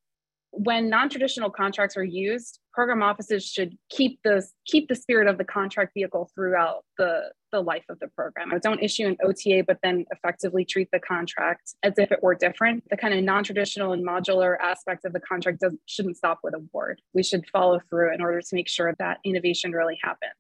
when 0.51 0.89
non-traditional 0.89 1.49
contracts 1.49 1.97
are 1.97 2.03
used, 2.03 2.59
program 2.73 3.03
offices 3.03 3.45
should 3.45 3.77
keep 3.89 4.19
the 4.23 4.47
keep 4.65 4.87
the 4.87 4.95
spirit 4.95 5.27
of 5.27 5.37
the 5.37 5.43
contract 5.43 5.93
vehicle 5.93 6.29
throughout 6.33 6.83
the 6.97 7.31
the 7.51 7.61
life 7.61 7.85
of 7.89 7.99
the 7.99 8.07
program. 8.07 8.53
I 8.53 8.59
Don't 8.59 8.81
issue 8.81 9.07
an 9.07 9.17
OTA, 9.23 9.63
but 9.65 9.79
then 9.83 10.05
effectively 10.11 10.65
treat 10.65 10.89
the 10.91 10.99
contract 10.99 11.75
as 11.83 11.93
if 11.97 12.11
it 12.11 12.21
were 12.21 12.35
different. 12.35 12.83
The 12.89 12.97
kind 12.97 13.13
of 13.13 13.23
non-traditional 13.23 13.93
and 13.93 14.05
modular 14.05 14.57
aspect 14.59 15.05
of 15.05 15.13
the 15.13 15.19
contract 15.19 15.61
does, 15.61 15.73
shouldn't 15.85 16.17
stop 16.17 16.39
with 16.43 16.53
award. 16.53 17.01
We 17.13 17.23
should 17.23 17.45
follow 17.49 17.79
through 17.89 18.13
in 18.13 18.21
order 18.21 18.41
to 18.41 18.55
make 18.55 18.67
sure 18.67 18.93
that 18.99 19.19
innovation 19.23 19.71
really 19.71 19.97
happens. 20.03 20.31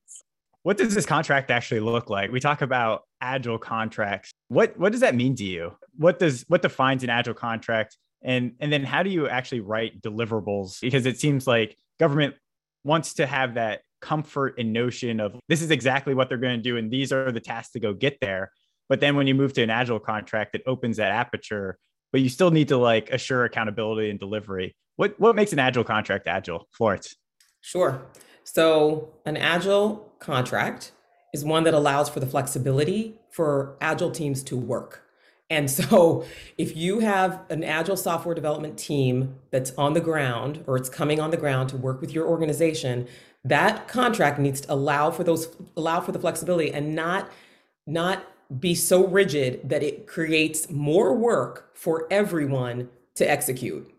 What 0.63 0.77
does 0.77 0.93
this 0.93 1.05
contract 1.05 1.49
actually 1.49 1.79
look 1.79 2.09
like? 2.09 2.31
We 2.31 2.41
talk 2.41 2.61
about 2.61 3.03
agile 3.21 3.57
contracts. 3.57 4.31
What 4.49 4.77
what 4.77 4.91
does 4.91 4.99
that 5.01 5.15
mean 5.15 5.35
to 5.35 5.45
you? 5.45 5.73
What 5.95 6.19
does 6.19 6.43
what 6.49 6.61
defines 6.61 7.03
an 7.03 7.09
agile 7.09 7.33
contract? 7.33 7.97
and 8.23 8.53
and 8.59 8.71
then 8.71 8.83
how 8.83 9.03
do 9.03 9.09
you 9.09 9.27
actually 9.27 9.61
write 9.61 10.01
deliverables 10.01 10.79
because 10.81 11.05
it 11.05 11.19
seems 11.19 11.47
like 11.47 11.77
government 11.99 12.35
wants 12.83 13.15
to 13.15 13.25
have 13.25 13.55
that 13.55 13.81
comfort 14.01 14.55
and 14.57 14.71
notion 14.71 15.19
of 15.19 15.35
this 15.49 15.61
is 15.61 15.71
exactly 15.71 16.13
what 16.13 16.29
they're 16.29 16.37
going 16.37 16.57
to 16.57 16.61
do 16.61 16.77
and 16.77 16.91
these 16.91 17.11
are 17.11 17.31
the 17.31 17.39
tasks 17.39 17.73
to 17.73 17.79
go 17.79 17.93
get 17.93 18.19
there. 18.21 18.51
But 18.89 18.99
then 19.01 19.15
when 19.15 19.27
you 19.27 19.35
move 19.35 19.53
to 19.53 19.63
an 19.63 19.69
agile 19.69 19.99
contract 19.99 20.55
it 20.55 20.63
opens 20.65 20.97
that 20.97 21.11
aperture 21.11 21.77
but 22.11 22.21
you 22.21 22.29
still 22.29 22.51
need 22.51 22.69
to 22.69 22.77
like 22.77 23.09
assure 23.09 23.45
accountability 23.45 24.09
and 24.09 24.19
delivery. 24.19 24.75
What 24.95 25.19
what 25.19 25.35
makes 25.35 25.53
an 25.53 25.59
agile 25.59 25.83
contract 25.83 26.27
agile? 26.27 26.67
Florence. 26.71 27.15
Sure. 27.61 28.01
So 28.43 29.09
an 29.25 29.37
agile 29.37 30.11
contract 30.19 30.91
is 31.33 31.43
one 31.43 31.63
that 31.63 31.73
allows 31.73 32.09
for 32.09 32.19
the 32.19 32.25
flexibility 32.25 33.19
for 33.29 33.77
agile 33.81 34.11
teams 34.11 34.41
to 34.43 34.57
work. 34.57 35.03
And 35.49 35.69
so, 35.79 36.25
if 36.57 36.75
you 36.75 36.99
have 36.99 37.41
an 37.49 37.63
agile 37.63 37.97
software 37.97 38.35
development 38.35 38.77
team 38.77 39.35
that's 39.51 39.71
on 39.77 39.93
the 39.93 40.01
ground 40.01 40.63
or 40.67 40.77
it's 40.77 40.89
coming 40.89 41.19
on 41.19 41.31
the 41.31 41.37
ground 41.37 41.69
to 41.69 41.77
work 41.77 42.01
with 42.01 42.13
your 42.13 42.27
organization, 42.27 43.07
that 43.49 43.87
contract 43.87 44.39
needs 44.39 44.61
to 44.61 44.73
allow 44.73 45.11
for 45.11 45.23
those 45.23 45.49
allow 45.75 46.01
for 46.01 46.11
the 46.11 46.19
flexibility 46.19 46.71
and 46.71 46.95
not 46.95 47.29
not 47.85 48.23
be 48.59 48.73
so 48.75 49.05
rigid 49.07 49.67
that 49.69 49.83
it 49.83 50.07
creates 50.07 50.69
more 50.69 51.13
work 51.13 51.69
for 51.75 52.07
everyone 52.09 52.89
to 53.15 53.29
execute. 53.29 53.91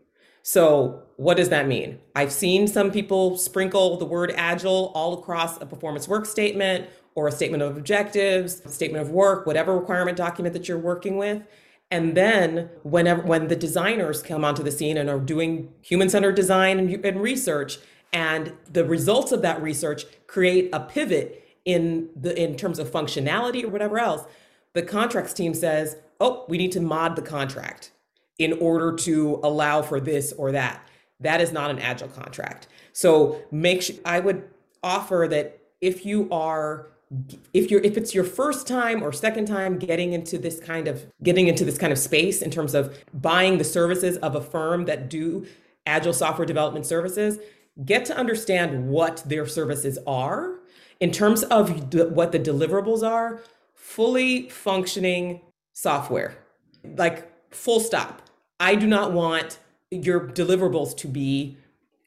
So, 0.43 1.03
what 1.17 1.37
does 1.37 1.51
that 1.51 1.67
mean? 1.67 1.99
I've 2.15 2.33
seen 2.33 2.67
some 2.67 2.91
people 2.91 3.37
sprinkle 3.37 3.99
the 3.99 4.07
word 4.07 4.33
agile 4.37 4.93
all 4.95 5.19
across 5.19 5.61
a 5.61 5.67
performance 5.67 6.09
work 6.09 6.25
statement 6.25 6.89
or 7.15 7.29
a 7.29 7.33
statement 7.33 7.63
of 7.63 7.77
objectives, 7.77 8.63
statement 8.73 9.03
of 9.03 9.11
work, 9.11 9.47
whatever 9.47 9.77
requirement 9.77 10.17
document 10.17 10.55
that 10.55 10.69
you're 10.69 10.79
working 10.79 11.19
with. 11.19 11.43
And 11.91 12.17
then 12.17 12.71
whenever 12.83 13.23
when 13.23 13.49
the 13.49 13.57
designers 13.57 14.23
come 14.23 14.45
onto 14.45 14.63
the 14.63 14.71
scene 14.71 14.97
and 14.97 15.11
are 15.11 15.19
doing 15.19 15.73
human-centered 15.83 16.35
design 16.35 16.79
and, 16.79 17.05
and 17.05 17.21
research, 17.21 17.79
and 18.13 18.53
the 18.71 18.85
results 18.85 19.33
of 19.33 19.43
that 19.43 19.63
research 19.63 20.05
create 20.27 20.71
a 20.73 20.81
pivot 20.81 21.45
in 21.65 22.09
the 22.17 22.41
in 22.41 22.57
terms 22.57 22.79
of 22.79 22.91
functionality 22.91 23.65
or 23.65 23.69
whatever 23.69 23.99
else, 23.99 24.25
the 24.73 24.83
contracts 24.83 25.33
team 25.33 25.55
says, 25.55 25.97
"Oh, 26.21 26.45
we 26.49 26.57
need 26.59 26.73
to 26.73 26.81
mod 26.81 27.17
the 27.17 27.23
contract 27.23 27.93
in 28.39 28.55
order 28.55 28.95
to 28.97 29.41
allow 29.43 29.83
for 29.83 30.01
this 30.01 30.33
or 30.33 30.53
that." 30.53 30.87
That 31.21 31.41
is 31.41 31.53
not 31.53 31.71
an 31.71 31.79
agile 31.81 32.09
contract. 32.09 32.69
So 32.93 33.41
make 33.51 33.83
sure 33.83 33.97
I 34.05 34.21
would 34.21 34.45
offer 34.83 35.27
that 35.31 35.59
if 35.81 36.07
you 36.07 36.29
are 36.31 36.89
if 37.55 37.71
you're 37.71 37.81
if 37.81 37.97
it's 37.97 38.15
your 38.15 38.25
first 38.25 38.67
time 38.67 39.03
or 39.03 39.13
second 39.13 39.47
time 39.47 39.79
getting 39.79 40.13
into 40.13 40.39
this 40.39 40.61
kind 40.61 40.89
of 40.89 41.07
getting 41.23 41.49
into 41.49 41.65
this 41.65 41.79
kind 41.79 41.93
of 41.93 41.99
space 41.99 42.43
in 42.43 42.51
terms 42.51 42.75
of 42.75 42.97
buying 43.15 43.59
the 43.59 43.65
services 43.65 44.17
of 44.19 44.35
a 44.35 44.41
firm 44.41 44.85
that 44.85 45.09
do 45.09 45.47
agile 45.87 46.13
software 46.13 46.47
development 46.47 46.85
services 46.85 47.39
get 47.85 48.05
to 48.07 48.17
understand 48.17 48.89
what 48.89 49.23
their 49.27 49.47
services 49.47 49.99
are 50.07 50.55
in 51.01 51.11
terms 51.11 51.43
of 51.45 51.95
what 51.95 52.33
the 52.33 52.39
deliverables 52.39 53.07
are 53.07 53.41
fully 53.75 54.49
functioning 54.49 55.41
software. 55.73 56.37
Like 56.97 57.31
full 57.55 57.81
stop. 57.81 58.23
I 58.61 58.75
do 58.75 58.87
not 58.87 59.13
want 59.13 59.59
your 59.91 60.21
deliverables 60.21 60.97
to 60.99 61.09
be 61.09 61.57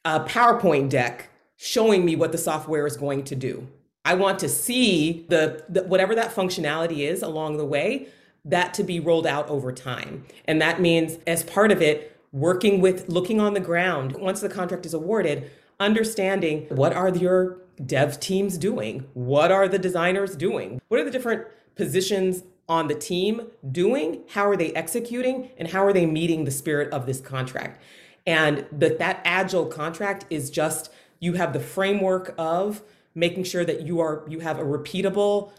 a 0.03 0.19
powerpoint 0.21 0.89
deck 0.89 1.29
showing 1.55 2.03
me 2.03 2.15
what 2.15 2.31
the 2.31 2.37
software 2.37 2.85
is 2.85 2.97
going 2.97 3.23
to 3.23 3.35
do. 3.35 3.67
I 4.03 4.15
want 4.15 4.39
to 4.39 4.49
see 4.49 5.25
the, 5.29 5.63
the, 5.69 5.83
whatever 5.83 6.15
that 6.15 6.33
functionality 6.33 6.99
is 6.99 7.21
along 7.21 7.57
the 7.57 7.65
way, 7.65 8.07
that 8.43 8.73
to 8.73 8.83
be 8.83 8.99
rolled 8.99 9.27
out 9.27 9.47
over 9.47 9.71
time. 9.71 10.25
And 10.45 10.59
that 10.61 10.81
means 10.81 11.19
as 11.27 11.43
part 11.43 11.71
of 11.71 11.81
it, 11.81 12.17
working 12.31 12.81
with 12.81 13.09
looking 13.09 13.39
on 13.39 13.53
the 13.53 13.59
ground. 13.59 14.13
Once 14.13 14.41
the 14.41 14.49
contract 14.49 14.85
is 14.85 14.93
awarded, 14.93 15.51
understanding 15.81 16.67
what 16.69 16.93
are 16.93 17.09
your 17.09 17.57
dev 17.85 18.19
teams 18.19 18.57
doing? 18.57 19.05
What 19.13 19.51
are 19.51 19.67
the 19.67 19.79
designers 19.79 20.35
doing? 20.35 20.79
What 20.87 20.99
are 20.99 21.03
the 21.03 21.11
different 21.11 21.47
positions 21.75 22.43
on 22.69 22.87
the 22.87 22.95
team 22.95 23.47
doing? 23.71 24.21
How 24.29 24.47
are 24.47 24.55
they 24.55 24.71
executing? 24.73 25.49
And 25.57 25.67
how 25.67 25.83
are 25.83 25.91
they 25.91 26.05
meeting 26.05 26.45
the 26.45 26.51
spirit 26.51 26.93
of 26.93 27.05
this 27.05 27.19
contract? 27.19 27.81
And 28.25 28.65
that 28.71 28.99
that 28.99 29.21
agile 29.25 29.65
contract 29.65 30.25
is 30.29 30.51
just 30.51 30.91
you 31.19 31.33
have 31.33 31.53
the 31.53 31.59
framework 31.59 32.35
of 32.37 32.83
making 33.15 33.43
sure 33.43 33.65
that 33.65 33.81
you 33.81 33.99
are 33.99 34.23
you 34.27 34.39
have 34.39 34.59
a 34.59 34.63
repeatable 34.63 35.51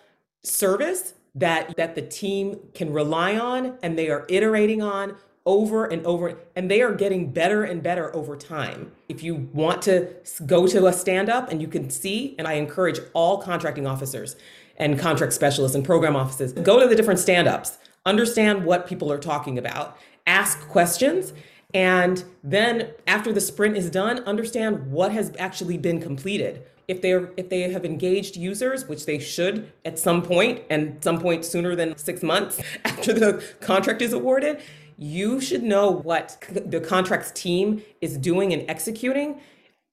service 0.42 1.14
that 1.34 1.76
that 1.76 1.94
the 1.97 2.03
team 2.03 2.59
can 2.74 2.92
rely 2.92 3.36
on 3.36 3.78
and 3.82 3.99
they 3.99 4.09
are 4.09 4.24
iterating 4.28 4.80
on 4.80 5.16
over 5.45 5.84
and 5.84 6.05
over, 6.07 6.38
and 6.55 6.70
they 6.70 6.82
are 6.82 6.93
getting 6.93 7.32
better 7.32 7.64
and 7.64 7.82
better 7.82 8.14
over 8.14 8.36
time. 8.36 8.93
If 9.09 9.22
you 9.22 9.49
want 9.53 9.82
to 9.82 10.14
go 10.47 10.66
to 10.66 10.86
a 10.86 10.93
stand 10.93 11.28
up 11.28 11.51
and 11.51 11.61
you 11.61 11.68
can 11.68 11.90
see, 11.90 12.34
and 12.38 12.47
I 12.47 12.55
encourage 12.55 13.01
all 13.12 13.38
contracting 13.38 13.86
officers 13.86 14.36
and 14.76 14.99
contract 14.99 15.32
specialists 15.32 15.74
and 15.74 15.84
program 15.84 16.16
offices, 16.16 16.53
go 16.53 16.80
to 16.80 16.86
the 16.86 16.95
different 16.95 17.20
stand 17.20 17.49
ups, 17.49 17.78
understand 18.07 18.64
what 18.64 18.86
people 18.86 19.11
are 19.11 19.18
talking 19.18 19.59
about, 19.59 19.97
ask 20.26 20.68
questions. 20.68 21.32
And 21.74 22.24
then 22.45 22.90
after 23.07 23.32
the 23.32 23.40
sprint 23.40 23.76
is 23.76 23.90
done, 23.90 24.20
understand 24.20 24.93
what 24.93 25.11
has 25.12 25.32
actually 25.38 25.78
been 25.78 26.01
completed 26.01 26.66
if 26.88 27.01
they're 27.01 27.30
if 27.36 27.49
they 27.49 27.70
have 27.70 27.84
engaged 27.84 28.36
users 28.36 28.88
which 28.88 29.07
they 29.07 29.18
should 29.18 29.72
at 29.84 29.99
some 29.99 30.20
point 30.20 30.62
and 30.68 31.03
some 31.03 31.18
point 31.18 31.45
sooner 31.45 31.76
than 31.76 31.97
six 31.97 32.22
months 32.22 32.61
after 32.84 33.12
the 33.12 33.43
contract 33.61 34.03
is 34.03 34.12
awarded 34.12 34.61
you 35.03 35.40
should 35.40 35.62
know 35.62 35.90
what 35.90 36.36
the 36.48 36.80
contracts 36.80 37.30
team 37.32 37.82
is 38.00 38.16
doing 38.16 38.53
and 38.53 38.68
executing 38.70 39.40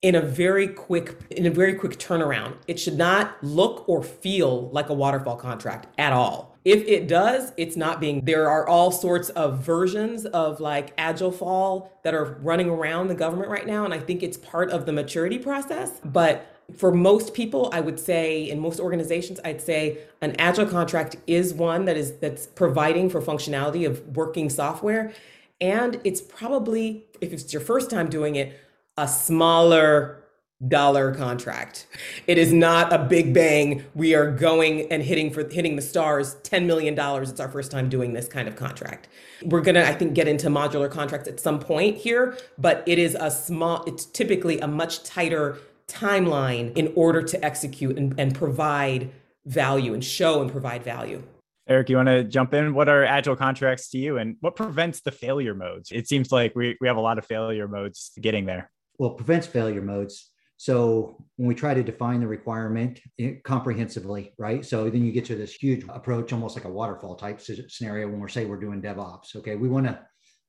in 0.02 0.16
a 0.16 0.22
very 0.22 0.68
quick 0.68 1.18
in 1.32 1.46
a 1.46 1.50
very 1.50 1.74
quick 1.74 1.98
turnaround. 1.98 2.56
It 2.68 2.80
should 2.80 2.98
not 2.98 3.44
look 3.44 3.88
or 3.90 4.04
feel 4.04 4.70
like 4.70 4.90
a 4.90 4.94
waterfall 4.94 5.36
contract 5.36 5.88
at 5.98 6.14
all. 6.14 6.58
If 6.64 6.86
it 6.88 7.08
does 7.08 7.52
it's 7.58 7.76
not 7.76 8.00
being 8.00 8.24
there 8.26 8.50
are 8.50 8.68
all 8.68 8.92
sorts 8.92 9.30
of 9.30 9.60
versions 9.60 10.26
of 10.28 10.60
like 10.60 10.94
agile 10.98 11.32
fall 11.32 12.00
that 12.04 12.14
are 12.14 12.38
running 12.42 12.70
around 12.70 13.08
the 13.08 13.16
government 13.16 13.50
right 13.50 13.66
now 13.66 13.86
and 13.86 13.94
i 13.94 14.00
think 14.00 14.22
it's 14.22 14.38
part 14.38 14.70
of 14.70 14.86
the 14.86 14.92
maturity 14.92 15.40
process 15.40 16.02
but 16.04 16.59
for 16.78 16.92
most 16.92 17.34
people 17.34 17.70
i 17.74 17.80
would 17.80 18.00
say 18.00 18.50
in 18.50 18.60
most 18.60 18.80
organizations 18.80 19.40
i'd 19.46 19.62
say 19.62 19.98
an 20.22 20.36
agile 20.38 20.66
contract 20.66 21.16
is 21.28 21.54
one 21.54 21.86
that 21.86 21.98
is 21.98 22.14
that's 22.18 22.48
providing 22.48 23.10
for 23.10 23.22
functionality 23.22 23.86
of 23.88 24.06
working 24.16 24.50
software. 24.50 25.14
And 25.62 26.00
it's 26.04 26.22
probably 26.22 27.06
if 27.22 27.34
it's 27.34 27.52
your 27.54 27.62
first 27.62 27.90
time 27.90 28.10
doing 28.10 28.36
it 28.36 28.60
a 28.98 29.08
smaller 29.08 30.24
dollar 30.68 31.16
contract. 31.16 31.88
It 32.28 32.38
is 32.38 32.52
not 32.52 32.92
a 32.92 32.98
big 32.98 33.34
bang 33.34 33.86
we 33.96 34.14
are 34.14 34.30
going 34.30 34.92
and 34.92 35.02
hitting 35.02 35.32
for 35.32 35.48
hitting 35.48 35.78
the 35.78 35.82
stars 35.82 36.36
10 36.44 36.68
million 36.68 36.96
dollars 36.96 37.30
it's 37.30 37.40
our 37.40 37.48
first 37.48 37.72
time 37.72 37.88
doing 37.88 38.12
this 38.12 38.28
kind 38.28 38.46
of 38.46 38.58
contract. 38.58 39.08
We're 39.46 39.62
going 39.62 39.76
to 39.76 39.88
i 39.88 39.94
think 39.94 40.16
get 40.16 40.28
into 40.28 40.48
modular 40.50 40.92
contracts 40.92 41.30
at 41.30 41.40
some 41.40 41.60
point 41.60 41.96
here 41.96 42.38
but 42.58 42.84
it 42.86 43.00
is 43.00 43.16
a 43.18 43.32
small 43.32 43.86
it's 43.86 44.04
typically 44.04 44.60
a 44.60 44.68
much 44.68 45.04
tighter 45.04 45.58
timeline 45.90 46.76
in 46.78 46.94
order 46.96 47.22
to 47.22 47.44
execute 47.44 47.98
and, 47.98 48.18
and 48.20 48.36
provide 48.36 49.12
value 49.46 49.94
and 49.94 50.04
show 50.04 50.42
and 50.42 50.52
provide 50.52 50.84
value. 50.84 51.24
Eric, 51.68 51.90
you 51.90 51.98
want 51.98 52.08
to 52.08 52.24
jump 52.24 52.54
in? 52.54 52.74
What 52.74 52.90
are 52.90 53.04
agile 53.04 53.36
contracts 53.36 53.90
to 53.92 53.98
you 53.98 54.18
and 54.18 54.38
what 54.42 54.56
prevents 54.56 55.02
the 55.02 55.12
failure 55.12 55.54
modes? 55.54 55.92
It 55.92 56.08
seems 56.08 56.32
like 56.32 56.56
we, 56.56 56.78
we 56.82 56.88
have 56.88 56.98
a 56.98 57.02
lot 57.02 57.18
of 57.18 57.26
failure 57.26 57.68
modes 57.68 58.12
getting 58.20 58.46
there. 58.46 58.72
Well, 58.98 59.12
prevents 59.12 59.46
failure 59.46 59.82
modes. 59.82 60.32
So 60.58 61.24
when 61.38 61.48
we 61.48 61.56
try 61.56 61.74
to 61.74 61.84
define 61.84 62.20
the 62.20 62.28
requirement 62.28 63.00
eh, 63.18 63.36
comprehensively, 63.44 64.34
right? 64.38 64.66
So 64.66 64.90
then 64.90 65.06
you 65.06 65.12
get 65.12 65.26
to 65.26 65.36
this 65.36 65.54
huge 65.54 65.86
approach, 65.88 66.34
almost 66.34 66.58
like 66.58 66.66
a 66.66 66.70
waterfall 66.70 67.16
type 67.16 67.40
scenario 67.40 68.10
when 68.10 68.20
we're 68.20 68.28
say 68.28 68.46
we're 68.46 68.60
doing 68.60 68.82
DevOps. 68.82 69.36
Okay, 69.38 69.56
we 69.56 69.70
want 69.70 69.86
to 69.86 70.00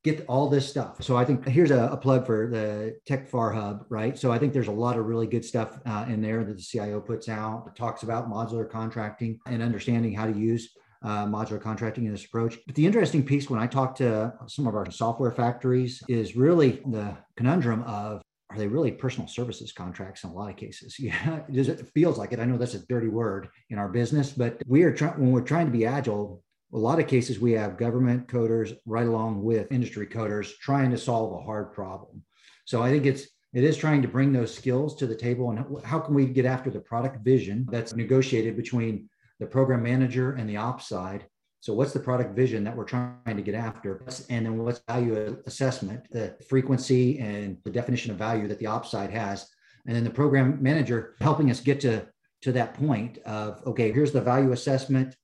get 0.03 0.25
all 0.27 0.49
this 0.49 0.67
stuff. 0.67 1.01
So 1.03 1.15
I 1.15 1.25
think 1.25 1.47
here's 1.47 1.71
a, 1.71 1.89
a, 1.91 1.97
plug 1.97 2.25
for 2.25 2.47
the 2.47 2.97
TechFAR 3.07 3.53
Hub, 3.53 3.85
right? 3.89 4.17
So 4.17 4.31
I 4.31 4.39
think 4.39 4.51
there's 4.51 4.67
a 4.67 4.71
lot 4.71 4.97
of 4.97 5.05
really 5.05 5.27
good 5.27 5.45
stuff 5.45 5.79
uh, 5.85 6.05
in 6.07 6.21
there 6.21 6.43
that 6.43 6.57
the 6.57 6.63
CIO 6.63 6.99
puts 6.99 7.29
out. 7.29 7.65
It 7.67 7.75
talks 7.75 8.01
about 8.01 8.29
modular 8.29 8.69
contracting 8.69 9.39
and 9.45 9.61
understanding 9.61 10.13
how 10.13 10.25
to 10.25 10.37
use 10.37 10.71
uh, 11.03 11.25
modular 11.25 11.61
contracting 11.61 12.05
in 12.05 12.11
this 12.11 12.25
approach. 12.25 12.57
But 12.65 12.75
the 12.75 12.85
interesting 12.85 13.23
piece 13.23 13.49
when 13.49 13.59
I 13.59 13.67
talk 13.67 13.95
to 13.95 14.33
some 14.47 14.67
of 14.67 14.75
our 14.75 14.89
software 14.89 15.31
factories 15.31 16.01
is 16.07 16.35
really 16.35 16.81
the 16.87 17.15
conundrum 17.35 17.83
of 17.83 18.21
are 18.49 18.57
they 18.57 18.67
really 18.67 18.91
personal 18.91 19.29
services 19.29 19.71
contracts 19.71 20.23
in 20.23 20.29
a 20.29 20.33
lot 20.33 20.49
of 20.49 20.57
cases? 20.57 20.97
Yeah, 20.99 21.41
it 21.47 21.87
feels 21.93 22.17
like 22.17 22.33
it. 22.33 22.39
I 22.39 22.45
know 22.45 22.57
that's 22.57 22.73
a 22.73 22.85
dirty 22.87 23.07
word 23.07 23.47
in 23.69 23.77
our 23.77 23.87
business, 23.87 24.31
but 24.31 24.61
we 24.67 24.83
are 24.83 24.93
trying 24.93 25.19
when 25.19 25.31
we're 25.31 25.41
trying 25.41 25.67
to 25.67 25.71
be 25.71 25.85
agile 25.85 26.43
a 26.73 26.77
lot 26.77 26.99
of 26.99 27.07
cases 27.07 27.39
we 27.39 27.51
have 27.53 27.77
government 27.77 28.27
coders 28.27 28.75
right 28.85 29.07
along 29.07 29.43
with 29.43 29.71
industry 29.71 30.07
coders 30.07 30.57
trying 30.59 30.91
to 30.91 30.97
solve 30.97 31.33
a 31.33 31.43
hard 31.43 31.73
problem. 31.73 32.23
So 32.65 32.81
i 32.81 32.89
think 32.89 33.05
it's 33.05 33.27
it 33.53 33.65
is 33.65 33.75
trying 33.75 34.01
to 34.01 34.07
bring 34.07 34.31
those 34.31 34.53
skills 34.53 34.95
to 34.95 35.05
the 35.05 35.15
table 35.15 35.49
and 35.49 35.65
how 35.83 35.99
can 35.99 36.13
we 36.13 36.25
get 36.25 36.45
after 36.45 36.69
the 36.69 36.79
product 36.79 37.23
vision 37.23 37.67
that's 37.69 37.93
negotiated 37.93 38.55
between 38.55 39.09
the 39.39 39.45
program 39.45 39.83
manager 39.83 40.33
and 40.33 40.49
the 40.49 40.55
ops 40.55 40.87
side? 40.87 41.25
So 41.59 41.73
what's 41.73 41.93
the 41.93 41.99
product 41.99 42.33
vision 42.33 42.63
that 42.63 42.75
we're 42.75 42.85
trying 42.85 43.35
to 43.35 43.41
get 43.41 43.53
after? 43.53 44.05
And 44.29 44.45
then 44.45 44.57
what's 44.57 44.81
value 44.87 45.37
assessment 45.45 46.09
the 46.11 46.35
frequency 46.47 47.19
and 47.19 47.57
the 47.65 47.71
definition 47.71 48.11
of 48.11 48.17
value 48.17 48.47
that 48.47 48.57
the 48.59 48.67
ops 48.67 48.89
side 48.89 49.11
has? 49.11 49.47
And 49.85 49.95
then 49.95 50.03
the 50.03 50.09
program 50.09 50.61
manager 50.61 51.15
helping 51.19 51.51
us 51.51 51.59
get 51.59 51.81
to 51.81 52.07
to 52.43 52.51
that 52.51 52.73
point 52.73 53.19
of 53.19 53.61
okay 53.67 53.91
here's 53.91 54.11
the 54.11 54.21
value 54.21 54.51
assessment 54.51 55.15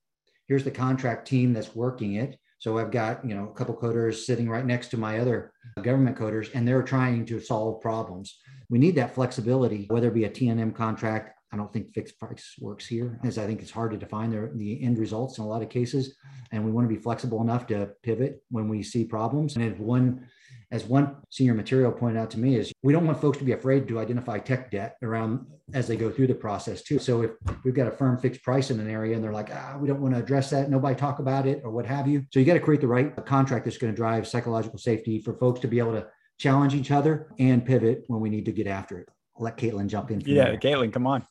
here's 0.48 0.64
the 0.64 0.70
contract 0.70 1.28
team 1.28 1.52
that's 1.52 1.74
working 1.74 2.14
it. 2.14 2.38
So 2.58 2.78
I've 2.78 2.90
got, 2.90 3.24
you 3.24 3.34
know, 3.34 3.48
a 3.48 3.54
couple 3.54 3.76
coders 3.76 4.24
sitting 4.24 4.48
right 4.48 4.66
next 4.66 4.88
to 4.88 4.96
my 4.96 5.20
other 5.20 5.52
government 5.82 6.16
coders, 6.16 6.50
and 6.54 6.66
they're 6.66 6.82
trying 6.82 7.24
to 7.26 7.38
solve 7.38 7.80
problems. 7.80 8.36
We 8.68 8.78
need 8.78 8.96
that 8.96 9.14
flexibility, 9.14 9.86
whether 9.88 10.08
it 10.08 10.14
be 10.14 10.24
a 10.24 10.30
T&M 10.30 10.72
contract. 10.72 11.37
I 11.52 11.56
don't 11.56 11.72
think 11.72 11.94
fixed 11.94 12.18
price 12.18 12.54
works 12.60 12.86
here, 12.86 13.18
as 13.24 13.38
I 13.38 13.46
think 13.46 13.62
it's 13.62 13.70
hard 13.70 13.92
to 13.92 13.96
define 13.96 14.30
the, 14.30 14.50
the 14.54 14.82
end 14.82 14.98
results 14.98 15.38
in 15.38 15.44
a 15.44 15.48
lot 15.48 15.62
of 15.62 15.70
cases. 15.70 16.16
And 16.52 16.64
we 16.64 16.70
want 16.70 16.88
to 16.88 16.94
be 16.94 17.00
flexible 17.00 17.40
enough 17.40 17.66
to 17.68 17.90
pivot 18.02 18.42
when 18.50 18.68
we 18.68 18.82
see 18.82 19.04
problems. 19.04 19.56
And 19.56 19.64
if 19.64 19.78
one 19.78 20.26
as 20.70 20.84
one 20.84 21.16
senior 21.30 21.54
material 21.54 21.90
pointed 21.90 22.18
out 22.18 22.30
to 22.30 22.38
me 22.38 22.56
is 22.56 22.72
we 22.82 22.92
don't 22.92 23.06
want 23.06 23.20
folks 23.20 23.38
to 23.38 23.44
be 23.44 23.52
afraid 23.52 23.88
to 23.88 23.98
identify 23.98 24.38
tech 24.38 24.70
debt 24.70 24.96
around 25.02 25.46
as 25.72 25.88
they 25.88 25.96
go 25.96 26.10
through 26.10 26.26
the 26.26 26.34
process 26.34 26.82
too 26.82 26.98
so 26.98 27.22
if 27.22 27.30
we've 27.64 27.74
got 27.74 27.86
a 27.86 27.90
firm 27.90 28.18
fixed 28.18 28.42
price 28.42 28.70
in 28.70 28.78
an 28.80 28.88
area 28.88 29.14
and 29.14 29.24
they're 29.24 29.32
like 29.32 29.50
ah 29.52 29.76
we 29.78 29.88
don't 29.88 30.00
want 30.00 30.14
to 30.14 30.20
address 30.20 30.50
that 30.50 30.70
nobody 30.70 30.94
talk 30.94 31.18
about 31.18 31.46
it 31.46 31.60
or 31.64 31.70
what 31.70 31.86
have 31.86 32.06
you 32.06 32.24
so 32.30 32.38
you 32.38 32.46
got 32.46 32.54
to 32.54 32.60
create 32.60 32.80
the 32.80 32.86
right 32.86 33.24
contract 33.24 33.64
that's 33.64 33.78
going 33.78 33.92
to 33.92 33.96
drive 33.96 34.26
psychological 34.26 34.78
safety 34.78 35.20
for 35.20 35.34
folks 35.34 35.60
to 35.60 35.68
be 35.68 35.78
able 35.78 35.92
to 35.92 36.06
challenge 36.38 36.74
each 36.74 36.90
other 36.90 37.32
and 37.38 37.64
pivot 37.64 38.04
when 38.06 38.20
we 38.20 38.28
need 38.28 38.44
to 38.44 38.52
get 38.52 38.66
after 38.66 38.98
it 38.98 39.08
I'll 39.36 39.44
let 39.44 39.56
caitlin 39.56 39.86
jump 39.86 40.10
in 40.10 40.20
yeah 40.20 40.44
there. 40.44 40.58
caitlin 40.58 40.92
come 40.92 41.06
on 41.06 41.26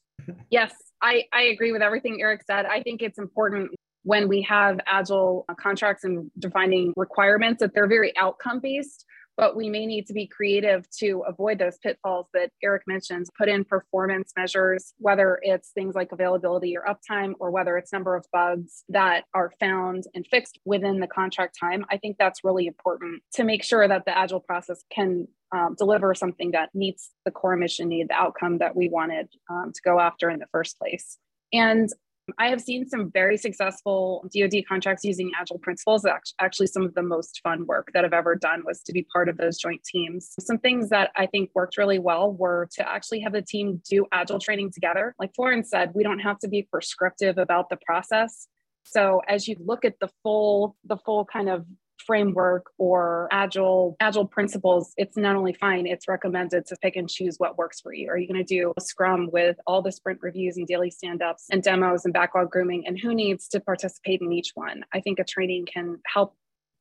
yes 0.49 0.73
I, 1.01 1.23
I 1.33 1.43
agree 1.43 1.71
with 1.71 1.81
everything 1.81 2.19
eric 2.21 2.41
said 2.45 2.65
i 2.65 2.81
think 2.81 3.01
it's 3.01 3.19
important 3.19 3.71
when 4.03 4.27
we 4.27 4.41
have 4.43 4.79
agile 4.87 5.45
contracts 5.59 6.03
and 6.03 6.31
defining 6.39 6.93
requirements 6.95 7.59
that 7.59 7.73
they're 7.73 7.87
very 7.87 8.13
outcome 8.17 8.59
based 8.59 9.05
but 9.37 9.55
we 9.55 9.69
may 9.69 9.85
need 9.85 10.07
to 10.07 10.13
be 10.13 10.27
creative 10.27 10.89
to 10.89 11.23
avoid 11.27 11.59
those 11.59 11.77
pitfalls 11.77 12.25
that 12.33 12.49
Eric 12.63 12.81
mentioned. 12.87 13.27
Put 13.37 13.47
in 13.47 13.63
performance 13.63 14.33
measures, 14.35 14.93
whether 14.97 15.39
it's 15.43 15.69
things 15.69 15.93
like 15.93 16.11
availability 16.11 16.75
or 16.75 16.83
uptime, 16.83 17.33
or 17.39 17.51
whether 17.51 17.77
it's 17.77 17.93
number 17.93 18.15
of 18.15 18.25
bugs 18.33 18.83
that 18.89 19.25
are 19.35 19.51
found 19.59 20.05
and 20.15 20.25
fixed 20.29 20.59
within 20.65 20.99
the 20.99 21.07
contract 21.07 21.55
time. 21.57 21.85
I 21.91 21.97
think 21.97 22.17
that's 22.17 22.43
really 22.43 22.65
important 22.65 23.21
to 23.35 23.43
make 23.43 23.63
sure 23.63 23.87
that 23.87 24.05
the 24.05 24.17
agile 24.17 24.39
process 24.39 24.83
can 24.91 25.27
um, 25.51 25.75
deliver 25.77 26.13
something 26.13 26.51
that 26.51 26.69
meets 26.73 27.11
the 27.25 27.31
core 27.31 27.55
mission 27.55 27.89
need, 27.89 28.09
the 28.09 28.13
outcome 28.13 28.57
that 28.59 28.75
we 28.75 28.89
wanted 28.89 29.27
um, 29.49 29.71
to 29.73 29.81
go 29.83 29.99
after 29.99 30.29
in 30.29 30.39
the 30.39 30.47
first 30.51 30.77
place. 30.77 31.17
And 31.53 31.89
I 32.37 32.49
have 32.49 32.59
seen 32.59 32.87
some 32.89 33.09
very 33.09 33.37
successful 33.37 34.29
DoD 34.35 34.65
contracts 34.67 35.05
using 35.05 35.31
agile 35.39 35.59
principles. 35.59 36.05
Actually, 36.41 36.67
some 36.67 36.83
of 36.83 36.93
the 36.93 37.01
most 37.01 37.39
fun 37.41 37.65
work 37.65 37.91
that 37.93 38.03
I've 38.03 38.11
ever 38.11 38.35
done 38.35 38.63
was 38.65 38.81
to 38.83 38.91
be 38.91 39.07
part 39.13 39.29
of 39.29 39.37
those 39.37 39.57
joint 39.57 39.81
teams. 39.85 40.33
Some 40.39 40.57
things 40.57 40.89
that 40.89 41.11
I 41.15 41.25
think 41.25 41.51
worked 41.55 41.77
really 41.77 41.99
well 41.99 42.33
were 42.33 42.67
to 42.73 42.87
actually 42.87 43.21
have 43.21 43.31
the 43.31 43.41
team 43.41 43.81
do 43.89 44.05
agile 44.11 44.39
training 44.39 44.71
together. 44.73 45.15
Like 45.17 45.33
Florence 45.35 45.69
said, 45.69 45.93
we 45.95 46.03
don't 46.03 46.19
have 46.19 46.37
to 46.39 46.49
be 46.49 46.67
prescriptive 46.69 47.37
about 47.37 47.69
the 47.69 47.77
process. 47.85 48.47
So 48.83 49.21
as 49.27 49.47
you 49.47 49.55
look 49.59 49.85
at 49.85 49.99
the 50.01 50.09
full, 50.21 50.75
the 50.83 50.97
full 50.97 51.23
kind 51.25 51.49
of 51.49 51.65
framework 52.07 52.71
or 52.77 53.27
agile 53.31 53.97
agile 53.99 54.25
principles 54.25 54.93
it's 54.97 55.17
not 55.17 55.35
only 55.35 55.53
fine 55.53 55.85
it's 55.85 56.07
recommended 56.07 56.65
to 56.65 56.75
pick 56.81 56.95
and 56.95 57.09
choose 57.09 57.35
what 57.37 57.57
works 57.57 57.81
for 57.81 57.93
you. 57.93 58.09
Are 58.09 58.17
you 58.17 58.27
going 58.27 58.43
to 58.43 58.55
do 58.55 58.73
a 58.77 58.81
scrum 58.81 59.29
with 59.31 59.57
all 59.67 59.81
the 59.81 59.91
sprint 59.91 60.19
reviews 60.21 60.57
and 60.57 60.65
daily 60.65 60.89
stand-ups 60.89 61.45
and 61.51 61.61
demos 61.61 62.05
and 62.05 62.13
backlog 62.13 62.49
grooming 62.49 62.87
and 62.87 62.97
who 62.97 63.13
needs 63.13 63.47
to 63.49 63.59
participate 63.59 64.21
in 64.21 64.31
each 64.31 64.51
one? 64.55 64.83
I 64.93 65.01
think 65.01 65.19
a 65.19 65.23
training 65.23 65.67
can 65.71 65.99
help 66.11 66.35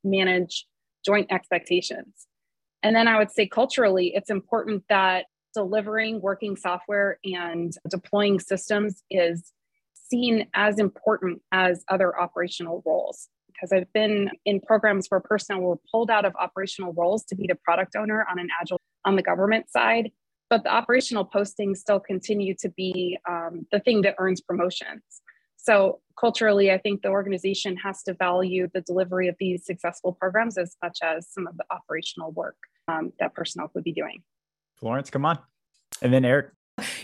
manage 0.05 0.67
joint 1.05 1.27
expectations. 1.31 2.27
And 2.83 2.95
then 2.95 3.09
i 3.09 3.19
would 3.19 3.33
say 3.33 3.47
culturally 3.49 4.13
it's 4.15 4.31
important 4.31 4.85
that 4.89 5.27
delivering 5.55 6.21
working 6.21 6.57
software 6.57 7.19
and 7.25 7.73
deploying 7.91 8.39
systems 8.39 9.03
is 9.11 9.53
seen 9.95 10.47
as 10.55 10.79
important 10.79 11.43
as 11.51 11.85
other 11.89 12.19
operational 12.19 12.83
roles 12.87 13.29
because 13.57 13.73
I've 13.73 13.93
been 13.93 14.31
in 14.45 14.61
programs 14.61 15.07
where 15.09 15.21
personnel 15.21 15.63
were 15.63 15.79
pulled 15.91 16.11
out 16.11 16.25
of 16.25 16.35
operational 16.37 16.93
roles 16.93 17.25
to 17.27 17.35
be 17.35 17.47
the 17.47 17.55
product 17.55 17.97
owner 17.97 18.27
on 18.31 18.39
an 18.39 18.49
agile 18.61 18.81
on 19.05 19.17
the 19.17 19.23
government 19.23 19.71
side, 19.71 20.11
but 20.51 20.65
the 20.65 20.71
operational 20.71 21.25
postings 21.25 21.79
still 21.79 22.01
continue 22.01 22.55
to 22.61 22.69
be 22.71 23.19
um, 23.29 23.67
the 23.73 23.81
thing 23.81 24.03
that 24.03 24.15
earns 24.19 24.41
promotions. 24.41 25.03
So, 25.57 26.01
culturally, 26.19 26.71
I 26.71 26.79
think 26.79 27.03
the 27.03 27.09
organization 27.09 27.77
has 27.79 28.03
to 28.05 28.15
value 28.15 28.69
the 28.73 28.83
delivery 28.83 29.27
of 29.27 29.35
these 29.41 29.67
successful 29.67 30.13
programs 30.13 30.57
as 30.57 30.77
much 30.83 30.99
as 31.03 31.29
some 31.29 31.47
of 31.47 31.57
the 31.57 31.65
operational 31.71 32.31
work 32.33 32.57
um, 32.87 33.13
that 33.19 33.35
personnel 33.35 33.71
would 33.75 33.83
be 33.83 33.93
doing. 33.93 34.23
Florence, 34.77 35.11
come 35.11 35.25
on. 35.25 35.39
And 36.03 36.13
then 36.13 36.25
Eric. 36.25 36.51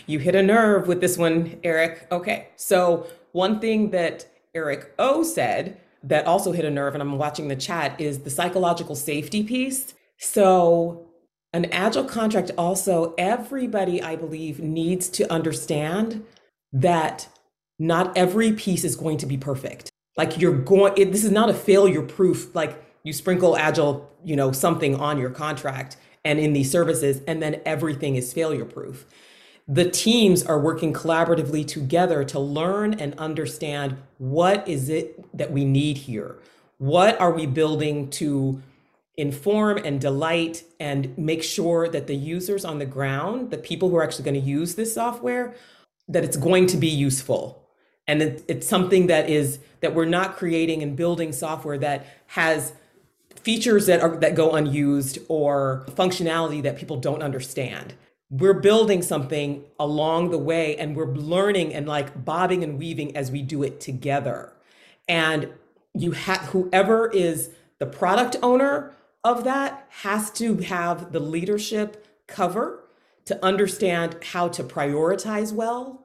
You 0.05 0.19
hit 0.19 0.35
a 0.35 0.43
nerve 0.43 0.87
with 0.87 1.01
this 1.01 1.17
one, 1.17 1.59
Eric. 1.63 2.07
Okay. 2.11 2.49
So, 2.55 3.07
one 3.31 3.59
thing 3.59 3.89
that 3.89 4.27
Eric 4.53 4.93
O 4.99 5.23
said 5.23 5.81
that 6.03 6.25
also 6.25 6.51
hit 6.51 6.65
a 6.65 6.69
nerve, 6.69 6.93
and 6.93 7.01
I'm 7.01 7.17
watching 7.17 7.47
the 7.47 7.55
chat, 7.55 7.99
is 7.99 8.19
the 8.19 8.29
psychological 8.29 8.95
safety 8.95 9.43
piece. 9.43 9.93
So, 10.17 11.07
an 11.53 11.65
agile 11.65 12.03
contract 12.03 12.51
also, 12.57 13.13
everybody, 13.17 14.01
I 14.01 14.15
believe, 14.15 14.59
needs 14.59 15.07
to 15.09 15.31
understand 15.31 16.25
that 16.71 17.27
not 17.79 18.17
every 18.17 18.53
piece 18.53 18.83
is 18.83 18.95
going 18.95 19.17
to 19.17 19.25
be 19.25 19.37
perfect. 19.37 19.91
Like 20.17 20.39
you're 20.39 20.57
going, 20.57 20.93
it, 20.97 21.11
this 21.11 21.23
is 21.23 21.31
not 21.31 21.49
a 21.49 21.53
failure 21.53 22.01
proof, 22.01 22.53
like 22.55 22.83
you 23.03 23.13
sprinkle 23.13 23.55
agile, 23.55 24.11
you 24.23 24.35
know, 24.35 24.51
something 24.51 24.95
on 24.95 25.19
your 25.19 25.29
contract 25.29 25.97
and 26.25 26.39
in 26.39 26.53
these 26.53 26.71
services, 26.71 27.21
and 27.27 27.41
then 27.41 27.61
everything 27.65 28.15
is 28.15 28.31
failure 28.33 28.65
proof. 28.65 29.05
The 29.67 29.89
teams 29.89 30.43
are 30.43 30.59
working 30.59 30.93
collaboratively 30.93 31.65
together 31.67 32.23
to 32.25 32.39
learn 32.39 32.93
and 32.95 33.17
understand 33.17 33.97
what 34.17 34.67
is 34.67 34.89
it 34.89 35.25
that 35.37 35.51
we 35.51 35.63
need 35.63 35.97
here? 35.97 36.37
What 36.79 37.19
are 37.21 37.31
we 37.31 37.45
building 37.45 38.09
to 38.11 38.61
inform 39.15 39.77
and 39.77 40.01
delight 40.01 40.63
and 40.79 41.15
make 41.17 41.43
sure 41.43 41.87
that 41.87 42.07
the 42.07 42.15
users 42.15 42.65
on 42.65 42.79
the 42.79 42.85
ground, 42.85 43.51
the 43.51 43.57
people 43.57 43.89
who 43.89 43.95
are 43.95 44.03
actually 44.03 44.25
going 44.25 44.41
to 44.41 44.47
use 44.47 44.75
this 44.75 44.93
software, 44.93 45.53
that 46.07 46.23
it's 46.23 46.37
going 46.37 46.65
to 46.67 46.77
be 46.77 46.87
useful. 46.87 47.63
And 48.07 48.21
it, 48.21 48.43
it's 48.47 48.67
something 48.67 49.07
that 49.07 49.29
is 49.29 49.59
that 49.79 49.95
we're 49.95 50.05
not 50.05 50.35
creating 50.35 50.83
and 50.83 50.95
building 50.95 51.31
software 51.31 51.77
that 51.77 52.05
has 52.27 52.73
features 53.35 53.85
that 53.85 54.01
are 54.01 54.17
that 54.17 54.35
go 54.35 54.51
unused 54.51 55.19
or 55.27 55.85
functionality 55.91 56.61
that 56.63 56.77
people 56.77 56.97
don't 56.97 57.21
understand. 57.21 57.93
We're 58.33 58.55
building 58.55 59.03
something 59.03 59.63
along 59.79 60.31
the 60.31 60.39
way 60.39 60.75
and 60.77 60.95
we're 60.95 61.13
learning 61.13 61.71
and 61.71 61.87
like 61.87 62.25
bobbing 62.25 62.63
and 62.63 62.79
weaving 62.79 63.15
as 63.15 63.29
we 63.29 63.43
do 63.43 63.61
it 63.61 63.79
together. 63.79 64.53
And 65.07 65.49
you 65.93 66.13
have 66.13 66.39
whoever 66.47 67.11
is 67.11 67.51
the 67.77 67.85
product 67.85 68.37
owner 68.41 68.95
of 69.23 69.43
that 69.43 69.85
has 69.89 70.31
to 70.31 70.57
have 70.57 71.11
the 71.11 71.19
leadership 71.19 72.07
cover 72.25 72.83
to 73.25 73.45
understand 73.45 74.17
how 74.31 74.47
to 74.47 74.63
prioritize 74.63 75.53
well, 75.53 76.03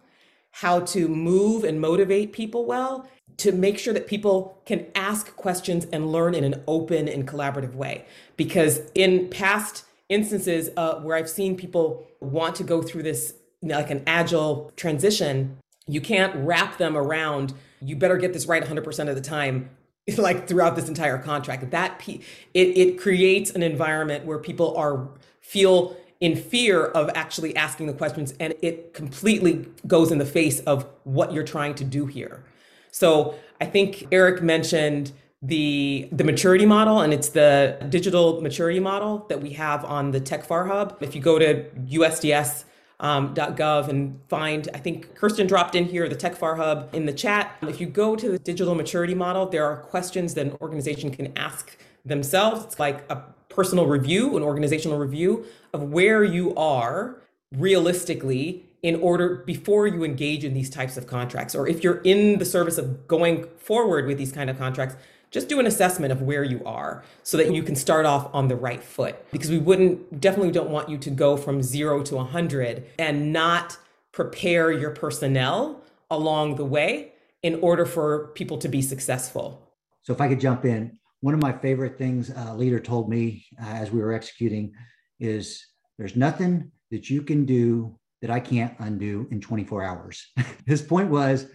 how 0.50 0.80
to 0.80 1.08
move 1.08 1.64
and 1.64 1.80
motivate 1.80 2.34
people 2.34 2.66
well, 2.66 3.08
to 3.38 3.52
make 3.52 3.78
sure 3.78 3.94
that 3.94 4.06
people 4.06 4.60
can 4.66 4.86
ask 4.94 5.34
questions 5.34 5.86
and 5.94 6.12
learn 6.12 6.34
in 6.34 6.44
an 6.44 6.62
open 6.66 7.08
and 7.08 7.26
collaborative 7.26 7.74
way. 7.74 8.04
Because 8.36 8.82
in 8.94 9.30
past 9.30 9.84
instances 10.08 10.70
uh, 10.76 10.96
where 11.00 11.16
I've 11.16 11.28
seen 11.28 11.56
people 11.56 12.06
want 12.20 12.56
to 12.56 12.64
go 12.64 12.82
through 12.82 13.02
this 13.02 13.34
you 13.60 13.68
know, 13.68 13.76
like 13.76 13.90
an 13.90 14.02
agile 14.06 14.72
transition, 14.76 15.58
you 15.86 16.00
can't 16.00 16.34
wrap 16.36 16.78
them 16.78 16.96
around, 16.96 17.54
you 17.80 17.96
better 17.96 18.16
get 18.16 18.32
this 18.32 18.46
right 18.46 18.62
100% 18.62 19.08
of 19.08 19.14
the 19.14 19.20
time 19.20 19.70
like 20.18 20.48
throughout 20.48 20.76
this 20.76 20.88
entire 20.88 21.18
contract. 21.18 21.70
That 21.70 22.02
it, 22.06 22.28
it 22.54 23.00
creates 23.00 23.50
an 23.50 23.62
environment 23.62 24.24
where 24.24 24.38
people 24.38 24.76
are 24.76 25.08
feel 25.40 25.96
in 26.20 26.34
fear 26.34 26.84
of 26.84 27.10
actually 27.14 27.54
asking 27.54 27.86
the 27.86 27.92
questions 27.92 28.34
and 28.40 28.54
it 28.60 28.92
completely 28.92 29.68
goes 29.86 30.10
in 30.10 30.18
the 30.18 30.26
face 30.26 30.58
of 30.60 30.84
what 31.04 31.32
you're 31.32 31.44
trying 31.44 31.74
to 31.76 31.84
do 31.84 32.06
here. 32.06 32.44
So 32.90 33.34
i 33.60 33.66
think 33.66 34.06
eric 34.12 34.42
mentioned 34.42 35.12
the 35.40 36.08
the 36.10 36.24
maturity 36.24 36.66
model 36.66 37.00
and 37.00 37.14
it's 37.14 37.28
the 37.28 37.78
digital 37.90 38.40
maturity 38.40 38.80
model 38.80 39.24
that 39.28 39.40
we 39.40 39.50
have 39.50 39.84
on 39.84 40.10
the 40.10 40.20
TechFAR 40.20 40.66
hub 40.66 40.98
if 41.00 41.14
you 41.14 41.20
go 41.20 41.38
to 41.38 41.62
usds 41.86 42.64
um, 43.00 43.34
and 43.36 44.20
find, 44.28 44.68
I 44.74 44.78
think 44.78 45.14
Kirsten 45.14 45.46
dropped 45.46 45.76
in 45.76 45.84
here, 45.84 46.08
the 46.08 46.16
TechFAR 46.16 46.56
Hub 46.56 46.92
in 46.92 47.06
the 47.06 47.12
chat. 47.12 47.56
If 47.62 47.80
you 47.80 47.86
go 47.86 48.16
to 48.16 48.30
the 48.30 48.38
digital 48.38 48.74
maturity 48.74 49.14
model, 49.14 49.46
there 49.46 49.64
are 49.64 49.76
questions 49.76 50.34
that 50.34 50.46
an 50.46 50.56
organization 50.60 51.10
can 51.10 51.36
ask 51.38 51.76
themselves. 52.04 52.64
It's 52.64 52.80
like 52.80 53.08
a 53.10 53.22
personal 53.48 53.86
review, 53.86 54.36
an 54.36 54.42
organizational 54.42 54.98
review 54.98 55.46
of 55.72 55.82
where 55.84 56.24
you 56.24 56.54
are 56.56 57.20
realistically 57.52 58.64
in 58.82 58.96
order 58.96 59.36
before 59.46 59.86
you 59.86 60.04
engage 60.04 60.44
in 60.44 60.54
these 60.54 60.70
types 60.70 60.96
of 60.96 61.06
contracts 61.06 61.54
or 61.54 61.66
if 61.66 61.82
you're 61.82 62.00
in 62.02 62.38
the 62.38 62.44
service 62.44 62.78
of 62.78 63.08
going 63.08 63.44
forward 63.56 64.06
with 64.06 64.18
these 64.18 64.30
kind 64.30 64.48
of 64.48 64.56
contracts 64.56 64.94
just 65.30 65.48
do 65.48 65.60
an 65.60 65.66
assessment 65.66 66.12
of 66.12 66.22
where 66.22 66.44
you 66.44 66.62
are 66.64 67.04
so 67.22 67.36
that 67.36 67.52
you 67.52 67.62
can 67.62 67.76
start 67.76 68.06
off 68.06 68.30
on 68.34 68.48
the 68.48 68.56
right 68.56 68.82
foot. 68.82 69.16
Because 69.30 69.50
we 69.50 69.58
wouldn't 69.58 70.20
definitely 70.20 70.52
don't 70.52 70.70
want 70.70 70.88
you 70.88 70.98
to 70.98 71.10
go 71.10 71.36
from 71.36 71.62
0 71.62 72.02
to 72.04 72.16
100 72.16 72.86
and 72.98 73.32
not 73.32 73.76
prepare 74.12 74.72
your 74.72 74.90
personnel 74.90 75.82
along 76.10 76.56
the 76.56 76.64
way 76.64 77.12
in 77.42 77.60
order 77.60 77.84
for 77.84 78.28
people 78.28 78.58
to 78.58 78.68
be 78.68 78.82
successful. 78.82 79.70
So 80.02 80.12
if 80.12 80.20
i 80.20 80.28
could 80.28 80.40
jump 80.40 80.64
in 80.64 80.98
one 81.20 81.34
of 81.34 81.40
my 81.40 81.52
favorite 81.52 81.98
things 81.98 82.30
a 82.30 82.54
leader 82.54 82.78
told 82.78 83.08
me 83.08 83.44
uh, 83.62 83.66
as 83.66 83.90
we 83.90 84.00
were 84.00 84.12
executing 84.12 84.72
is 85.18 85.66
there's 85.98 86.16
nothing 86.16 86.70
that 86.90 87.10
you 87.10 87.22
can 87.22 87.44
do 87.44 87.96
that 88.22 88.30
i 88.30 88.40
can't 88.40 88.74
undo 88.78 89.28
in 89.30 89.40
24 89.40 89.84
hours. 89.84 90.26
His 90.66 90.82
point 90.82 91.10
was 91.10 91.46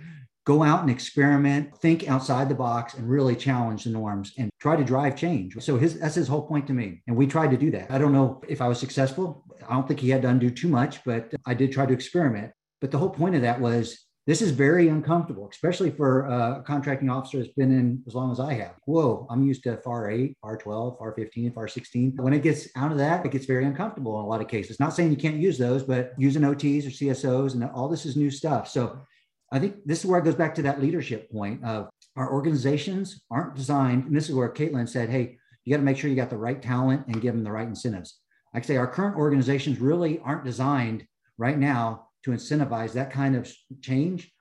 go 0.46 0.62
out 0.64 0.82
and 0.82 0.90
experiment, 0.90 1.76
think 1.78 2.10
outside 2.10 2.50
the 2.50 2.56
box, 2.56 2.96
and 2.96 3.10
really 3.10 3.36
challenge 3.36 3.86
the 3.86 3.90
norms 3.90 4.34
and 4.38 4.50
try 4.60 4.76
to 4.76 4.84
drive 4.84 5.16
change. 5.16 5.56
So 5.62 5.78
his 5.78 6.00
that's 6.00 6.16
his 6.16 6.28
whole 6.28 6.46
point 6.48 6.68
to 6.68 6.74
me. 6.74 7.02
And 7.08 7.16
we 7.16 7.28
tried 7.28 7.52
to 7.52 7.58
do 7.58 7.72
that. 7.72 7.90
I 7.92 7.98
don't 7.98 8.14
know 8.14 8.42
if 8.48 8.62
I 8.62 8.68
was 8.68 8.80
successful. 8.80 9.46
I 9.68 9.74
don't 9.74 9.88
think 9.88 10.00
he 10.00 10.10
had 10.10 10.22
to 10.24 10.30
undo 10.30 10.50
too 10.50 10.68
much, 10.68 11.04
but 11.04 11.34
I 11.46 11.54
did 11.54 11.72
try 11.72 11.86
to 11.86 11.94
experiment. 11.94 12.52
But 12.82 12.92
the 12.92 12.98
whole 12.98 13.10
point 13.10 13.36
of 13.36 13.42
that 13.44 13.62
was 13.62 14.06
this 14.26 14.42
is 14.42 14.52
very 14.52 14.88
uncomfortable, 14.88 15.50
especially 15.52 15.92
for 15.92 16.26
a 16.26 16.64
contracting 16.66 17.10
officer 17.10 17.40
that's 17.40 17.54
been 17.54 17.72
in 17.72 18.02
as 18.08 18.16
long 18.16 18.32
as 18.32 18.40
I 18.40 18.54
have. 18.54 18.76
Whoa, 18.86 19.28
I'm 19.30 19.46
used 19.46 19.64
to 19.64 19.78
FAR 19.78 20.10
8, 20.10 20.38
FAR 20.42 20.58
12, 20.58 20.98
FAR 20.98 21.14
15, 21.14 21.52
FAR 21.54 21.68
16. 21.68 22.14
When 22.18 22.34
it 22.34 22.42
gets 22.42 22.70
out 22.78 22.92
of 22.94 22.98
that, 23.00 23.26
it 23.26 23.32
gets 23.34 23.46
very 23.46 23.66
uncomfortable 23.66 24.18
in 24.20 24.26
a 24.26 24.28
lot 24.28 24.40
of 24.40 24.48
cases. 24.48 24.80
Not 24.80 24.94
saying 24.94 25.12
you 25.12 25.18
can't 25.18 25.36
use 25.36 25.58
those, 25.58 25.84
but 25.84 26.14
using 26.18 26.44
OTs 26.44 26.88
or 26.88 26.90
CSOs 26.90 27.54
and 27.54 27.66
all 27.66 27.90
this 27.90 28.06
is 28.06 28.16
new 28.16 28.32
stuff. 28.32 28.70
So 28.70 28.98
I 29.54 29.60
think 29.60 29.86
this 29.86 30.00
is 30.00 30.06
where 30.08 30.20
it 30.20 30.26
goes 30.26 30.34
back 30.34 30.56
to 30.56 30.64
that 30.64 30.82
leadership 30.82 31.32
point 31.32 31.64
of 31.64 31.88
our 32.16 32.34
organizations 32.34 33.22
aren't 33.30 33.56
designed. 33.56 34.06
And 34.06 34.16
this 34.16 34.28
is 34.28 34.36
where 34.36 34.50
Caitlin 34.50 34.90
said, 34.90 35.10
hey, 35.10 35.38
you 35.64 35.72
got 35.72 35.78
to 35.78 35.84
make 35.84 35.96
sure 35.96 36.10
you 36.10 36.16
got 36.16 36.32
the 36.32 36.38
right 36.38 36.60
talent 36.60 37.06
and 37.06 37.22
give 37.22 37.36
them 37.36 37.44
the 37.44 37.52
right 37.52 37.68
incentives. 37.68 38.20
Like 38.54 38.64
I 38.64 38.68
say, 38.68 38.78
our 38.78 38.88
current 38.88 39.16
organizations 39.16 39.80
really 39.80 40.20
aren't 40.20 40.44
designed 40.44 41.06
right 41.38 41.58
now 41.58 42.08
to 42.24 42.32
incentivize 42.32 42.94
that 42.94 43.12
kind 43.12 43.36
of 43.36 43.52
change 43.82 44.32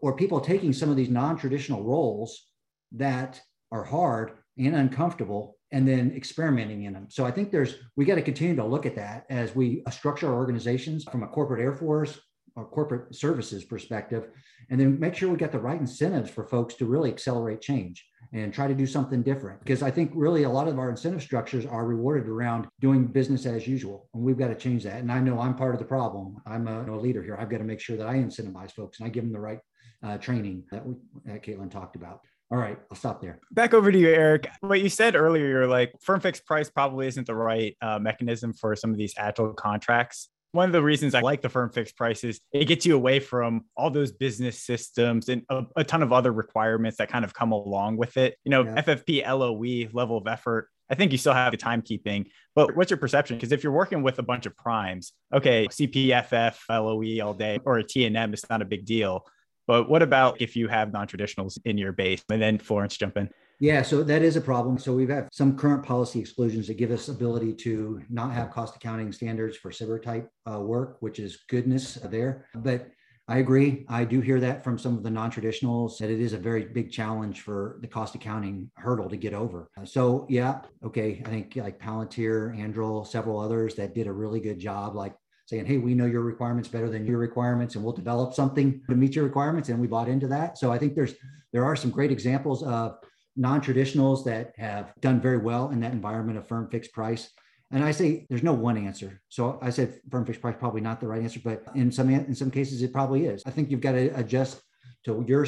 or 0.00 0.16
people 0.16 0.40
taking 0.40 0.72
some 0.72 0.88
of 0.88 0.96
these 0.96 1.10
non-traditional 1.10 1.82
roles 1.82 2.46
that 2.92 3.42
are 3.70 3.84
hard 3.84 4.32
and 4.56 4.74
uncomfortable 4.74 5.56
and 5.72 5.86
then 5.86 6.12
experimenting 6.16 6.84
in 6.84 6.94
them. 6.94 7.08
So 7.10 7.26
I 7.26 7.30
think 7.32 7.50
there's 7.50 7.74
we 7.96 8.06
got 8.06 8.14
to 8.14 8.22
continue 8.22 8.56
to 8.56 8.64
look 8.64 8.86
at 8.86 8.96
that 8.96 9.26
as 9.28 9.54
we 9.54 9.82
structure 9.90 10.28
our 10.28 10.34
organizations 10.34 11.04
from 11.04 11.22
a 11.22 11.28
corporate 11.28 11.60
Air 11.60 11.74
Force 11.74 12.18
or 12.56 12.64
corporate 12.64 13.14
services 13.14 13.64
perspective, 13.64 14.28
and 14.70 14.80
then 14.80 14.98
make 14.98 15.14
sure 15.14 15.28
we 15.28 15.36
get 15.36 15.52
the 15.52 15.58
right 15.58 15.80
incentives 15.80 16.30
for 16.30 16.44
folks 16.44 16.74
to 16.74 16.86
really 16.86 17.10
accelerate 17.10 17.60
change 17.60 18.06
and 18.32 18.52
try 18.52 18.66
to 18.66 18.74
do 18.74 18.86
something 18.86 19.22
different. 19.22 19.60
Because 19.60 19.82
I 19.82 19.90
think 19.90 20.10
really 20.14 20.44
a 20.44 20.50
lot 20.50 20.68
of 20.68 20.78
our 20.78 20.90
incentive 20.90 21.22
structures 21.22 21.66
are 21.66 21.86
rewarded 21.86 22.28
around 22.28 22.66
doing 22.80 23.06
business 23.06 23.46
as 23.46 23.66
usual, 23.66 24.08
and 24.14 24.22
we've 24.22 24.38
got 24.38 24.48
to 24.48 24.54
change 24.54 24.84
that. 24.84 24.98
And 24.98 25.10
I 25.10 25.20
know 25.20 25.40
I'm 25.40 25.54
part 25.54 25.74
of 25.74 25.78
the 25.78 25.86
problem. 25.86 26.36
I'm 26.46 26.66
a, 26.68 26.84
a 26.84 26.96
leader 26.96 27.22
here. 27.22 27.36
I've 27.38 27.50
got 27.50 27.58
to 27.58 27.64
make 27.64 27.80
sure 27.80 27.96
that 27.96 28.08
I 28.08 28.14
incentivize 28.14 28.72
folks 28.72 28.98
and 28.98 29.06
I 29.06 29.10
give 29.10 29.24
them 29.24 29.32
the 29.32 29.40
right 29.40 29.60
uh, 30.02 30.18
training 30.18 30.64
that, 30.70 30.84
we, 30.84 30.94
that 31.24 31.42
Caitlin 31.42 31.70
talked 31.70 31.96
about. 31.96 32.20
All 32.50 32.58
right, 32.58 32.78
I'll 32.90 32.96
stop 32.96 33.20
there. 33.22 33.40
Back 33.50 33.72
over 33.74 33.90
to 33.90 33.98
you, 33.98 34.08
Eric. 34.08 34.48
What 34.60 34.80
you 34.80 34.88
said 34.88 35.16
earlier, 35.16 35.46
you're 35.46 35.66
like 35.66 35.92
firm 36.00 36.20
fixed 36.20 36.44
price 36.44 36.68
probably 36.68 37.06
isn't 37.06 37.26
the 37.26 37.34
right 37.34 37.76
uh, 37.80 37.98
mechanism 37.98 38.52
for 38.52 38.76
some 38.76 38.90
of 38.90 38.96
these 38.96 39.14
agile 39.16 39.54
contracts 39.54 40.28
one 40.54 40.68
of 40.68 40.72
the 40.72 40.82
reasons 40.82 41.14
I 41.14 41.20
like 41.20 41.42
the 41.42 41.48
firm 41.48 41.70
fixed 41.70 41.96
prices, 41.96 42.40
it 42.52 42.66
gets 42.66 42.86
you 42.86 42.94
away 42.94 43.18
from 43.18 43.64
all 43.76 43.90
those 43.90 44.12
business 44.12 44.62
systems 44.62 45.28
and 45.28 45.42
a, 45.48 45.64
a 45.76 45.84
ton 45.84 46.02
of 46.02 46.12
other 46.12 46.32
requirements 46.32 46.98
that 46.98 47.08
kind 47.08 47.24
of 47.24 47.34
come 47.34 47.50
along 47.50 47.96
with 47.96 48.16
it. 48.16 48.36
You 48.44 48.50
know, 48.50 48.62
yeah. 48.62 48.80
FFP, 48.80 49.26
LOE, 49.26 49.90
level 49.92 50.16
of 50.16 50.26
effort. 50.28 50.68
I 50.88 50.94
think 50.94 51.12
you 51.12 51.18
still 51.18 51.32
have 51.32 51.50
the 51.50 51.58
timekeeping, 51.58 52.26
but 52.54 52.76
what's 52.76 52.90
your 52.90 52.98
perception? 52.98 53.36
Because 53.36 53.52
if 53.52 53.64
you're 53.64 53.72
working 53.72 54.02
with 54.02 54.18
a 54.18 54.22
bunch 54.22 54.46
of 54.46 54.56
primes, 54.56 55.12
okay, 55.32 55.66
CPFF, 55.66 56.56
LOE 56.68 57.26
all 57.26 57.34
day, 57.34 57.58
or 57.64 57.78
a 57.78 57.84
T&M, 57.84 58.32
it's 58.32 58.48
not 58.48 58.62
a 58.62 58.66
big 58.66 58.84
deal. 58.84 59.26
But 59.66 59.88
what 59.88 60.02
about 60.02 60.40
if 60.40 60.56
you 60.56 60.68
have 60.68 60.92
non-traditionals 60.92 61.58
in 61.64 61.78
your 61.78 61.92
base? 61.92 62.22
And 62.30 62.40
then 62.40 62.58
Florence 62.58 62.96
jump 62.96 63.16
in. 63.16 63.30
Yeah, 63.60 63.82
so 63.82 64.02
that 64.02 64.22
is 64.22 64.36
a 64.36 64.40
problem. 64.40 64.78
So 64.78 64.94
we've 64.94 65.08
had 65.08 65.28
some 65.32 65.56
current 65.56 65.84
policy 65.84 66.20
exclusions 66.20 66.66
that 66.66 66.76
give 66.76 66.90
us 66.90 67.08
ability 67.08 67.54
to 67.54 68.02
not 68.10 68.32
have 68.32 68.50
cost 68.50 68.76
accounting 68.76 69.12
standards 69.12 69.56
for 69.56 69.70
SBIR 69.70 70.02
type 70.02 70.30
uh, 70.50 70.60
work, 70.60 70.96
which 71.00 71.18
is 71.18 71.44
goodness 71.48 71.94
there. 71.94 72.46
But 72.54 72.90
I 73.26 73.38
agree. 73.38 73.86
I 73.88 74.04
do 74.04 74.20
hear 74.20 74.38
that 74.40 74.62
from 74.62 74.78
some 74.78 74.98
of 74.98 75.02
the 75.02 75.10
non-traditionals 75.10 75.96
that 75.98 76.10
it 76.10 76.20
is 76.20 76.34
a 76.34 76.38
very 76.38 76.64
big 76.64 76.92
challenge 76.92 77.40
for 77.40 77.78
the 77.80 77.86
cost 77.86 78.14
accounting 78.14 78.70
hurdle 78.74 79.08
to 79.08 79.16
get 79.16 79.32
over. 79.32 79.70
So 79.84 80.26
yeah, 80.28 80.60
okay. 80.84 81.22
I 81.24 81.28
think 81.30 81.56
like 81.56 81.80
Palantir, 81.80 82.54
Anduril, 82.58 83.06
several 83.06 83.40
others 83.40 83.76
that 83.76 83.94
did 83.94 84.08
a 84.08 84.12
really 84.12 84.40
good 84.40 84.58
job, 84.58 84.94
like 84.94 85.14
saying, 85.46 85.64
hey, 85.64 85.78
we 85.78 85.94
know 85.94 86.06
your 86.06 86.20
requirements 86.20 86.68
better 86.68 86.90
than 86.90 87.06
your 87.06 87.18
requirements, 87.18 87.76
and 87.76 87.84
we'll 87.84 87.94
develop 87.94 88.34
something 88.34 88.82
to 88.88 88.94
meet 88.94 89.14
your 89.14 89.24
requirements. 89.24 89.70
And 89.70 89.80
we 89.80 89.86
bought 89.86 90.08
into 90.08 90.26
that. 90.28 90.58
So 90.58 90.70
I 90.70 90.78
think 90.78 90.94
there's 90.94 91.14
there 91.52 91.64
are 91.64 91.76
some 91.76 91.90
great 91.90 92.10
examples 92.10 92.62
of 92.62 92.98
non-traditionals 93.36 94.24
that 94.24 94.52
have 94.56 94.92
done 95.00 95.20
very 95.20 95.38
well 95.38 95.70
in 95.70 95.80
that 95.80 95.92
environment 95.92 96.38
of 96.38 96.46
firm 96.46 96.68
fixed 96.70 96.92
price 96.92 97.30
and 97.70 97.82
I 97.82 97.90
say 97.90 98.24
there's 98.28 98.44
no 98.44 98.52
one 98.52 98.76
answer. 98.76 99.20
So 99.28 99.58
I 99.60 99.70
said 99.70 100.00
firm 100.08 100.24
fixed 100.24 100.40
price 100.40 100.54
probably 100.56 100.80
not 100.80 101.00
the 101.00 101.08
right 101.08 101.20
answer, 101.20 101.40
but 101.42 101.64
in 101.74 101.90
some 101.90 102.08
in 102.08 102.34
some 102.34 102.50
cases 102.50 102.82
it 102.82 102.92
probably 102.92 103.26
is. 103.26 103.42
I 103.46 103.50
think 103.50 103.68
you've 103.68 103.80
got 103.80 103.92
to 103.92 104.08
adjust 104.16 104.62
to 105.04 105.24
your 105.26 105.46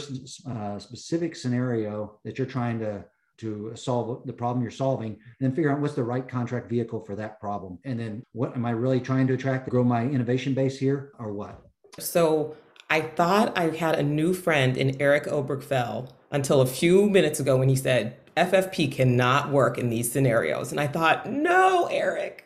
uh, 0.49 0.79
specific 0.79 1.37
scenario 1.37 2.19
that 2.25 2.37
you're 2.37 2.47
trying 2.47 2.79
to 2.81 3.05
to 3.39 3.73
solve 3.77 4.27
the 4.27 4.33
problem 4.33 4.63
you're 4.63 4.71
solving 4.71 5.13
and 5.13 5.21
then 5.41 5.55
figure 5.55 5.71
out 5.71 5.79
what's 5.79 5.95
the 5.95 6.03
right 6.03 6.27
contract 6.27 6.71
vehicle 6.71 7.01
for 7.05 7.15
that 7.15 7.39
problem 7.39 7.79
and 7.85 8.01
then 8.01 8.23
what 8.33 8.55
am 8.57 8.65
i 8.65 8.71
really 8.71 8.99
trying 8.99 9.27
to 9.27 9.35
attract 9.35 9.67
to 9.67 9.71
grow 9.71 9.85
my 9.85 10.05
innovation 10.05 10.55
base 10.55 10.79
here 10.79 11.13
or 11.19 11.35
what 11.35 11.61
so 11.99 12.57
i 12.89 12.99
thought 12.99 13.57
i 13.59 13.65
had 13.65 13.99
a 13.99 14.03
new 14.03 14.33
friend 14.33 14.79
in 14.79 14.99
eric 15.03 15.25
obergfell 15.25 16.09
until 16.31 16.61
a 16.61 16.67
few 16.67 17.09
minutes 17.09 17.41
ago 17.41 17.57
when 17.57 17.69
he 17.69 17.77
said 17.77 18.17
FFP 18.37 18.93
cannot 18.93 19.51
work 19.51 19.79
in 19.79 19.89
these 19.89 20.11
scenarios. 20.11 20.71
And 20.71 20.81
I 20.81 20.87
thought, 20.87 21.31
no, 21.31 21.89
Eric, 21.91 22.45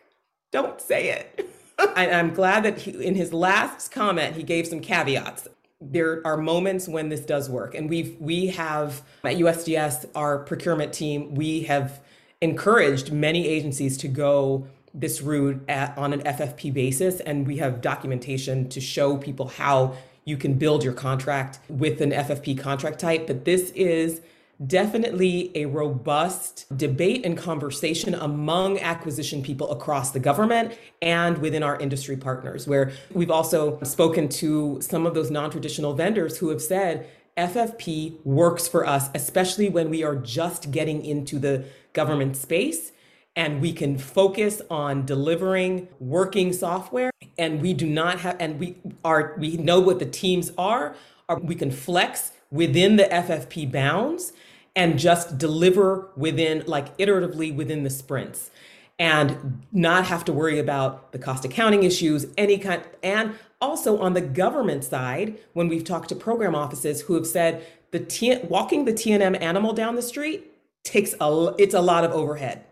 don't 0.52 0.80
say 0.80 1.10
it. 1.10 1.50
I'm 1.96 2.34
glad 2.34 2.64
that 2.64 2.78
he, 2.78 3.04
in 3.04 3.14
his 3.14 3.32
last 3.32 3.90
comment, 3.90 4.36
he 4.36 4.42
gave 4.42 4.66
some 4.66 4.80
caveats. 4.80 5.48
There 5.80 6.20
are 6.26 6.36
moments 6.36 6.86
when 6.88 7.08
this 7.08 7.20
does 7.20 7.48
work. 7.48 7.74
And 7.74 7.88
we've, 7.88 8.16
we 8.20 8.48
have 8.48 9.02
at 9.24 9.36
USDS, 9.36 10.10
our 10.14 10.38
procurement 10.38 10.92
team, 10.92 11.34
we 11.34 11.62
have 11.62 12.00
encouraged 12.40 13.12
many 13.12 13.46
agencies 13.48 13.96
to 13.98 14.08
go 14.08 14.66
this 14.92 15.22
route 15.22 15.62
at, 15.68 15.96
on 15.96 16.12
an 16.12 16.20
FFP 16.22 16.72
basis. 16.72 17.20
And 17.20 17.46
we 17.46 17.56
have 17.58 17.80
documentation 17.80 18.68
to 18.68 18.80
show 18.80 19.16
people 19.16 19.48
how 19.48 19.94
you 20.24 20.36
can 20.36 20.54
build 20.54 20.84
your 20.84 20.92
contract 20.92 21.58
with 21.68 22.00
an 22.00 22.10
FFP 22.10 22.58
contract 22.58 22.98
type. 22.98 23.26
But 23.26 23.44
this 23.44 23.70
is 23.70 24.20
definitely 24.66 25.50
a 25.54 25.64
robust 25.64 26.66
debate 26.76 27.24
and 27.24 27.36
conversation 27.36 28.14
among 28.14 28.78
acquisition 28.78 29.42
people 29.42 29.70
across 29.70 30.10
the 30.10 30.20
government 30.20 30.76
and 31.00 31.38
within 31.38 31.62
our 31.62 31.78
industry 31.78 32.16
partners, 32.16 32.66
where 32.68 32.92
we've 33.12 33.30
also 33.30 33.80
spoken 33.82 34.28
to 34.28 34.78
some 34.82 35.06
of 35.06 35.14
those 35.14 35.30
non 35.30 35.50
traditional 35.50 35.94
vendors 35.94 36.38
who 36.38 36.50
have 36.50 36.60
said, 36.60 37.08
FFP 37.36 38.24
works 38.24 38.68
for 38.68 38.86
us, 38.86 39.08
especially 39.14 39.68
when 39.70 39.88
we 39.88 40.02
are 40.02 40.16
just 40.16 40.70
getting 40.70 41.02
into 41.04 41.38
the 41.38 41.64
government 41.94 42.36
space 42.36 42.92
and 43.36 43.60
we 43.60 43.72
can 43.72 43.96
focus 43.98 44.60
on 44.70 45.06
delivering 45.06 45.88
working 45.98 46.52
software 46.52 47.10
and 47.38 47.60
we 47.62 47.72
do 47.72 47.86
not 47.86 48.20
have 48.20 48.36
and 48.40 48.58
we 48.58 48.76
are 49.04 49.34
we 49.38 49.56
know 49.56 49.80
what 49.80 49.98
the 49.98 50.06
teams 50.06 50.52
are, 50.58 50.94
are 51.28 51.38
we 51.38 51.54
can 51.54 51.70
flex 51.70 52.32
within 52.50 52.96
the 52.96 53.04
FFP 53.04 53.70
bounds 53.70 54.32
and 54.74 54.98
just 54.98 55.38
deliver 55.38 56.10
within 56.16 56.64
like 56.66 56.96
iteratively 56.98 57.54
within 57.54 57.84
the 57.84 57.90
sprints 57.90 58.50
and 58.98 59.62
not 59.72 60.04
have 60.06 60.24
to 60.24 60.32
worry 60.32 60.58
about 60.58 61.12
the 61.12 61.18
cost 61.18 61.44
accounting 61.44 61.82
issues 61.82 62.26
any 62.36 62.58
kind 62.58 62.82
and 63.02 63.34
also 63.60 63.98
on 63.98 64.14
the 64.14 64.20
government 64.20 64.84
side 64.84 65.38
when 65.52 65.68
we've 65.68 65.84
talked 65.84 66.08
to 66.08 66.14
program 66.14 66.54
offices 66.54 67.02
who 67.02 67.14
have 67.14 67.26
said 67.26 67.64
the 67.90 68.00
T- 68.00 68.38
walking 68.48 68.84
the 68.84 68.92
T&M 68.92 69.34
animal 69.36 69.72
down 69.72 69.94
the 69.94 70.02
street 70.02 70.52
takes 70.82 71.14
a 71.20 71.54
it's 71.58 71.74
a 71.74 71.80
lot 71.80 72.04
of 72.04 72.12
overhead 72.12 72.64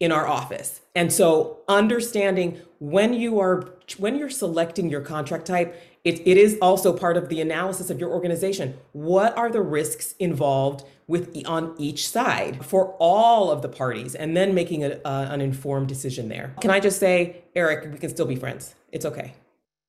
in 0.00 0.10
our 0.10 0.26
office 0.26 0.80
and 0.94 1.12
so 1.12 1.58
understanding 1.68 2.60
when 2.78 3.14
you 3.14 3.38
are 3.38 3.72
when 3.98 4.16
you're 4.16 4.30
selecting 4.30 4.90
your 4.90 5.02
contract 5.02 5.46
type 5.46 5.80
it, 6.02 6.18
it 6.26 6.38
is 6.38 6.58
also 6.62 6.92
part 6.96 7.18
of 7.18 7.28
the 7.28 7.40
analysis 7.40 7.90
of 7.90 8.00
your 8.00 8.10
organization 8.10 8.76
what 8.92 9.36
are 9.36 9.50
the 9.50 9.60
risks 9.60 10.14
involved 10.18 10.84
with 11.10 11.44
on 11.44 11.74
each 11.76 12.08
side 12.08 12.64
for 12.64 12.94
all 13.00 13.50
of 13.50 13.62
the 13.62 13.68
parties 13.68 14.14
and 14.14 14.36
then 14.36 14.54
making 14.54 14.84
a, 14.84 15.00
uh, 15.04 15.26
an 15.30 15.40
informed 15.40 15.88
decision 15.88 16.28
there. 16.28 16.54
Can 16.60 16.70
I 16.70 16.78
just 16.78 17.00
say, 17.00 17.42
Eric, 17.56 17.92
we 17.92 17.98
can 17.98 18.10
still 18.10 18.26
be 18.26 18.36
friends. 18.36 18.76
It's 18.92 19.04
okay. 19.04 19.34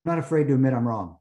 I'm 0.03 0.15
not 0.15 0.17
afraid 0.17 0.47
to 0.47 0.55
admit 0.55 0.73
I'm 0.73 0.87
wrong. 0.87 1.17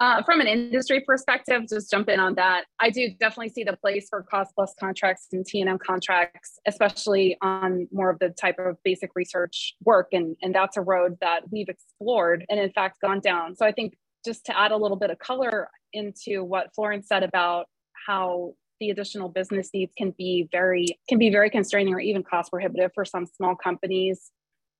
Uh, 0.00 0.22
from 0.24 0.40
an 0.40 0.46
industry 0.46 1.00
perspective, 1.00 1.62
just 1.68 1.90
jump 1.90 2.08
in 2.08 2.20
on 2.20 2.34
that. 2.34 2.64
I 2.80 2.90
do 2.90 3.08
definitely 3.18 3.50
see 3.50 3.64
the 3.64 3.76
place 3.76 4.08
for 4.08 4.22
cost 4.22 4.52
plus 4.54 4.74
contracts 4.78 5.26
and 5.32 5.44
T&M 5.44 5.78
contracts, 5.78 6.58
especially 6.66 7.36
on 7.42 7.88
more 7.92 8.10
of 8.10 8.18
the 8.18 8.30
type 8.30 8.58
of 8.58 8.76
basic 8.84 9.10
research 9.14 9.74
work. 9.84 10.08
And, 10.12 10.36
and 10.42 10.54
that's 10.54 10.76
a 10.76 10.82
road 10.82 11.16
that 11.20 11.42
we've 11.50 11.68
explored 11.68 12.44
and 12.48 12.60
in 12.60 12.70
fact 12.70 13.00
gone 13.00 13.20
down. 13.20 13.56
So 13.56 13.66
I 13.66 13.72
think 13.72 13.94
just 14.24 14.44
to 14.46 14.58
add 14.58 14.72
a 14.72 14.76
little 14.76 14.96
bit 14.96 15.10
of 15.10 15.18
color 15.18 15.68
into 15.92 16.42
what 16.42 16.74
Florence 16.74 17.08
said 17.08 17.22
about 17.22 17.66
how 18.06 18.54
the 18.80 18.90
additional 18.90 19.28
business 19.28 19.70
needs 19.72 19.92
can 19.96 20.12
be 20.18 20.48
very 20.52 20.98
can 21.08 21.18
be 21.18 21.30
very 21.30 21.48
constraining 21.48 21.94
or 21.94 22.00
even 22.00 22.22
cost 22.22 22.50
prohibitive 22.50 22.90
for 22.94 23.04
some 23.04 23.24
small 23.24 23.56
companies 23.56 24.32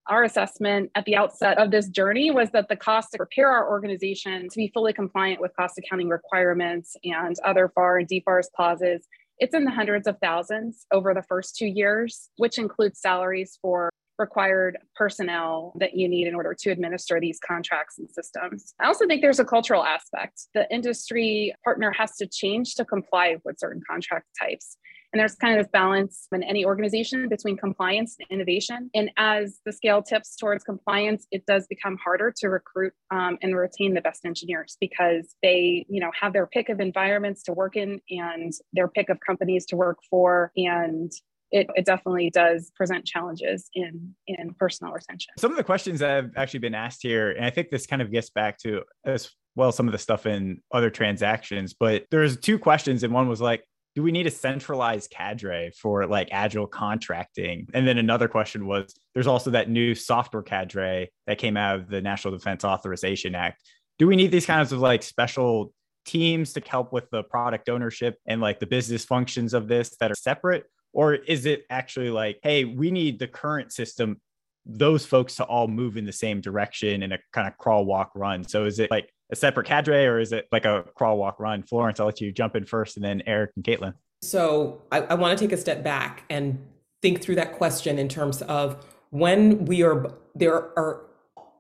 our 0.09 0.25
assessment 0.25 0.91
at 0.95 1.05
the 1.05 1.17
outset 1.17 1.59
of 1.59 1.71
this 1.71 1.89
journey 1.89 2.31
was 2.31 2.51
that 2.51 2.69
the 2.69 2.77
cost 2.77 3.13
to 3.13 3.19
prepare 3.19 3.51
our 3.51 3.69
organization 3.69 4.49
to 4.49 4.57
be 4.57 4.71
fully 4.73 4.93
compliant 4.93 5.41
with 5.41 5.55
cost 5.57 5.79
accounting 5.79 6.09
requirements 6.09 6.97
and 7.05 7.37
other 7.45 7.71
FAR 7.75 7.99
and 7.99 8.09
DFARS 8.09 8.47
clauses, 8.55 9.07
it's 9.39 9.55
in 9.55 9.65
the 9.65 9.71
hundreds 9.71 10.07
of 10.07 10.17
thousands 10.21 10.87
over 10.93 11.13
the 11.13 11.23
first 11.23 11.57
two 11.57 11.67
years, 11.67 12.31
which 12.37 12.59
includes 12.59 13.01
salaries 13.01 13.59
for 13.61 13.91
required 14.19 14.79
personnel 14.95 15.75
that 15.79 15.95
you 15.95 16.09
need 16.09 16.27
in 16.27 16.35
order 16.35 16.55
to 16.55 16.71
administer 16.71 17.21
these 17.21 17.39
contracts 17.47 17.99
and 17.99 18.11
systems. 18.11 18.75
I 18.81 18.87
also 18.87 19.07
think 19.07 19.21
there's 19.21 19.41
a 19.41 19.45
cultural 19.45 19.85
aspect. 19.85 20.47
The 20.55 20.67
industry 20.73 21.55
partner 21.65 21.93
has 21.93 22.17
to 22.17 22.27
change 22.27 22.77
to 22.77 22.85
comply 22.85 23.37
with 23.45 23.59
certain 23.59 23.83
contract 23.89 24.27
types. 24.41 24.79
And 25.17 25.21
there's 25.23 25.35
kind 25.35 25.59
of 25.59 25.65
this 25.65 25.71
balance 25.71 26.29
in 26.31 26.43
any 26.43 26.67
organization 26.67 27.27
between 27.31 27.57
compliance 27.57 28.17
and 28.21 28.29
innovation. 28.31 28.91
And 28.95 29.11
as 29.17 29.61
the 29.65 29.73
scale 29.73 30.03
tips 30.03 30.37
towards 30.37 30.63
compliance, 30.63 31.27
it 31.31 31.47
does 31.47 31.67
become 31.69 31.97
harder 31.97 32.35
to 32.37 32.51
recruit 32.51 32.93
um, 33.11 33.39
and 33.41 33.57
retain 33.57 33.95
the 33.95 34.03
best 34.03 34.27
engineers 34.27 34.77
because 34.79 35.35
they, 35.43 35.87
you 35.89 36.01
know, 36.01 36.11
have 36.21 36.35
their 36.35 36.47
pick 36.47 36.69
of 36.69 36.81
environments 36.81 37.43
to 37.45 37.55
work 37.55 37.77
in 37.77 37.99
and 38.11 38.53
their 38.75 38.89
pick 38.89 39.09
of 39.09 39.19
companies 39.27 39.65
to 39.69 39.77
work 39.77 39.97
for. 40.11 40.53
And 40.55 41.11
it, 41.51 41.67
it 41.75 41.87
definitely 41.87 42.29
does 42.29 42.71
present 42.77 43.07
challenges 43.07 43.71
in 43.73 44.15
in 44.27 44.53
personnel 44.59 44.93
retention. 44.93 45.33
Some 45.39 45.51
of 45.51 45.57
the 45.57 45.65
questions 45.65 46.01
that 46.01 46.11
have 46.11 46.31
actually 46.37 46.61
been 46.61 46.75
asked 46.75 47.03
here, 47.03 47.31
and 47.31 47.47
I 47.47 47.49
think 47.49 47.71
this 47.71 47.87
kind 47.87 48.03
of 48.03 48.13
gets 48.13 48.29
back 48.29 48.59
to 48.59 48.83
as 49.07 49.31
well 49.55 49.73
some 49.73 49.89
of 49.89 49.93
the 49.93 49.99
stuff 49.99 50.27
in 50.27 50.61
other 50.73 50.91
transactions, 50.91 51.73
but 51.73 52.05
there's 52.11 52.37
two 52.37 52.59
questions, 52.59 53.03
and 53.03 53.15
one 53.15 53.29
was 53.29 53.41
like, 53.41 53.65
do 53.97 54.03
we 54.03 54.13
need 54.13 54.27
a 54.27 54.31
centralized 54.31 55.11
cadre 55.11 55.71
for 55.71 56.07
like 56.07 56.29
agile 56.31 56.67
contracting? 56.67 57.67
And 57.73 57.89
then 57.89 57.97
another 57.97 58.29
question 58.29 58.67
was 58.67 58.95
there's 59.15 59.27
also 59.27 59.51
that 59.53 59.71
new 59.71 59.95
software 59.95 60.43
cadre 60.43 61.11
that 61.27 61.39
came 61.39 61.57
out 61.57 61.81
of 61.81 61.89
the 61.89 62.03
National 62.03 62.37
Defense 62.37 62.63
Authorization 62.63 63.35
Act. 63.35 63.63
Do 63.99 64.07
we 64.07 64.15
need 64.15 64.31
these 64.31 64.45
kinds 64.45 64.71
of 64.71 64.81
like 64.81 65.03
special 65.03 65.73
teams 66.05 66.53
to 66.53 66.63
help 66.69 66.93
with 66.93 67.09
the 67.09 67.23
product 67.23 67.71
ownership 67.71 68.19
and 68.27 68.43
like 68.43 68.61
the 68.61 68.67
business 68.67 69.07
functions 69.07 69.55
of 69.55 69.67
this 69.67 69.97
that 69.99 70.13
are 70.13 70.17
separate? 70.17 70.65
Or 70.93 71.15
is 71.15 71.47
it 71.47 71.65
actually 71.71 72.11
like, 72.11 72.39
hey, 72.43 72.67
we 72.67 72.91
need 72.91 73.19
the 73.19 73.27
current 73.27 73.73
system, 73.73 74.21
those 74.67 75.07
folks 75.07 75.37
to 75.37 75.45
all 75.45 75.69
move 75.69 75.97
in 75.97 76.05
the 76.05 76.13
same 76.13 76.43
direction 76.43 77.03
in 77.03 77.13
a 77.13 77.19
kind 77.33 77.49
of 77.49 77.57
crawl, 77.57 77.87
walk, 77.87 78.13
run? 78.15 78.47
So 78.47 78.67
is 78.67 78.79
it 78.79 78.91
like 78.91 79.11
a 79.31 79.37
separate 79.37 79.67
cadre 79.67 80.07
or 80.07 80.19
is 80.19 80.33
it 80.33 80.47
like 80.53 80.65
a 80.65 80.85
crawl, 80.95 81.19
walk, 81.19 81.41
run? 81.41 81.63
Florence, 81.63 82.01
I'll 82.01 82.07
let 82.07 82.21
you 82.21 82.33
jump 82.33 82.57
in 82.57 82.65
first 82.65 82.97
and 82.97 83.05
then 83.05 83.23
Eric 83.27 83.53
and 83.57 83.65
Caitlin. 83.65 83.95
So 84.23 84.83
I, 84.91 85.01
I 85.01 85.15
want 85.15 85.39
to 85.39 85.45
take 85.45 85.53
a 85.53 85.61
step 85.61 85.83
back 85.83 86.25
and 86.31 86.59
think 87.03 87.23
through 87.23 87.37
that 87.37 87.53
question 87.53 87.99
in 87.99 88.09
terms 88.09 88.43
of 88.43 88.85
when 89.11 89.65
we 89.67 89.83
are, 89.83 90.13
there 90.35 90.55
are 90.55 91.07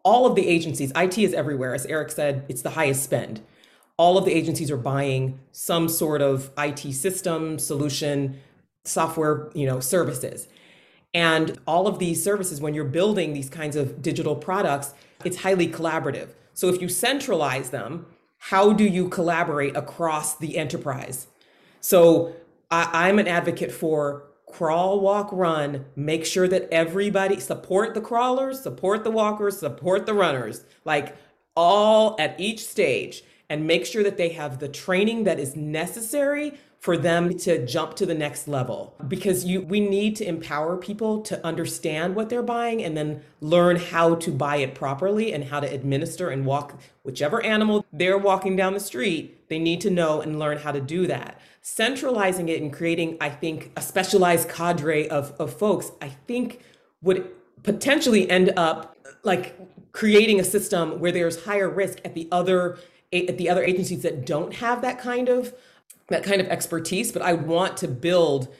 all 0.02 0.26
of 0.26 0.36
the 0.36 0.46
agencies, 0.46 0.92
IT 0.94 1.18
is 1.18 1.34
everywhere. 1.34 1.74
As 1.74 1.84
Eric 1.86 2.10
said, 2.10 2.44
it's 2.48 2.62
the 2.62 2.70
highest 2.70 3.02
spend. 3.02 3.40
All 3.98 4.16
of 4.16 4.24
the 4.24 4.32
agencies 4.32 4.70
are 4.70 4.76
buying 4.76 5.40
some 5.52 5.88
sort 5.88 6.22
of 6.22 6.50
IT 6.58 6.92
system, 6.94 7.58
solution, 7.58 8.40
software, 8.84 9.50
you 9.54 9.66
know, 9.66 9.80
services. 9.80 10.48
And 11.12 11.58
all 11.66 11.86
of 11.86 11.98
these 11.98 12.22
services, 12.22 12.60
when 12.60 12.74
you're 12.74 12.84
building 12.84 13.32
these 13.32 13.48
kinds 13.48 13.74
of 13.74 14.02
digital 14.02 14.36
products, 14.36 14.92
it's 15.24 15.38
highly 15.38 15.66
collaborative. 15.66 16.28
So 16.57 16.70
if 16.70 16.80
you 16.80 16.88
centralize 16.88 17.68
them, 17.68 18.07
how 18.38 18.72
do 18.72 18.84
you 18.84 19.11
collaborate 19.11 19.76
across 19.76 20.38
the 20.38 20.57
enterprise? 20.57 21.26
So 21.82 22.34
I, 22.70 23.11
am 23.11 23.18
an 23.18 23.28
advocate 23.28 23.70
for 23.70 24.24
crawl, 24.50 25.00
walk, 25.00 25.28
run. 25.32 25.84
Make 25.96 26.24
sure 26.24 26.48
that 26.48 26.66
everybody 26.72 27.40
support 27.40 27.92
the 27.92 28.00
crawlers, 28.00 28.62
support 28.62 29.04
the 29.04 29.11
walkers, 29.11 29.59
support 29.59 30.07
the 30.07 30.14
runners, 30.14 30.64
like 30.86 31.14
all 31.54 32.16
at 32.18 32.40
each 32.40 32.66
stage. 32.66 33.22
and 33.48 33.64
make 33.64 33.86
sure 33.86 34.02
that 34.02 34.16
they 34.16 34.30
have 34.30 34.59
the 34.59 34.68
training 34.68 35.22
that 35.22 35.38
is 35.38 35.54
necessary 35.54 36.54
for 36.79 36.97
them 36.97 37.37
to 37.37 37.64
jump 37.66 37.95
to 37.97 38.07
the 38.07 38.14
next 38.14 38.47
level. 38.47 38.95
Because 39.09 39.45
you 39.45 39.61
we 39.62 39.81
need 39.81 40.16
to 40.16 40.24
empower 40.24 40.77
people 40.77 41.20
to 41.22 41.45
understand 41.45 42.14
what 42.14 42.29
they're 42.29 42.43
buying 42.43 42.83
and 42.83 42.97
then 42.97 43.22
learn 43.41 43.77
how 43.77 44.14
to 44.16 44.31
buy 44.31 44.57
it 44.57 44.74
properly 44.74 45.33
and 45.33 45.45
how 45.45 45.61
to 45.61 45.66
administer 45.66 46.29
and 46.31 46.47
walk 46.47 46.79
whichever 47.03 47.43
animal 47.45 47.85
they're 47.93 48.18
walking 48.18 48.57
down 48.57 48.74
the 48.74 48.81
street 48.81 49.49
they 49.49 49.59
need 49.59 49.81
to 49.81 49.91
know 49.91 50.20
and 50.20 50.39
learn 50.39 50.59
how 50.59 50.72
to 50.72 50.81
do 50.81 51.07
that. 51.07 51.41
Centralizing 51.62 52.49
it 52.49 52.62
and 52.62 52.72
creating 52.72 53.16
i 53.20 53.29
think 53.29 53.72
a 53.77 53.83
specialized 53.83 54.49
cadre 54.49 55.09
of, 55.09 55.33
of 55.41 55.53
folks 55.53 55.91
i 56.01 56.09
think 56.09 56.61
would 57.03 57.29
potentially 57.64 58.31
end 58.31 58.53
up 58.57 58.97
like 59.24 59.59
creating 59.93 60.39
a 60.39 60.45
system 60.45 61.01
where 61.01 61.11
there's 61.11 61.45
higher 61.45 61.68
risk 61.68 61.99
at 62.05 62.14
the 62.14 62.29
other 62.31 62.79
at 63.12 63.39
the 63.39 63.49
other 63.49 63.64
agencies 63.64 64.03
that 64.03 64.27
don't 64.27 64.55
have 64.55 64.83
that 64.83 64.99
kind 64.99 65.29
of 65.29 65.55
that 66.09 66.22
kind 66.22 66.40
of 66.40 66.46
expertise, 66.48 67.12
but 67.12 67.22
I 67.22 67.32
want 67.32 67.76
to 67.78 67.88
build 67.88 68.54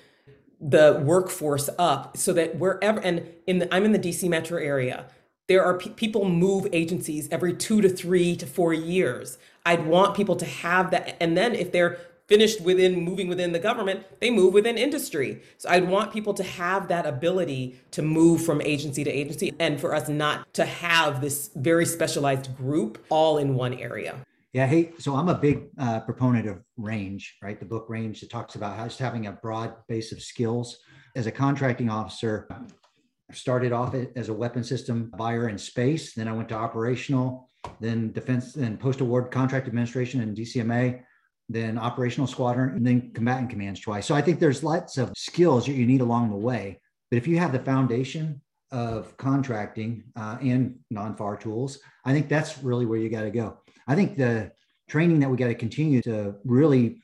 the 0.61 1.01
workforce 1.05 1.69
up 1.79 2.17
so 2.17 2.33
that 2.33 2.57
wherever 2.57 3.01
and 3.01 3.29
in 3.47 3.59
the, 3.59 3.75
I'm 3.75 3.85
in 3.85 3.93
the 3.93 3.99
DC 3.99 4.29
metro 4.29 4.59
area, 4.59 5.07
there 5.49 5.65
are 5.65 5.79
pe- 5.79 5.91
people 5.91 6.29
move 6.29 6.67
agencies 6.73 7.29
every 7.31 7.55
2 7.55 7.83
to 7.83 7.89
3 7.89 8.37
to 8.37 8.47
4 8.47 8.75
years. 8.75 9.39
I'd 9.65 9.87
want 9.87 10.17
people 10.17 10.37
to 10.37 10.47
have 10.47 10.91
that 10.91 11.17
and 11.21 11.37
then 11.37 11.55
if 11.55 11.73
they're 11.73 11.99
finished 12.27 12.61
within 12.61 13.01
moving 13.01 13.29
within 13.29 13.53
the 13.53 13.59
government, 13.59 14.05
they 14.21 14.31
move 14.31 14.53
within 14.53 14.77
industry. 14.77 15.41
So 15.59 15.69
I'd 15.69 15.89
want 15.89 16.13
people 16.13 16.35
to 16.35 16.43
have 16.43 16.89
that 16.89 17.07
ability 17.07 17.79
to 17.93 18.03
move 18.03 18.45
from 18.45 18.61
agency 18.61 19.05
to 19.05 19.11
agency 19.11 19.55
and 19.59 19.81
for 19.81 19.95
us 19.95 20.09
not 20.09 20.53
to 20.55 20.65
have 20.65 21.21
this 21.21 21.51
very 21.55 21.87
specialized 21.87 22.57
group 22.57 23.05
all 23.09 23.39
in 23.39 23.55
one 23.55 23.75
area. 23.75 24.17
Yeah. 24.57 24.67
Hey, 24.67 24.93
so 24.99 25.15
I'm 25.15 25.29
a 25.29 25.35
big 25.35 25.67
uh, 25.79 26.01
proponent 26.01 26.49
of 26.49 26.63
range, 26.79 27.37
right? 27.43 27.61
The 27.61 27.67
book 27.67 27.91
Range 27.91 28.19
that 28.19 28.31
talks 28.31 28.55
about 28.55 28.83
just 28.85 28.99
having 28.99 29.27
a 29.27 29.33
broad 29.33 29.75
base 29.87 30.13
of 30.13 30.23
skills. 30.23 30.79
As 31.15 31.27
a 31.27 31.31
contracting 31.31 31.91
officer, 31.91 32.49
I 32.51 33.35
started 33.35 33.73
off 33.73 33.95
as 33.95 34.31
a 34.31 34.33
weapon 34.33 34.65
system 34.65 35.13
buyer 35.15 35.51
in 35.51 35.59
space. 35.59 36.15
Then 36.15 36.27
I 36.27 36.33
went 36.33 36.49
to 36.49 36.55
operational, 36.55 37.51
then 37.81 38.13
defense, 38.13 38.55
then 38.55 38.79
post 38.79 39.03
award 39.03 39.31
contract 39.31 39.67
administration 39.67 40.23
and 40.23 40.35
DCMA, 40.35 41.03
then 41.51 41.77
operational 41.77 42.27
squadron, 42.27 42.77
and 42.77 42.87
then 42.87 43.13
combatant 43.13 43.51
commands 43.51 43.81
twice. 43.81 44.07
So 44.07 44.15
I 44.15 44.23
think 44.23 44.41
there's 44.41 44.65
lots 44.65 44.97
of 44.97 45.13
skills 45.15 45.67
that 45.67 45.73
you 45.73 45.85
need 45.85 46.01
along 46.01 46.31
the 46.31 46.37
way. 46.37 46.81
But 47.11 47.19
if 47.19 47.27
you 47.27 47.39
have 47.39 47.53
the 47.53 47.59
foundation 47.59 48.41
of 48.71 49.19
contracting 49.19 50.05
uh, 50.17 50.39
and 50.41 50.79
non-FAR 50.91 51.37
tools, 51.37 51.79
I 52.07 52.15
think 52.15 52.31
that's 52.31 52.63
really 52.63 52.87
where 52.87 52.99
you 52.99 53.11
got 53.11 53.25
to 53.25 53.31
go. 53.31 53.59
I 53.87 53.95
think 53.95 54.17
the 54.17 54.53
training 54.89 55.21
that 55.21 55.31
we 55.31 55.37
got 55.37 55.49
to 55.49 55.55
continue 55.55 56.03
to 56.03 56.37
really 56.45 57.03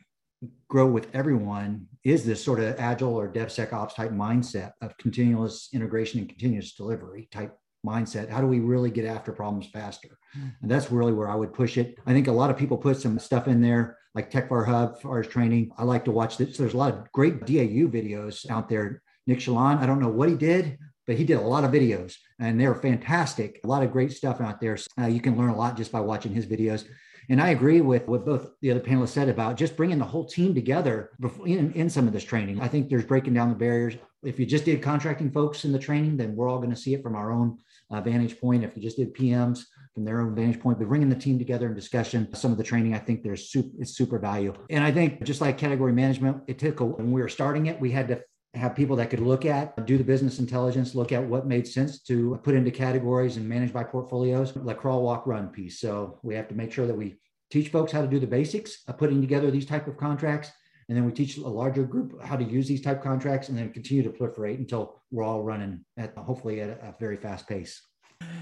grow 0.68 0.87
with 0.87 1.09
everyone 1.14 1.87
is 2.05 2.24
this 2.24 2.43
sort 2.43 2.61
of 2.61 2.78
agile 2.78 3.14
or 3.14 3.33
DevSecOps 3.33 3.95
type 3.95 4.11
mindset 4.11 4.72
of 4.80 4.97
continuous 4.99 5.68
integration 5.72 6.20
and 6.20 6.28
continuous 6.28 6.74
delivery 6.74 7.28
type 7.30 7.57
mindset. 7.87 8.28
How 8.28 8.41
do 8.41 8.47
we 8.47 8.61
really 8.61 8.91
get 8.91 9.05
after 9.05 9.33
problems 9.33 9.66
faster? 9.66 10.18
And 10.35 10.70
that's 10.70 10.91
really 10.91 11.12
where 11.12 11.28
I 11.28 11.35
would 11.35 11.53
push 11.53 11.76
it. 11.76 11.99
I 12.07 12.12
think 12.12 12.26
a 12.26 12.33
lot 12.33 12.51
of 12.51 12.57
people 12.57 12.78
put 12.78 12.97
some 12.97 13.18
stuff 13.18 13.49
in 13.49 13.61
there 13.61 13.99
like 14.14 14.30
TechFAR 14.30 14.66
Hub 14.66 15.01
for 15.01 15.11
our 15.11 15.22
training. 15.22 15.70
I 15.78 15.85
like 15.85 16.05
to 16.07 16.11
watch 16.11 16.37
this. 16.37 16.57
There's 16.57 16.74
a 16.74 16.78
lot 16.78 16.95
of 16.95 17.11
great 17.12 17.41
DAU 17.41 17.89
videos 17.89 18.49
out 18.51 18.68
there. 18.68 19.03
Nick 19.26 19.39
Chaillan, 19.39 19.78
I 19.78 19.87
don't 19.87 20.01
know 20.01 20.09
what 20.09 20.28
he 20.28 20.35
did, 20.35 20.78
but 21.07 21.16
he 21.16 21.24
did 21.24 21.38
a 21.38 21.40
lot 21.40 21.64
of 21.64 21.72
videos 21.72 22.16
and 22.38 22.61
they're 22.61 22.74
fantastic. 22.74 23.61
A 23.64 23.68
lot 23.68 23.82
of 23.82 23.92
great 23.92 24.12
stuff 24.12 24.40
out 24.40 24.61
there. 24.61 24.78
Uh, 25.00 25.07
you 25.07 25.20
can 25.20 25.36
learn 25.36 25.50
a 25.50 25.57
lot 25.57 25.76
just 25.76 25.92
by 25.92 26.00
watching 26.00 26.32
his 26.32 26.46
videos. 26.46 26.84
And 27.28 27.40
I 27.40 27.50
agree 27.50 27.80
with 27.80 28.09
what 28.09 28.26
both 28.26 28.50
the 28.61 28.70
other 28.70 28.80
panelists 28.80 29.09
said 29.11 29.28
about 29.28 29.57
just 29.57 29.76
bringing 29.76 29.98
the 29.98 30.05
whole 30.05 30.24
team 30.24 30.55
together 30.55 31.11
in, 31.46 31.72
in 31.72 31.88
some 31.88 32.07
of 32.07 32.12
this 32.12 32.24
training. 32.24 32.61
I 32.61 32.68
think 32.68 32.88
there's 32.88 33.05
breaking 33.05 33.34
down 33.34 33.48
the 33.48 33.55
barriers. 33.55 33.94
If 34.24 34.38
you 34.38 34.46
just 34.46 34.64
did 34.64 34.82
contracting 34.82 35.30
folks 35.30 35.64
in 35.64 35.72
the 35.72 35.78
training, 35.78 36.16
then 36.16 36.34
we're 36.36 36.48
all 36.48 36.59
going 36.59 36.70
to 36.70 36.76
see 36.76 36.94
it 36.94 37.03
from 37.03 37.14
our 37.14 37.32
own 37.32 37.59
uh, 37.90 38.00
vantage 38.00 38.40
point. 38.40 38.64
If 38.64 38.76
you 38.76 38.82
just 38.82 38.96
did 38.96 39.14
PMs 39.14 39.64
from 39.94 40.05
their 40.05 40.20
own 40.20 40.34
vantage 40.34 40.61
point, 40.61 40.78
but 40.78 40.88
bringing 40.88 41.09
the 41.09 41.16
team 41.16 41.38
together 41.38 41.66
in 41.66 41.74
discussion, 41.74 42.32
some 42.34 42.50
of 42.50 42.59
the 42.59 42.64
training, 42.64 42.94
I 42.94 42.98
think 42.98 43.22
there's 43.22 43.50
super, 43.50 43.68
it's 43.78 43.96
super 43.96 44.18
value. 44.18 44.55
And 44.70 44.82
I 44.82 44.90
think 44.90 45.22
just 45.22 45.40
like 45.40 45.59
category 45.59 45.92
management, 45.92 46.42
it 46.46 46.59
took 46.59 46.80
a, 46.80 46.84
when 46.84 47.12
we 47.12 47.20
were 47.20 47.28
starting 47.28 47.66
it, 47.66 47.80
we 47.80 47.90
had 47.90 48.09
to 48.09 48.22
have 48.55 48.76
people 48.76 48.96
that 48.96 49.09
could 49.09 49.20
look 49.20 49.46
at, 49.46 49.86
do 49.86 49.96
the 49.96 50.05
business 50.05 50.38
intelligence, 50.38 50.94
look 50.94 51.11
at 51.11 51.24
what 51.24 51.46
made 51.46 51.66
sense 51.66 52.00
to 52.03 52.38
put 52.42 52.55
into 52.55 52.70
categories 52.70 53.38
and 53.38 53.48
manage 53.48 53.72
by 53.72 53.82
portfolios, 53.82 54.55
like 54.57 54.76
crawl, 54.76 55.03
walk, 55.03 55.26
run 55.26 55.48
piece. 55.48 55.80
So 55.80 56.18
we 56.22 56.34
have 56.34 56.48
to 56.48 56.55
make 56.55 56.70
sure 56.70 56.86
that 56.86 56.94
we 56.94 57.16
teach 57.50 57.68
folks 57.68 57.92
how 57.92 58.03
to 58.03 58.07
do 58.07 58.18
the 58.18 58.26
basics 58.26 58.82
of 58.88 58.98
putting 58.98 59.20
together 59.20 59.50
these 59.50 59.66
type 59.66 59.86
of 59.86 59.96
contracts. 59.96 60.50
And 60.88 60.96
then 60.96 61.07
we 61.07 61.12
teach 61.12 61.38
a 61.38 61.48
larger 61.48 61.84
group 61.84 62.22
how 62.22 62.36
to 62.36 62.44
use 62.44 62.68
these 62.68 62.82
type 62.82 63.03
contracts 63.03 63.48
and 63.48 63.57
then 63.57 63.72
continue 63.72 64.03
to 64.03 64.11
proliferate 64.11 64.59
until 64.59 65.03
we're 65.11 65.24
all 65.24 65.42
running 65.42 65.84
at 65.96 66.14
hopefully 66.16 66.61
at 66.61 66.68
a 66.68 66.94
very 67.00 67.16
fast 67.16 67.48
pace. 67.48 67.80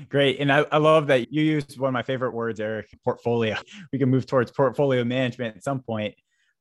Great. 0.08 0.40
And 0.40 0.52
I, 0.52 0.66
I, 0.72 0.78
love 0.78 1.06
that 1.06 1.32
you 1.32 1.42
used 1.42 1.78
one 1.78 1.88
of 1.88 1.92
my 1.94 2.02
favorite 2.02 2.32
words, 2.32 2.60
Eric, 2.60 2.88
portfolio. 3.04 3.56
We 3.92 3.98
can 3.98 4.10
move 4.10 4.26
towards 4.26 4.50
portfolio 4.50 5.04
management 5.04 5.56
at 5.56 5.64
some 5.64 5.80
point. 5.80 6.14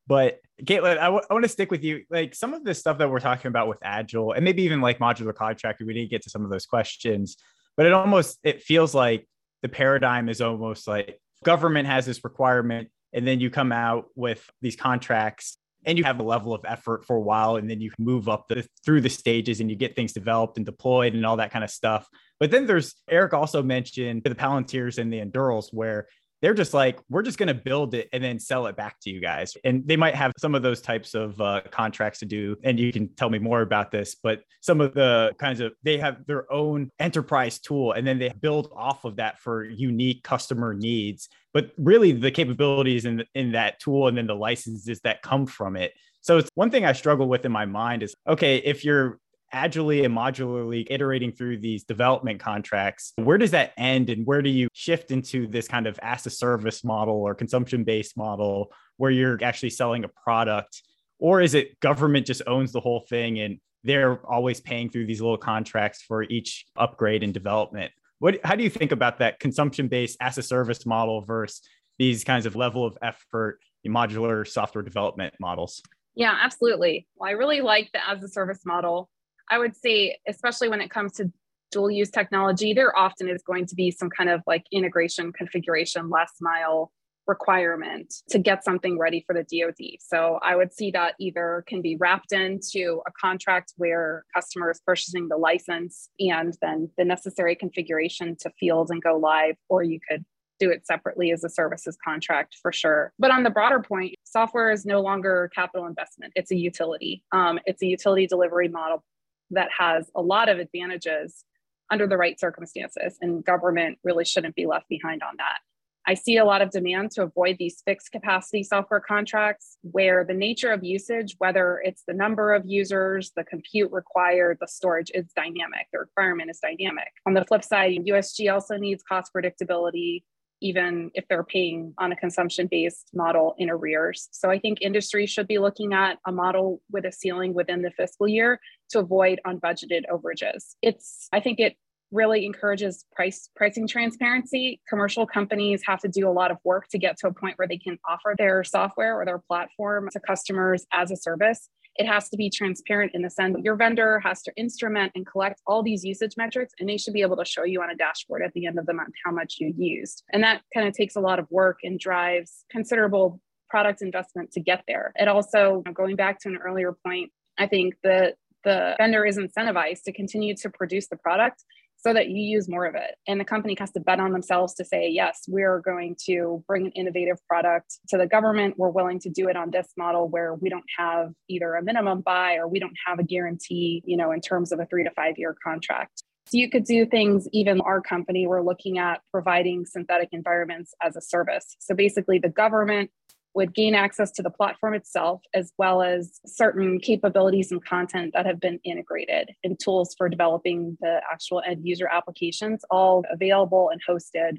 But 0.09 0.39
Caitlin, 0.63 0.97
I, 0.97 1.05
w- 1.05 1.21
I 1.29 1.33
want 1.33 1.45
to 1.45 1.49
stick 1.49 1.69
with 1.69 1.83
you. 1.83 2.03
Like 2.09 2.33
some 2.33 2.55
of 2.55 2.63
the 2.65 2.73
stuff 2.73 2.97
that 2.97 3.09
we're 3.09 3.19
talking 3.19 3.47
about 3.47 3.67
with 3.67 3.77
Agile 3.83 4.33
and 4.33 4.43
maybe 4.43 4.63
even 4.63 4.81
like 4.81 4.97
modular 4.97 5.35
contracting, 5.35 5.85
we 5.85 5.93
didn't 5.93 6.09
get 6.09 6.23
to 6.23 6.31
some 6.31 6.43
of 6.43 6.49
those 6.49 6.65
questions, 6.65 7.37
but 7.77 7.85
it 7.85 7.93
almost, 7.93 8.39
it 8.43 8.63
feels 8.63 8.95
like 8.95 9.29
the 9.61 9.69
paradigm 9.69 10.27
is 10.27 10.41
almost 10.41 10.87
like 10.87 11.21
government 11.43 11.87
has 11.87 12.07
this 12.07 12.23
requirement 12.23 12.89
and 13.13 13.25
then 13.25 13.39
you 13.39 13.51
come 13.51 13.71
out 13.71 14.05
with 14.15 14.49
these 14.61 14.75
contracts 14.75 15.57
and 15.85 15.97
you 15.97 16.03
have 16.03 16.19
a 16.19 16.23
level 16.23 16.53
of 16.53 16.65
effort 16.65 17.05
for 17.05 17.15
a 17.15 17.21
while 17.21 17.57
and 17.57 17.69
then 17.69 17.79
you 17.79 17.91
move 17.99 18.27
up 18.27 18.47
the, 18.49 18.67
through 18.83 19.01
the 19.01 19.09
stages 19.09 19.61
and 19.61 19.69
you 19.69 19.75
get 19.75 19.95
things 19.95 20.11
developed 20.11 20.57
and 20.57 20.65
deployed 20.65 21.13
and 21.13 21.25
all 21.25 21.37
that 21.37 21.51
kind 21.51 21.63
of 21.63 21.69
stuff 21.69 22.07
but 22.39 22.51
then 22.51 22.65
there's 22.65 22.95
eric 23.09 23.33
also 23.33 23.63
mentioned 23.63 24.23
the 24.23 24.35
palantirs 24.35 24.97
and 24.97 25.13
the 25.13 25.19
Andurils 25.19 25.69
where 25.71 26.07
they're 26.41 26.53
just 26.53 26.73
like, 26.73 26.99
we're 27.09 27.21
just 27.21 27.37
going 27.37 27.47
to 27.47 27.53
build 27.53 27.93
it 27.93 28.09
and 28.13 28.23
then 28.23 28.39
sell 28.39 28.67
it 28.67 28.75
back 28.75 28.99
to 29.01 29.09
you 29.09 29.19
guys. 29.19 29.57
And 29.63 29.85
they 29.87 29.97
might 29.97 30.15
have 30.15 30.31
some 30.37 30.55
of 30.55 30.61
those 30.61 30.81
types 30.81 31.13
of 31.13 31.39
uh, 31.41 31.61
contracts 31.71 32.19
to 32.19 32.25
do. 32.25 32.55
And 32.63 32.79
you 32.79 32.91
can 32.93 33.13
tell 33.15 33.29
me 33.29 33.39
more 33.39 33.61
about 33.61 33.91
this, 33.91 34.15
but 34.15 34.41
some 34.61 34.79
of 34.81 34.93
the 34.93 35.33
kinds 35.37 35.59
of, 35.59 35.73
they 35.83 35.97
have 35.97 36.25
their 36.25 36.51
own 36.51 36.91
enterprise 36.99 37.59
tool 37.59 37.91
and 37.91 38.07
then 38.07 38.19
they 38.19 38.29
build 38.39 38.71
off 38.75 39.05
of 39.05 39.17
that 39.17 39.39
for 39.39 39.65
unique 39.65 40.23
customer 40.23 40.73
needs. 40.73 41.29
But 41.53 41.71
really, 41.77 42.11
the 42.11 42.31
capabilities 42.31 43.05
in, 43.05 43.23
in 43.33 43.53
that 43.53 43.79
tool 43.79 44.07
and 44.07 44.17
then 44.17 44.27
the 44.27 44.35
licenses 44.35 45.01
that 45.01 45.21
come 45.23 45.45
from 45.45 45.75
it. 45.75 45.93
So 46.21 46.37
it's 46.37 46.49
one 46.53 46.69
thing 46.69 46.85
I 46.85 46.93
struggle 46.93 47.27
with 47.27 47.45
in 47.45 47.51
my 47.51 47.65
mind 47.65 48.03
is 48.03 48.15
okay, 48.27 48.57
if 48.57 48.85
you're 48.85 49.19
agilely 49.51 50.05
and 50.05 50.15
modularly 50.15 50.85
iterating 50.89 51.31
through 51.31 51.57
these 51.57 51.83
development 51.83 52.39
contracts, 52.39 53.13
where 53.15 53.37
does 53.37 53.51
that 53.51 53.73
end 53.77 54.09
and 54.09 54.25
where 54.25 54.41
do 54.41 54.49
you 54.49 54.67
shift 54.73 55.11
into 55.11 55.47
this 55.47 55.67
kind 55.67 55.87
of 55.87 55.99
as 56.01 56.25
a 56.25 56.29
service 56.29 56.83
model 56.83 57.15
or 57.15 57.35
consumption 57.35 57.83
based 57.83 58.17
model 58.17 58.71
where 58.97 59.11
you're 59.11 59.39
actually 59.43 59.69
selling 59.69 60.03
a 60.03 60.07
product? 60.07 60.83
Or 61.19 61.41
is 61.41 61.53
it 61.53 61.79
government 61.79 62.25
just 62.25 62.41
owns 62.47 62.71
the 62.71 62.79
whole 62.79 63.05
thing 63.09 63.39
and 63.39 63.59
they're 63.83 64.25
always 64.25 64.59
paying 64.59 64.89
through 64.89 65.07
these 65.07 65.21
little 65.21 65.37
contracts 65.37 66.01
for 66.01 66.23
each 66.23 66.65
upgrade 66.75 67.23
and 67.23 67.33
development? 67.33 67.91
What, 68.19 68.39
how 68.43 68.55
do 68.55 68.63
you 68.63 68.69
think 68.69 68.91
about 68.91 69.19
that 69.19 69.39
consumption 69.39 69.87
based 69.87 70.17
as 70.21 70.37
a 70.37 70.43
service 70.43 70.85
model 70.85 71.21
versus 71.21 71.61
these 71.97 72.23
kinds 72.23 72.45
of 72.45 72.55
level 72.55 72.85
of 72.85 72.97
effort 73.01 73.59
modular 73.87 74.47
software 74.47 74.83
development 74.83 75.33
models? 75.39 75.81
Yeah, 76.15 76.37
absolutely. 76.41 77.07
Well, 77.15 77.29
I 77.29 77.33
really 77.33 77.61
like 77.61 77.89
the 77.93 78.07
as 78.07 78.21
a 78.23 78.27
service 78.27 78.65
model 78.65 79.09
I 79.49 79.57
would 79.57 79.75
say, 79.75 80.17
especially 80.27 80.69
when 80.69 80.81
it 80.81 80.89
comes 80.89 81.13
to 81.13 81.31
dual 81.71 81.91
use 81.91 82.09
technology, 82.09 82.73
there 82.73 82.97
often 82.97 83.29
is 83.29 83.41
going 83.43 83.65
to 83.67 83.75
be 83.75 83.91
some 83.91 84.09
kind 84.09 84.29
of 84.29 84.41
like 84.47 84.65
integration, 84.71 85.31
configuration, 85.33 86.09
last 86.09 86.35
mile 86.41 86.91
requirement 87.27 88.11
to 88.27 88.39
get 88.39 88.63
something 88.63 88.97
ready 88.97 89.23
for 89.25 89.35
the 89.35 89.43
DoD. 89.43 89.99
So 89.99 90.39
I 90.41 90.55
would 90.55 90.73
see 90.73 90.89
that 90.91 91.13
either 91.19 91.63
can 91.67 91.81
be 91.81 91.95
wrapped 91.95 92.31
into 92.31 93.01
a 93.07 93.11
contract 93.21 93.73
where 93.77 94.25
customer 94.33 94.71
is 94.71 94.81
purchasing 94.85 95.27
the 95.27 95.37
license 95.37 96.09
and 96.19 96.57
then 96.61 96.89
the 96.97 97.05
necessary 97.05 97.55
configuration 97.55 98.35
to 98.41 98.49
field 98.59 98.89
and 98.89 99.01
go 99.01 99.15
live, 99.15 99.55
or 99.69 99.83
you 99.83 99.99
could 100.09 100.25
do 100.59 100.71
it 100.71 100.85
separately 100.85 101.31
as 101.31 101.43
a 101.43 101.49
services 101.49 101.97
contract 102.03 102.57
for 102.61 102.71
sure. 102.71 103.13
But 103.19 103.31
on 103.31 103.43
the 103.43 103.49
broader 103.49 103.79
point, 103.79 104.15
software 104.23 104.71
is 104.71 104.85
no 104.85 104.99
longer 104.99 105.49
capital 105.55 105.85
investment. 105.85 106.33
It's 106.35 106.51
a 106.51 106.57
utility. 106.57 107.23
Um, 107.31 107.59
it's 107.65 107.81
a 107.81 107.85
utility 107.85 108.27
delivery 108.27 108.67
model 108.67 109.03
that 109.51 109.69
has 109.77 110.09
a 110.15 110.21
lot 110.21 110.49
of 110.49 110.59
advantages 110.59 111.43
under 111.91 112.07
the 112.07 112.17
right 112.17 112.39
circumstances, 112.39 113.17
and 113.21 113.43
government 113.43 113.97
really 114.03 114.25
shouldn't 114.25 114.55
be 114.55 114.65
left 114.65 114.87
behind 114.89 115.23
on 115.23 115.35
that. 115.37 115.59
I 116.07 116.15
see 116.15 116.37
a 116.37 116.45
lot 116.45 116.61
of 116.61 116.71
demand 116.71 117.11
to 117.11 117.23
avoid 117.23 117.57
these 117.59 117.83
fixed 117.85 118.11
capacity 118.11 118.63
software 118.63 118.99
contracts 118.99 119.77
where 119.83 120.25
the 120.25 120.33
nature 120.33 120.71
of 120.71 120.83
usage, 120.83 121.35
whether 121.37 121.81
it's 121.83 122.03
the 122.07 122.15
number 122.15 122.53
of 122.53 122.63
users, 122.65 123.31
the 123.35 123.43
compute 123.43 123.91
required, 123.91 124.57
the 124.59 124.67
storage, 124.67 125.11
is 125.13 125.31
dynamic. 125.35 125.87
The 125.93 125.99
requirement 125.99 126.49
is 126.49 126.59
dynamic. 126.59 127.09
On 127.27 127.35
the 127.35 127.45
flip 127.45 127.63
side, 127.63 127.99
USG 128.07 128.51
also 128.51 128.75
needs 128.77 129.03
cost 129.03 129.31
predictability. 129.35 130.23
Even 130.61 131.11
if 131.13 131.25
they're 131.27 131.43
paying 131.43 131.93
on 131.97 132.11
a 132.11 132.15
consumption 132.15 132.67
based 132.69 133.09
model 133.13 133.55
in 133.57 133.69
arrears. 133.69 134.29
So 134.31 134.49
I 134.49 134.59
think 134.59 134.79
industry 134.81 135.25
should 135.25 135.47
be 135.47 135.57
looking 135.57 135.93
at 135.93 136.17
a 136.25 136.31
model 136.31 136.81
with 136.91 137.05
a 137.05 137.11
ceiling 137.11 137.53
within 137.53 137.81
the 137.81 137.91
fiscal 137.91 138.27
year 138.27 138.59
to 138.91 138.99
avoid 138.99 139.39
unbudgeted 139.45 140.03
overages. 140.11 140.75
It's, 140.81 141.27
I 141.31 141.39
think 141.39 141.59
it 141.59 141.75
really 142.11 142.45
encourages 142.45 143.05
price 143.13 143.49
pricing 143.55 143.87
transparency. 143.87 144.81
Commercial 144.89 145.27
companies 145.27 145.81
have 145.85 145.99
to 145.99 146.07
do 146.07 146.27
a 146.27 146.31
lot 146.31 146.49
of 146.49 146.57
work 146.63 146.87
to 146.89 146.97
get 146.97 147.17
to 147.17 147.27
a 147.27 147.33
point 147.33 147.57
where 147.57 147.67
they 147.67 147.77
can 147.77 147.99
offer 148.07 148.33
their 148.37 148.63
software 148.63 149.19
or 149.19 149.25
their 149.25 149.37
platform 149.37 150.09
to 150.11 150.19
customers 150.19 150.85
as 150.91 151.11
a 151.11 151.15
service 151.15 151.69
it 151.99 152.07
has 152.07 152.29
to 152.29 152.37
be 152.37 152.49
transparent 152.49 153.11
in 153.13 153.21
the 153.21 153.29
sense 153.29 153.55
that 153.55 153.63
your 153.63 153.75
vendor 153.75 154.19
has 154.19 154.41
to 154.43 154.51
instrument 154.55 155.11
and 155.15 155.27
collect 155.27 155.61
all 155.67 155.83
these 155.83 156.03
usage 156.03 156.35
metrics 156.37 156.73
and 156.79 156.89
they 156.89 156.97
should 156.97 157.13
be 157.13 157.21
able 157.21 157.37
to 157.37 157.45
show 157.45 157.63
you 157.63 157.81
on 157.81 157.91
a 157.91 157.95
dashboard 157.95 158.41
at 158.41 158.51
the 158.53 158.65
end 158.65 158.79
of 158.79 158.85
the 158.85 158.93
month 158.93 159.13
how 159.23 159.31
much 159.31 159.57
you 159.59 159.73
used. 159.77 160.23
And 160.31 160.41
that 160.43 160.61
kind 160.73 160.87
of 160.87 160.93
takes 160.93 161.15
a 161.15 161.19
lot 161.19 161.39
of 161.39 161.45
work 161.51 161.79
and 161.83 161.99
drives 161.99 162.65
considerable 162.71 163.41
product 163.69 164.01
investment 164.01 164.51
to 164.53 164.59
get 164.59 164.83
there. 164.87 165.11
It 165.15 165.27
also 165.27 165.83
going 165.93 166.15
back 166.15 166.39
to 166.39 166.49
an 166.49 166.57
earlier 166.57 166.95
point 167.05 167.31
i 167.59 167.67
think 167.67 167.93
that 168.03 168.35
the 168.63 168.95
vendor 168.97 169.25
is 169.25 169.37
incentivized 169.37 170.03
to 170.03 170.11
continue 170.11 170.55
to 170.55 170.69
produce 170.69 171.07
the 171.07 171.17
product 171.17 171.63
so 172.01 172.13
that 172.13 172.29
you 172.29 172.41
use 172.41 172.69
more 172.69 172.85
of 172.85 172.95
it. 172.95 173.15
And 173.27 173.39
the 173.39 173.45
company 173.45 173.75
has 173.79 173.91
to 173.91 173.99
bet 173.99 174.19
on 174.19 174.31
themselves 174.31 174.73
to 174.75 174.85
say, 174.85 175.09
yes, 175.09 175.41
we're 175.47 175.79
going 175.79 176.15
to 176.25 176.63
bring 176.67 176.85
an 176.85 176.91
innovative 176.93 177.37
product 177.47 177.99
to 178.09 178.17
the 178.17 178.27
government. 178.27 178.75
We're 178.77 178.89
willing 178.89 179.19
to 179.21 179.29
do 179.29 179.49
it 179.49 179.57
on 179.57 179.71
this 179.71 179.87
model 179.97 180.29
where 180.29 180.55
we 180.55 180.69
don't 180.69 180.85
have 180.97 181.31
either 181.49 181.75
a 181.75 181.83
minimum 181.83 182.21
buy 182.21 182.55
or 182.55 182.67
we 182.67 182.79
don't 182.79 182.95
have 183.05 183.19
a 183.19 183.23
guarantee, 183.23 184.01
you 184.05 184.15
know, 184.15 184.31
in 184.31 184.41
terms 184.41 184.71
of 184.71 184.79
a 184.79 184.85
three 184.85 185.03
to 185.03 185.11
five 185.11 185.35
year 185.37 185.55
contract. 185.61 186.23
So 186.47 186.57
you 186.57 186.69
could 186.69 186.85
do 186.85 187.05
things, 187.05 187.47
even 187.53 187.79
our 187.81 188.01
company, 188.01 188.47
we're 188.47 188.63
looking 188.63 188.97
at 188.97 189.21
providing 189.31 189.85
synthetic 189.85 190.29
environments 190.31 190.95
as 191.03 191.15
a 191.15 191.21
service. 191.21 191.75
So 191.79 191.93
basically, 191.93 192.39
the 192.39 192.49
government 192.49 193.11
would 193.55 193.73
gain 193.73 193.95
access 193.95 194.31
to 194.31 194.43
the 194.43 194.49
platform 194.49 194.93
itself, 194.93 195.41
as 195.53 195.73
well 195.77 196.01
as 196.01 196.39
certain 196.45 196.99
capabilities 196.99 197.71
and 197.71 197.83
content 197.83 198.31
that 198.33 198.45
have 198.45 198.59
been 198.59 198.79
integrated 198.83 199.49
and 199.63 199.79
tools 199.79 200.13
for 200.17 200.29
developing 200.29 200.97
the 201.01 201.19
actual 201.31 201.61
end 201.65 201.81
user 201.83 202.07
applications, 202.07 202.83
all 202.91 203.23
available 203.31 203.89
and 203.89 204.01
hosted 204.07 204.57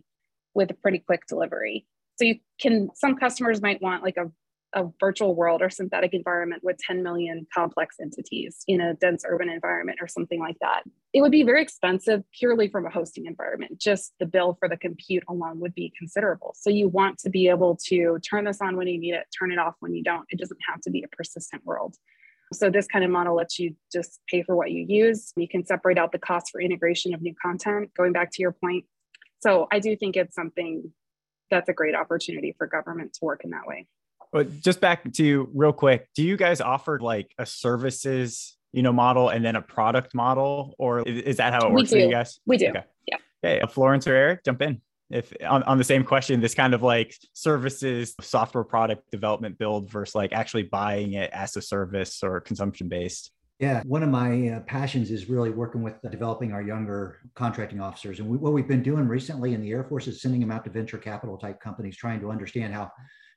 with 0.54 0.70
a 0.70 0.74
pretty 0.74 0.98
quick 0.98 1.26
delivery. 1.28 1.86
So 2.16 2.24
you 2.24 2.36
can, 2.60 2.90
some 2.94 3.16
customers 3.16 3.62
might 3.62 3.80
want 3.80 4.02
like 4.02 4.16
a 4.16 4.30
a 4.72 4.86
virtual 5.00 5.34
world 5.34 5.62
or 5.62 5.70
synthetic 5.70 6.14
environment 6.14 6.62
with 6.62 6.76
10 6.78 7.02
million 7.02 7.46
complex 7.52 7.96
entities 8.00 8.62
in 8.68 8.80
a 8.80 8.94
dense 8.94 9.24
urban 9.26 9.48
environment 9.48 9.98
or 10.00 10.06
something 10.06 10.38
like 10.38 10.56
that. 10.60 10.82
It 11.12 11.22
would 11.22 11.32
be 11.32 11.42
very 11.42 11.62
expensive 11.62 12.22
purely 12.38 12.68
from 12.68 12.86
a 12.86 12.90
hosting 12.90 13.26
environment. 13.26 13.80
Just 13.80 14.12
the 14.20 14.26
bill 14.26 14.56
for 14.58 14.68
the 14.68 14.76
compute 14.76 15.24
alone 15.28 15.58
would 15.60 15.74
be 15.74 15.92
considerable. 15.98 16.54
So 16.56 16.70
you 16.70 16.88
want 16.88 17.18
to 17.18 17.30
be 17.30 17.48
able 17.48 17.78
to 17.86 18.18
turn 18.28 18.44
this 18.44 18.60
on 18.60 18.76
when 18.76 18.86
you 18.86 18.98
need 18.98 19.14
it, 19.14 19.26
turn 19.36 19.50
it 19.50 19.58
off 19.58 19.74
when 19.80 19.94
you 19.94 20.04
don't. 20.04 20.26
It 20.28 20.38
doesn't 20.38 20.60
have 20.68 20.80
to 20.82 20.90
be 20.90 21.02
a 21.02 21.16
persistent 21.16 21.64
world. 21.64 21.96
So 22.52 22.68
this 22.70 22.86
kind 22.86 23.04
of 23.04 23.10
model 23.10 23.36
lets 23.36 23.58
you 23.58 23.76
just 23.92 24.20
pay 24.28 24.42
for 24.42 24.56
what 24.56 24.70
you 24.70 24.84
use. 24.88 25.32
You 25.36 25.48
can 25.48 25.64
separate 25.64 25.98
out 25.98 26.12
the 26.12 26.18
cost 26.18 26.50
for 26.50 26.60
integration 26.60 27.14
of 27.14 27.22
new 27.22 27.34
content, 27.40 27.90
going 27.96 28.12
back 28.12 28.30
to 28.32 28.42
your 28.42 28.52
point. 28.52 28.84
So 29.40 29.68
I 29.72 29.78
do 29.78 29.96
think 29.96 30.16
it's 30.16 30.34
something 30.34 30.92
that's 31.50 31.68
a 31.68 31.72
great 31.72 31.94
opportunity 31.94 32.54
for 32.56 32.66
government 32.66 33.14
to 33.14 33.24
work 33.24 33.42
in 33.44 33.50
that 33.50 33.66
way. 33.66 33.86
But 34.32 34.60
just 34.60 34.80
back 34.80 35.10
to 35.12 35.24
you 35.24 35.50
real 35.54 35.72
quick, 35.72 36.08
do 36.14 36.22
you 36.22 36.36
guys 36.36 36.60
offer 36.60 37.00
like 37.00 37.32
a 37.38 37.46
services, 37.46 38.56
you 38.72 38.82
know, 38.82 38.92
model 38.92 39.28
and 39.28 39.44
then 39.44 39.56
a 39.56 39.62
product 39.62 40.14
model, 40.14 40.74
or 40.78 41.00
is, 41.00 41.22
is 41.22 41.36
that 41.38 41.52
how 41.52 41.66
it 41.66 41.72
works 41.72 41.90
for 41.90 41.98
you 41.98 42.10
guys? 42.10 42.38
We 42.46 42.56
do. 42.56 42.68
Okay. 42.68 42.84
Yeah. 43.06 43.16
Okay, 43.44 43.72
Florence 43.72 44.06
or 44.06 44.14
Eric, 44.14 44.44
jump 44.44 44.62
in. 44.62 44.80
If 45.10 45.32
on, 45.44 45.64
on 45.64 45.78
the 45.78 45.84
same 45.84 46.04
question, 46.04 46.40
this 46.40 46.54
kind 46.54 46.72
of 46.72 46.82
like 46.82 47.16
services, 47.32 48.14
software 48.20 48.62
product 48.62 49.10
development 49.10 49.58
build 49.58 49.90
versus 49.90 50.14
like 50.14 50.32
actually 50.32 50.62
buying 50.64 51.14
it 51.14 51.30
as 51.32 51.56
a 51.56 51.62
service 51.62 52.22
or 52.22 52.40
consumption 52.40 52.88
based. 52.88 53.32
Yeah, 53.58 53.82
one 53.84 54.02
of 54.02 54.08
my 54.08 54.48
uh, 54.48 54.60
passions 54.60 55.10
is 55.10 55.28
really 55.28 55.50
working 55.50 55.82
with 55.82 55.94
uh, 56.04 56.08
developing 56.08 56.52
our 56.52 56.62
younger 56.62 57.18
contracting 57.34 57.80
officers. 57.80 58.20
And 58.20 58.28
we, 58.28 58.38
what 58.38 58.52
we've 58.52 58.68
been 58.68 58.82
doing 58.82 59.06
recently 59.08 59.52
in 59.52 59.60
the 59.60 59.70
Air 59.72 59.84
Force 59.84 60.06
is 60.06 60.22
sending 60.22 60.40
them 60.40 60.50
out 60.50 60.64
to 60.64 60.70
venture 60.70 60.96
capital 60.96 61.36
type 61.36 61.60
companies, 61.60 61.96
trying 61.96 62.20
to 62.20 62.30
understand 62.30 62.72
how 62.72 62.90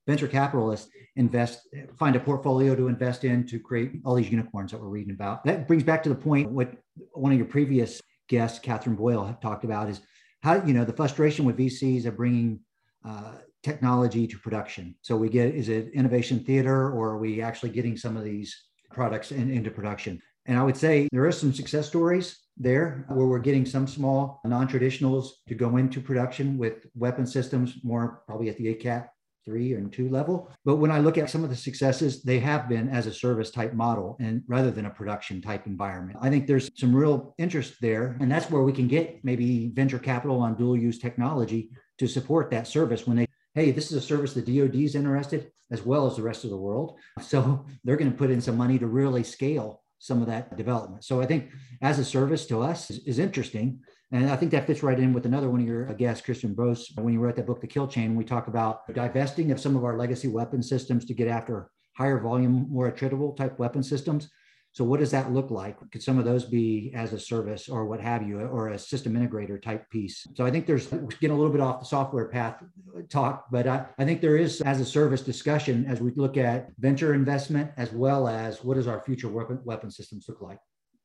venture 0.08 0.28
capitalists 0.28 0.90
invest, 1.16 1.68
find 1.98 2.16
a 2.16 2.20
portfolio 2.20 2.76
to 2.76 2.88
invest 2.88 3.24
in 3.24 3.46
to 3.48 3.60
create 3.60 3.94
all 4.06 4.16
these 4.16 4.30
unicorns 4.30 4.72
that 4.72 4.82
we're 4.82 4.88
reading 4.88 5.14
about. 5.14 5.44
That 5.46 5.68
brings 5.68 5.84
back 5.84 6.04
to 6.04 6.10
the 6.10 6.16
point 6.16 6.52
what 6.52 6.74
one 7.14 7.32
of 7.32 7.38
your 7.38 7.48
previous 7.48 8.02
guests, 8.28 8.60
Katherine 8.60 8.96
Boyle, 8.96 9.38
talked 9.42 9.64
about 9.64 9.90
is 9.90 10.02
how 10.42 10.64
you 10.64 10.74
know 10.74 10.86
the 10.86 10.94
frustration 10.94 11.46
with 11.46 11.58
VCs 11.58 12.06
of 12.06 12.18
bringing 12.18 12.60
uh, 13.06 13.34
technology 13.62 14.28
to 14.28 14.38
production. 14.40 14.96
So 15.02 15.16
we 15.16 15.30
get 15.30 15.54
is 15.56 15.70
it 15.70 15.92
innovation 15.94 16.40
theater 16.40 16.90
or 16.92 17.12
are 17.12 17.18
we 17.18 17.42
actually 17.42 17.70
getting 17.70 17.96
some 17.96 18.18
of 18.18 18.24
these 18.24 18.56
products 18.92 19.32
in, 19.32 19.50
into 19.50 19.72
production? 19.72 20.22
And 20.46 20.58
I 20.58 20.64
would 20.64 20.76
say 20.76 21.08
there 21.12 21.26
are 21.26 21.32
some 21.32 21.54
success 21.54 21.88
stories 21.88 22.40
there 22.58 23.06
where 23.08 23.26
we're 23.26 23.40
getting 23.40 23.66
some 23.66 23.88
small 23.88 24.42
non-traditionals 24.44 25.30
to 25.48 25.56
go 25.56 25.78
into 25.78 26.02
production 26.02 26.58
with 26.58 26.86
weapon 26.94 27.26
systems, 27.26 27.78
more 27.84 28.24
probably 28.28 28.50
at 28.50 28.58
the 28.58 28.76
ACAT 28.76 29.08
three 29.46 29.74
and 29.74 29.92
two 29.92 30.10
level. 30.10 30.52
But 30.66 30.78
when 30.78 30.92
I 30.92 31.00
look 31.00 31.18
at 31.18 31.30
some 31.30 31.44
of 31.44 31.50
the 31.50 31.56
successes, 31.56 32.24
they 32.24 32.40
have 32.40 32.70
been 32.70 32.90
as 32.90 33.08
a 33.08 33.14
service 33.14 33.52
type 33.52 33.74
model 33.74 34.18
and 34.20 34.44
rather 34.48 34.72
than 34.72 34.86
a 34.86 34.90
production 34.90 35.42
type 35.42 35.68
environment. 35.68 36.20
I 36.22 36.30
think 36.30 36.48
there's 36.48 36.70
some 36.76 36.96
real 36.96 37.36
interest 37.38 37.76
there. 37.82 38.18
And 38.20 38.32
that's 38.32 38.50
where 38.50 38.64
we 38.64 38.74
can 38.74 38.88
get 38.88 39.24
maybe 39.24 39.72
venture 39.74 40.00
capital 40.00 40.40
on 40.40 40.56
dual 40.56 40.78
use 40.78 41.00
technology 41.00 41.72
to 42.00 42.08
support 42.08 42.52
that 42.52 42.68
service 42.68 43.06
when 43.06 43.18
they, 43.18 43.28
hey, 43.56 43.72
this 43.72 43.92
is 43.92 43.98
a 43.98 44.02
service 44.02 44.34
the 44.34 44.42
DoD 44.42 44.76
is 44.76 44.96
interested 44.96 45.52
as 45.72 45.86
well 45.86 46.06
as 46.08 46.16
the 46.16 46.22
rest 46.22 46.44
of 46.44 46.50
the 46.50 46.58
world. 46.58 46.98
So 47.22 47.66
they're 47.84 47.98
going 47.98 48.12
to 48.12 48.18
put 48.18 48.32
in 48.32 48.42
some 48.42 48.58
money 48.58 48.78
to 48.80 48.88
really 48.88 49.24
scale 49.24 49.82
some 50.00 50.22
of 50.22 50.28
that 50.28 50.58
development. 50.58 51.04
So 51.04 51.22
I 51.22 51.26
think 51.26 51.50
as 51.82 51.98
a 51.98 52.06
service 52.06 52.46
to 52.48 52.62
us 52.62 52.92
is, 52.92 53.00
is 53.06 53.20
interesting. 53.20 53.80
And 54.14 54.30
I 54.30 54.36
think 54.36 54.52
that 54.52 54.68
fits 54.68 54.84
right 54.84 55.00
in 55.00 55.12
with 55.12 55.26
another 55.26 55.50
one 55.50 55.60
of 55.60 55.66
your 55.66 55.90
uh, 55.90 55.94
guests, 55.94 56.24
Christian 56.24 56.54
Brose. 56.54 56.92
When 56.96 57.16
you 57.16 57.20
wrote 57.20 57.36
that 57.36 57.48
book, 57.48 57.62
The 57.62 57.68
Kill 57.68 57.88
Chain, 57.88 58.16
we 58.16 58.24
talk 58.24 58.48
about 58.48 58.88
divesting 58.94 59.52
of 59.52 59.60
some 59.60 59.76
of 59.76 59.84
our 59.84 59.98
legacy 59.98 60.28
weapon 60.28 60.62
systems 60.62 61.04
to 61.06 61.16
get 61.16 61.28
after 61.28 61.72
higher 61.98 62.20
volume, 62.20 62.68
more 62.70 62.92
attritable 62.92 63.36
type 63.36 63.58
weapon 63.58 63.82
systems. 63.82 64.30
So 64.72 64.84
what 64.84 65.00
does 65.00 65.10
that 65.12 65.32
look 65.32 65.50
like? 65.50 65.78
Could 65.92 66.04
some 66.04 66.20
of 66.20 66.26
those 66.26 66.46
be 66.46 66.92
as 66.96 67.12
a 67.14 67.20
service 67.20 67.68
or 67.68 67.88
what 67.88 68.00
have 68.02 68.28
you, 68.28 68.40
or 68.40 68.70
a 68.70 68.78
system 68.78 69.14
integrator 69.14 69.60
type 69.60 69.90
piece? 69.90 70.28
So 70.36 70.46
I 70.46 70.52
think 70.52 70.68
there's 70.68 70.88
getting 70.88 71.32
a 71.32 71.36
little 71.36 71.52
bit 71.52 71.62
off 71.62 71.80
the 71.80 71.86
software 71.88 72.28
path 72.28 72.64
uh, 72.96 73.02
talk, 73.10 73.46
but 73.52 73.66
I, 73.66 73.88
I 73.98 74.06
think 74.06 74.22
there 74.22 74.38
is 74.38 74.62
as 74.62 74.80
a 74.80 74.86
service 74.86 75.22
discussion 75.22 75.86
as 75.88 76.02
we 76.02 76.12
look 76.16 76.38
at 76.38 76.70
venture 76.78 77.16
investment 77.16 77.72
as 77.78 77.92
well 77.92 78.28
as 78.28 78.64
what 78.64 78.76
does 78.76 78.86
our 78.86 79.02
future 79.02 79.30
weapon, 79.30 79.60
weapon 79.64 79.90
systems 79.90 80.26
look 80.30 80.42
like? 80.42 80.60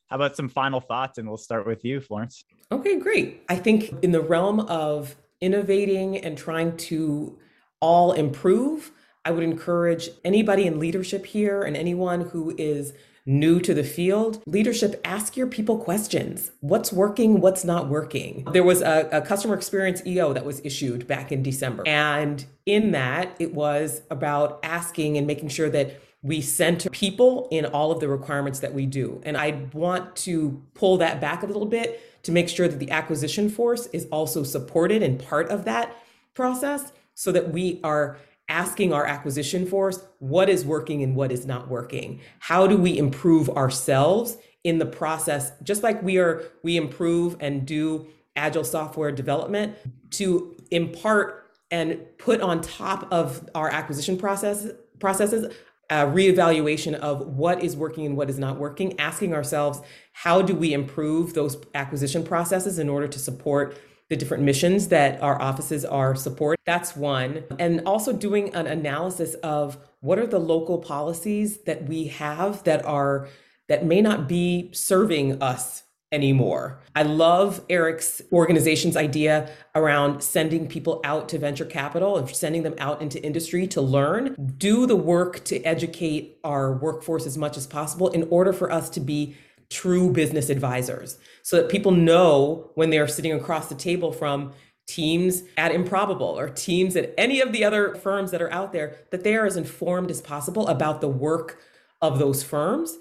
How 0.09 0.17
about 0.17 0.37
some 0.37 0.49
final 0.49 0.81
thoughts? 0.81 1.19
And 1.19 1.29
we'll 1.29 1.37
start 1.37 1.67
with 1.67 1.85
you, 1.85 2.01
Florence. 2.01 2.45
Okay, 2.73 2.99
great. 2.99 3.43
I 3.49 3.57
think 3.57 3.95
in 4.03 4.13
the 4.13 4.21
realm 4.21 4.61
of 4.61 5.17
innovating 5.41 6.17
and 6.17 6.37
trying 6.37 6.77
to 6.77 7.39
all 7.81 8.13
improve, 8.13 8.91
I 9.25 9.31
would 9.31 9.45
encourage 9.45 10.09
anybody 10.25 10.67
in 10.67 10.79
leadership 10.79 11.27
here 11.27 11.63
and 11.63 11.77
anyone 11.77 12.23
who 12.23 12.55
is 12.57 12.95
new 13.29 13.61
to 13.61 13.75
the 13.75 13.85
field, 13.85 14.43
leadership, 14.47 14.99
ask 15.05 15.37
your 15.37 15.47
people 15.47 15.77
questions. 15.77 16.51
What's 16.61 16.91
working? 16.91 17.43
What's 17.43 17.63
not 17.63 17.89
working? 17.89 18.47
There 18.53 18.65
was 18.65 18.81
a, 18.81 19.07
a, 19.13 19.21
customer 19.21 19.55
experience 19.55 20.01
EO 20.07 20.33
that 20.33 20.47
was 20.47 20.63
issued 20.65 21.07
back 21.07 21.31
in 21.31 21.43
December. 21.43 21.83
And 21.87 22.47
in 22.65 22.93
that, 22.93 23.37
it 23.39 23.53
was 23.53 24.01
about 24.11 24.61
asking 24.63 25.19
and 25.19 25.27
making 25.27 25.51
sure 25.51 25.69
that 25.69 26.01
we 26.23 26.41
center 26.41 26.91
people 26.91 27.49
in 27.51 27.64
all 27.64 27.93
of 27.93 28.01
the 28.01 28.09
requirements 28.09 28.61
that 28.61 28.75
we 28.75 28.87
do. 28.87 29.21
And 29.25 29.37
I 29.37 29.69
want 29.73 30.16
to 30.16 30.62
pull 30.75 30.97
that 30.99 31.21
back 31.21 31.43
a 31.43 31.47
little 31.47 31.66
bit 31.66 32.23
to 32.25 32.33
make 32.33 32.49
sure 32.49 32.66
that 32.66 32.79
the 32.79 32.91
acquisition 32.91 33.49
force 33.49 33.87
is 33.89 34.07
also 34.11 34.43
supported 34.43 35.03
and 35.03 35.19
part 35.25 35.49
of 35.49 35.64
that 35.66 35.97
process 36.35 36.93
so 37.14 37.31
that 37.33 37.53
we 37.53 37.81
are 37.85 38.19
asking 38.49 38.93
our 38.93 39.07
acquisition 39.07 39.66
force 39.66 40.03
what 40.19 40.49
is 40.49 40.64
working 40.64 41.03
and 41.03 41.14
what 41.14 41.31
is 41.31 41.47
not 41.47 41.69
working. 41.69 42.21
How 42.41 42.66
do 42.66 42.77
we 42.77 42.97
improve 42.99 43.49
ourselves 43.51 44.39
in 44.64 44.79
the 44.79 44.87
process 44.87 45.53
just 45.62 45.83
like 45.83 46.03
we 46.03 46.19
are 46.19 46.43
we 46.62 46.77
improve 46.77 47.37
and 47.41 47.64
do 47.64 48.07
agile 48.35 48.64
software 48.64 49.12
development 49.12 49.77
to 50.11 50.57
impart 50.71 51.51
and 51.71 51.99
put 52.19 52.41
on 52.41 52.61
top 52.61 53.07
of 53.12 53.49
our 53.55 53.69
acquisition 53.69 54.16
process 54.16 54.66
processes 54.99 55.55
a 55.91 56.05
reevaluation 56.05 56.95
of 56.95 57.26
what 57.26 57.62
is 57.62 57.76
working 57.76 58.07
and 58.07 58.16
what 58.16 58.28
is 58.28 58.39
not 58.39 58.59
working, 58.59 58.99
asking 59.01 59.34
ourselves, 59.34 59.80
how 60.12 60.43
do 60.43 60.55
we 60.55 60.72
improve 60.72 61.34
those 61.34 61.57
acquisition 61.74 62.22
processes 62.22 62.78
in 62.78 62.89
order 62.89 63.09
to 63.09 63.18
support 63.18 63.78
the 64.09 64.16
different 64.16 64.43
missions 64.43 64.89
that 64.89 65.20
our 65.22 65.41
offices 65.41 65.84
are 65.84 66.14
support. 66.14 66.59
That's 66.64 66.97
one. 66.97 67.45
And 67.59 67.82
also 67.84 68.12
doing 68.12 68.55
an 68.55 68.66
analysis 68.66 69.34
of 69.43 69.76
what 70.01 70.18
are 70.18 70.26
the 70.26 70.39
local 70.39 70.78
policies 70.78 71.59
that 71.64 71.84
we 71.84 72.07
have 72.09 72.64
that 72.64 72.84
are 72.84 73.28
that 73.68 73.84
may 73.84 74.01
not 74.01 74.28
be 74.28 74.70
serving 74.72 75.43
us 75.43 75.82
anymore. 76.11 76.81
I 76.97 77.03
love 77.03 77.61
Eric's 77.69 78.23
organization's 78.33 78.97
idea 78.97 79.51
around 79.75 80.23
sending 80.23 80.67
people 80.67 81.01
out 81.05 81.29
to 81.31 81.39
venture 81.39 81.67
capital 81.67 82.17
and 82.17 82.29
sending 82.29 82.63
them 82.63 82.75
out 82.79 83.03
into 83.03 83.23
industry 83.23 83.67
to 83.69 83.81
learn, 83.81 84.35
do 84.57 84.87
the 84.87 84.97
work 84.97 85.45
to 85.45 85.63
educate 85.65 86.39
our 86.45 86.73
workforce 86.73 87.27
as 87.27 87.37
much 87.37 87.57
as 87.57 87.67
possible 87.67 88.09
in 88.09 88.27
order 88.31 88.53
for 88.53 88.73
us 88.73 88.89
to 88.91 89.01
be 89.01 89.37
true 89.71 90.11
business 90.11 90.49
advisors 90.49 91.19
so 91.43 91.57
that 91.57 91.69
people 91.69 91.93
know 91.93 92.71
when 92.75 92.89
they're 92.89 93.09
sitting 93.09 93.33
across 93.33 93.69
the 93.69 93.75
table 93.75 94.13
from 94.13 94.53
teams 94.87 95.43
at 95.59 95.71
Improbable 95.73 96.39
or 96.39 96.49
teams 96.49 96.97
at 96.97 97.13
any 97.19 97.43
of 97.43 97.53
the 97.53 97.63
other 97.63 97.95
firms 97.95 98.31
that 98.31 98.41
are 98.41 98.51
out 98.51 98.73
there 98.73 98.97
that 99.11 99.23
they 99.23 99.37
are 99.37 99.45
as 99.45 99.59
informed 99.59 100.11
as 100.11 100.23
possible 100.23 100.67
about 100.69 101.03
the 101.03 101.09
work 101.09 101.61
of 102.01 102.19
those 102.19 102.43
firms 102.43 102.97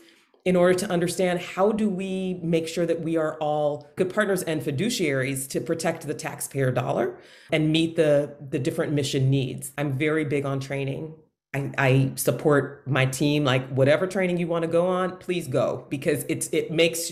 in 0.47 0.55
order 0.55 0.73
to 0.73 0.89
understand 0.89 1.41
how 1.41 1.73
do 1.73 1.89
we 1.89 2.39
make 2.41 2.69
sure 2.69 2.85
that 2.85 3.01
we 3.01 3.17
are 3.17 3.35
all 3.39 3.85
good 3.97 4.13
partners 4.13 4.43
and 4.43 4.61
fiduciaries 4.61 5.45
to 5.49 5.59
protect 5.59 6.07
the 6.07 6.13
taxpayer 6.13 6.71
dollar 6.71 7.19
and 7.51 7.69
meet 7.69 7.97
the 7.97 8.33
the 8.49 8.57
different 8.57 8.93
mission 8.93 9.29
needs. 9.29 9.73
I'm 9.77 9.91
very 9.91 10.23
big 10.23 10.45
on 10.45 10.61
training. 10.61 11.13
I, 11.53 11.71
I 11.77 12.11
support 12.15 12.87
my 12.87 13.05
team 13.05 13.43
like 13.43 13.67
whatever 13.67 14.07
training 14.07 14.37
you 14.37 14.47
want 14.47 14.63
to 14.63 14.69
go 14.69 14.87
on 14.87 15.17
please 15.17 15.47
go 15.47 15.85
because 15.89 16.25
it's 16.29 16.47
it 16.53 16.71
makes 16.71 17.11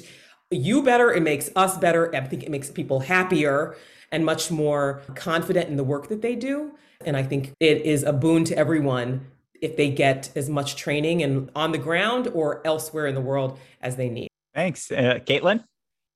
you 0.52 0.84
better 0.84 1.12
it 1.14 1.24
makes 1.24 1.50
us 1.56 1.78
better 1.78 2.14
i 2.14 2.20
think 2.20 2.44
it 2.44 2.52
makes 2.52 2.70
people 2.70 3.00
happier 3.00 3.78
and 4.12 4.26
much 4.26 4.52
more 4.52 5.02
confident 5.16 5.70
in 5.70 5.78
the 5.78 5.86
work 5.86 6.10
that 6.10 6.22
they 6.22 6.36
do. 6.36 6.72
And 7.06 7.16
i 7.18 7.24
think 7.24 7.54
it 7.60 7.82
is 7.82 8.04
a 8.04 8.14
boon 8.14 8.44
to 8.46 8.58
everyone 8.58 9.26
if 9.62 9.78
they 9.78 9.90
get 9.90 10.32
as 10.36 10.50
much 10.50 10.76
training 10.76 11.24
and 11.24 11.50
on 11.56 11.72
the 11.72 11.78
ground 11.78 12.28
or 12.34 12.66
elsewhere 12.66 13.08
in 13.08 13.16
the 13.16 13.22
world 13.22 13.60
as 13.82 13.96
they 13.96 14.10
need. 14.10 14.30
Thanks. 14.54 14.92
Uh, 14.92 15.20
Caitlin? 15.26 15.64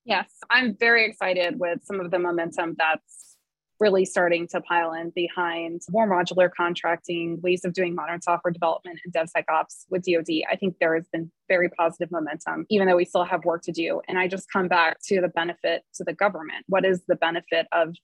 Yes, 0.04 0.30
I'm 0.48 0.76
very 0.76 1.04
excited 1.04 1.60
with 1.60 1.80
some 1.84 2.00
of 2.00 2.10
the 2.10 2.18
momentum 2.18 2.74
that's 2.78 3.36
really 3.80 4.04
starting 4.04 4.46
to 4.46 4.60
pile 4.60 4.92
in 4.92 5.10
behind 5.10 5.80
more 5.90 6.06
modular 6.06 6.50
contracting, 6.54 7.40
ways 7.40 7.64
of 7.64 7.72
doing 7.72 7.94
modern 7.94 8.20
software 8.20 8.52
development 8.52 9.00
and 9.04 9.12
DevSecOps 9.12 9.86
with 9.88 10.04
DoD. 10.04 10.42
I 10.50 10.56
think 10.56 10.76
there 10.78 10.94
has 10.94 11.08
been 11.10 11.32
very 11.48 11.70
positive 11.70 12.10
momentum, 12.12 12.66
even 12.68 12.86
though 12.86 12.96
we 12.96 13.06
still 13.06 13.24
have 13.24 13.44
work 13.44 13.62
to 13.62 13.72
do. 13.72 14.02
And 14.06 14.18
I 14.18 14.28
just 14.28 14.50
come 14.52 14.68
back 14.68 14.98
to 15.06 15.20
the 15.20 15.28
benefit 15.28 15.82
to 15.94 16.04
the 16.04 16.12
government. 16.12 16.64
What 16.68 16.84
is 16.84 17.02
the 17.08 17.16
benefit 17.16 17.66
of 17.72 17.94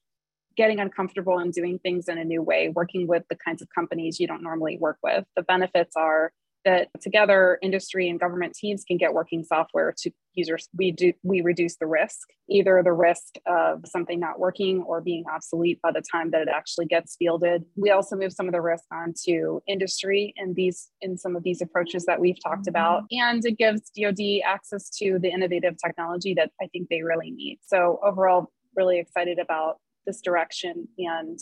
getting 0.57 0.79
uncomfortable 0.79 1.37
and 1.37 1.53
doing 1.53 1.79
things 1.79 2.09
in 2.09 2.17
a 2.17 2.25
new 2.25 2.41
way, 2.41 2.69
working 2.69 3.07
with 3.07 3.23
the 3.29 3.35
kinds 3.35 3.61
of 3.61 3.69
companies 3.73 4.19
you 4.19 4.27
don't 4.27 4.43
normally 4.43 4.77
work 4.79 4.97
with. 5.03 5.23
The 5.35 5.43
benefits 5.43 5.95
are 5.95 6.31
that 6.65 6.89
together 6.99 7.57
industry 7.61 8.09
and 8.09 8.19
government 8.19 8.53
teams 8.53 8.83
can 8.83 8.97
get 8.97 9.13
working 9.13 9.41
software 9.41 9.93
to 9.97 10.11
users. 10.33 10.67
We 10.75 10.91
do 10.91 11.13
we 11.23 11.39
reduce 11.39 11.77
the 11.77 11.87
risk 11.87 12.27
either 12.49 12.81
the 12.83 12.91
risk 12.91 13.35
of 13.45 13.83
something 13.85 14.19
not 14.19 14.39
working 14.39 14.83
or 14.83 14.99
being 14.99 15.23
obsolete 15.33 15.79
by 15.81 15.91
the 15.91 16.01
time 16.11 16.31
that 16.31 16.41
it 16.41 16.49
actually 16.49 16.85
gets 16.85 17.15
fielded. 17.17 17.63
We 17.75 17.91
also 17.91 18.15
move 18.17 18.33
some 18.33 18.47
of 18.47 18.53
the 18.53 18.61
risk 18.61 18.83
onto 18.91 19.61
industry 19.67 20.33
in 20.35 20.55
these 20.55 20.89
in 21.01 21.17
some 21.17 21.37
of 21.37 21.43
these 21.43 21.61
approaches 21.61 22.05
that 22.05 22.19
we've 22.19 22.41
talked 22.43 22.63
mm-hmm. 22.63 22.69
about. 22.69 23.03
And 23.11 23.45
it 23.45 23.57
gives 23.57 23.89
dod 23.97 24.19
access 24.45 24.89
to 24.97 25.19
the 25.19 25.29
innovative 25.29 25.75
technology 25.83 26.33
that 26.33 26.51
i 26.61 26.67
think 26.67 26.89
they 26.89 27.01
really 27.01 27.31
need. 27.31 27.59
So 27.65 27.99
overall 28.03 28.51
really 28.75 28.99
excited 28.99 29.39
about 29.39 29.77
this 30.07 30.21
direction 30.21 30.87
and 30.97 31.39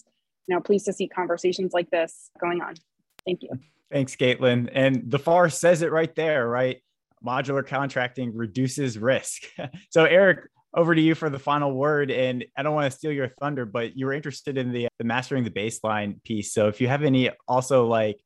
you 0.48 0.56
know 0.56 0.60
pleased 0.60 0.86
to 0.86 0.94
see 0.94 1.08
conversations 1.08 1.72
like 1.74 1.90
this 1.90 2.30
going 2.42 2.62
on. 2.62 2.76
Thank 3.26 3.44
you. 3.44 3.52
Thanks 3.92 4.16
caitlin. 4.16 4.70
And 4.74 5.10
the 5.10 5.20
FAR 5.20 5.50
says 5.50 5.82
it 5.82 5.92
right 5.92 6.14
there 6.16 6.48
right? 6.48 6.82
Modular 7.26 7.66
contracting 7.66 8.36
reduces 8.36 8.98
risk. 9.00 9.44
So 9.90 10.04
eric 10.04 10.50
over 10.76 10.94
to 10.94 11.00
you 11.00 11.16
for 11.16 11.30
the 11.30 11.40
final 11.40 11.74
word. 11.74 12.12
And 12.12 12.44
i 12.58 12.64
don't 12.64 12.76
want 12.76 12.92
to 12.92 12.98
steal 12.98 13.14
your 13.14 13.30
thunder 13.40 13.66
but 13.66 13.96
you 13.96 14.06
were 14.06 14.14
interested 14.14 14.58
in 14.58 14.74
the, 14.74 14.90
the 15.00 15.06
mastering 15.06 15.46
the 15.46 15.52
baseline 15.52 16.22
piece. 16.24 16.52
So 16.52 16.68
if 16.68 16.82
you 16.82 16.90
have 16.90 17.04
any 17.04 17.30
also 17.48 17.88
like 17.88 18.20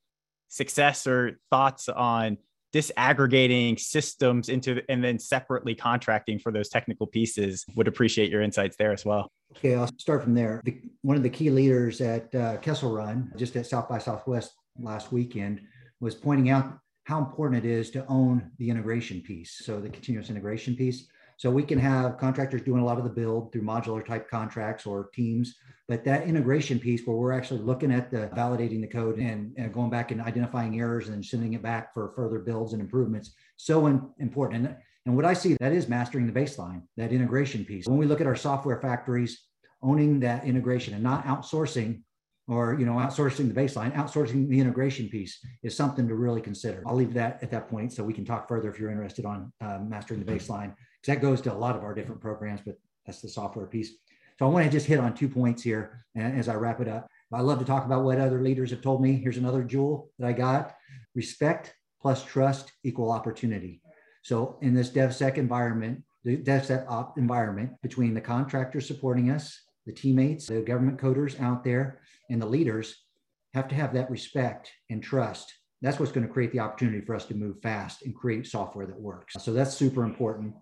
success 0.47 1.05
or 1.05 1.39
thoughts 1.51 1.89
on 1.89 2.37
disaggregating 2.73 3.79
systems 3.79 4.49
into 4.49 4.81
and 4.89 5.03
then 5.03 5.17
separately 5.17 5.73
contracting 5.73 6.37
for 6.37 6.51
those 6.51 6.69
technical 6.69 7.07
pieces 7.07 7.65
would 7.75 7.87
appreciate 7.87 8.29
your 8.29 8.41
insights 8.41 8.75
there 8.77 8.91
as 8.91 9.03
well 9.05 9.31
Okay, 9.57 9.75
I'll 9.75 9.89
start 9.97 10.23
from 10.23 10.35
there. 10.35 10.61
The, 10.63 10.79
one 11.01 11.17
of 11.17 11.23
the 11.23 11.29
key 11.29 11.49
leaders 11.49 12.01
at 12.01 12.33
uh, 12.35 12.57
Kessel 12.57 12.91
Run, 12.91 13.31
just 13.35 13.55
at 13.55 13.65
South 13.65 13.89
by 13.89 13.97
Southwest 13.97 14.53
last 14.79 15.11
weekend, 15.11 15.61
was 15.99 16.15
pointing 16.15 16.49
out 16.49 16.77
how 17.05 17.19
important 17.19 17.65
it 17.65 17.69
is 17.69 17.89
to 17.91 18.05
own 18.07 18.51
the 18.59 18.69
integration 18.69 19.21
piece. 19.21 19.61
So 19.65 19.79
the 19.79 19.89
continuous 19.89 20.29
integration 20.29 20.75
piece. 20.75 21.07
So 21.37 21.49
we 21.49 21.63
can 21.63 21.79
have 21.79 22.17
contractors 22.17 22.61
doing 22.61 22.81
a 22.81 22.85
lot 22.85 22.97
of 22.97 23.03
the 23.03 23.09
build 23.09 23.51
through 23.51 23.63
modular 23.63 24.05
type 24.05 24.29
contracts 24.29 24.85
or 24.85 25.09
teams, 25.13 25.55
but 25.89 26.05
that 26.05 26.27
integration 26.27 26.79
piece 26.79 27.05
where 27.05 27.17
we're 27.17 27.31
actually 27.31 27.61
looking 27.61 27.91
at 27.91 28.11
the 28.11 28.29
validating 28.35 28.79
the 28.79 28.87
code 28.87 29.17
and, 29.17 29.51
and 29.57 29.73
going 29.73 29.89
back 29.89 30.11
and 30.11 30.21
identifying 30.21 30.79
errors 30.79 31.09
and 31.09 31.25
sending 31.25 31.53
it 31.53 31.63
back 31.63 31.95
for 31.95 32.13
further 32.15 32.37
builds 32.37 32.73
and 32.73 32.81
improvements, 32.81 33.33
so 33.57 33.87
in, 33.87 34.07
important. 34.19 34.67
And 34.67 34.75
and 35.07 35.15
what 35.15 35.25
I 35.25 35.33
see 35.33 35.57
that 35.59 35.71
is 35.71 35.89
mastering 35.89 36.27
the 36.27 36.39
baseline, 36.39 36.83
that 36.97 37.11
integration 37.11 37.65
piece. 37.65 37.87
When 37.87 37.97
we 37.97 38.05
look 38.05 38.21
at 38.21 38.27
our 38.27 38.35
software 38.35 38.79
factories, 38.79 39.45
owning 39.81 40.19
that 40.19 40.45
integration 40.45 40.93
and 40.93 41.01
not 41.01 41.25
outsourcing 41.25 42.01
or 42.47 42.77
you 42.79 42.85
know 42.85 42.93
outsourcing 42.93 43.47
the 43.47 43.59
baseline 43.59 43.93
outsourcing 43.95 44.49
the 44.49 44.59
integration 44.59 45.07
piece 45.07 45.39
is 45.63 45.75
something 45.75 46.07
to 46.07 46.15
really 46.15 46.41
consider 46.41 46.83
i'll 46.87 46.95
leave 46.95 47.13
that 47.13 47.37
at 47.43 47.51
that 47.51 47.69
point 47.69 47.93
so 47.93 48.03
we 48.03 48.11
can 48.11 48.25
talk 48.25 48.47
further 48.47 48.69
if 48.69 48.79
you're 48.79 48.89
interested 48.89 49.23
on 49.23 49.53
uh, 49.61 49.77
mastering 49.87 50.19
the 50.19 50.29
baseline 50.29 50.73
because 50.73 51.15
that 51.15 51.21
goes 51.21 51.39
to 51.39 51.53
a 51.53 51.53
lot 51.53 51.75
of 51.75 51.83
our 51.83 51.93
different 51.93 52.19
programs 52.19 52.59
but 52.65 52.75
that's 53.05 53.21
the 53.21 53.29
software 53.29 53.67
piece 53.67 53.93
so 54.39 54.45
i 54.45 54.49
want 54.49 54.65
to 54.65 54.71
just 54.71 54.87
hit 54.87 54.99
on 54.99 55.13
two 55.13 55.29
points 55.29 55.61
here 55.61 56.05
uh, 56.17 56.21
as 56.21 56.47
i 56.49 56.55
wrap 56.55 56.79
it 56.79 56.87
up 56.87 57.07
i 57.31 57.41
love 57.41 57.59
to 57.59 57.65
talk 57.65 57.85
about 57.85 58.03
what 58.03 58.19
other 58.19 58.41
leaders 58.41 58.71
have 58.71 58.81
told 58.81 59.01
me 59.01 59.13
here's 59.13 59.37
another 59.37 59.63
jewel 59.63 60.09
that 60.17 60.27
i 60.27 60.33
got 60.33 60.73
respect 61.13 61.75
plus 62.01 62.23
trust 62.23 62.71
equal 62.83 63.11
opportunity 63.11 63.81
so 64.21 64.57
in 64.61 64.73
this 64.73 64.89
DevSec 64.89 65.37
environment, 65.37 66.03
the 66.23 66.37
DevSec 66.37 67.17
environment 67.17 67.71
between 67.81 68.13
the 68.13 68.21
contractors 68.21 68.87
supporting 68.87 69.31
us, 69.31 69.59
the 69.85 69.93
teammates, 69.93 70.47
the 70.47 70.61
government 70.61 70.99
coders 70.99 71.39
out 71.39 71.63
there, 71.63 72.01
and 72.29 72.41
the 72.41 72.45
leaders 72.45 73.05
have 73.53 73.67
to 73.69 73.75
have 73.75 73.93
that 73.93 74.11
respect 74.11 74.71
and 74.89 75.01
trust. 75.01 75.53
That's 75.81 75.97
what's 75.99 76.11
going 76.11 76.27
to 76.27 76.33
create 76.33 76.51
the 76.51 76.59
opportunity 76.59 77.01
for 77.01 77.15
us 77.15 77.25
to 77.25 77.33
move 77.33 77.61
fast 77.61 78.03
and 78.03 78.13
create 78.13 78.45
software 78.45 78.85
that 78.85 78.99
works. 78.99 79.35
So 79.39 79.53
that's 79.53 79.73
super 79.73 80.03
important. 80.03 80.53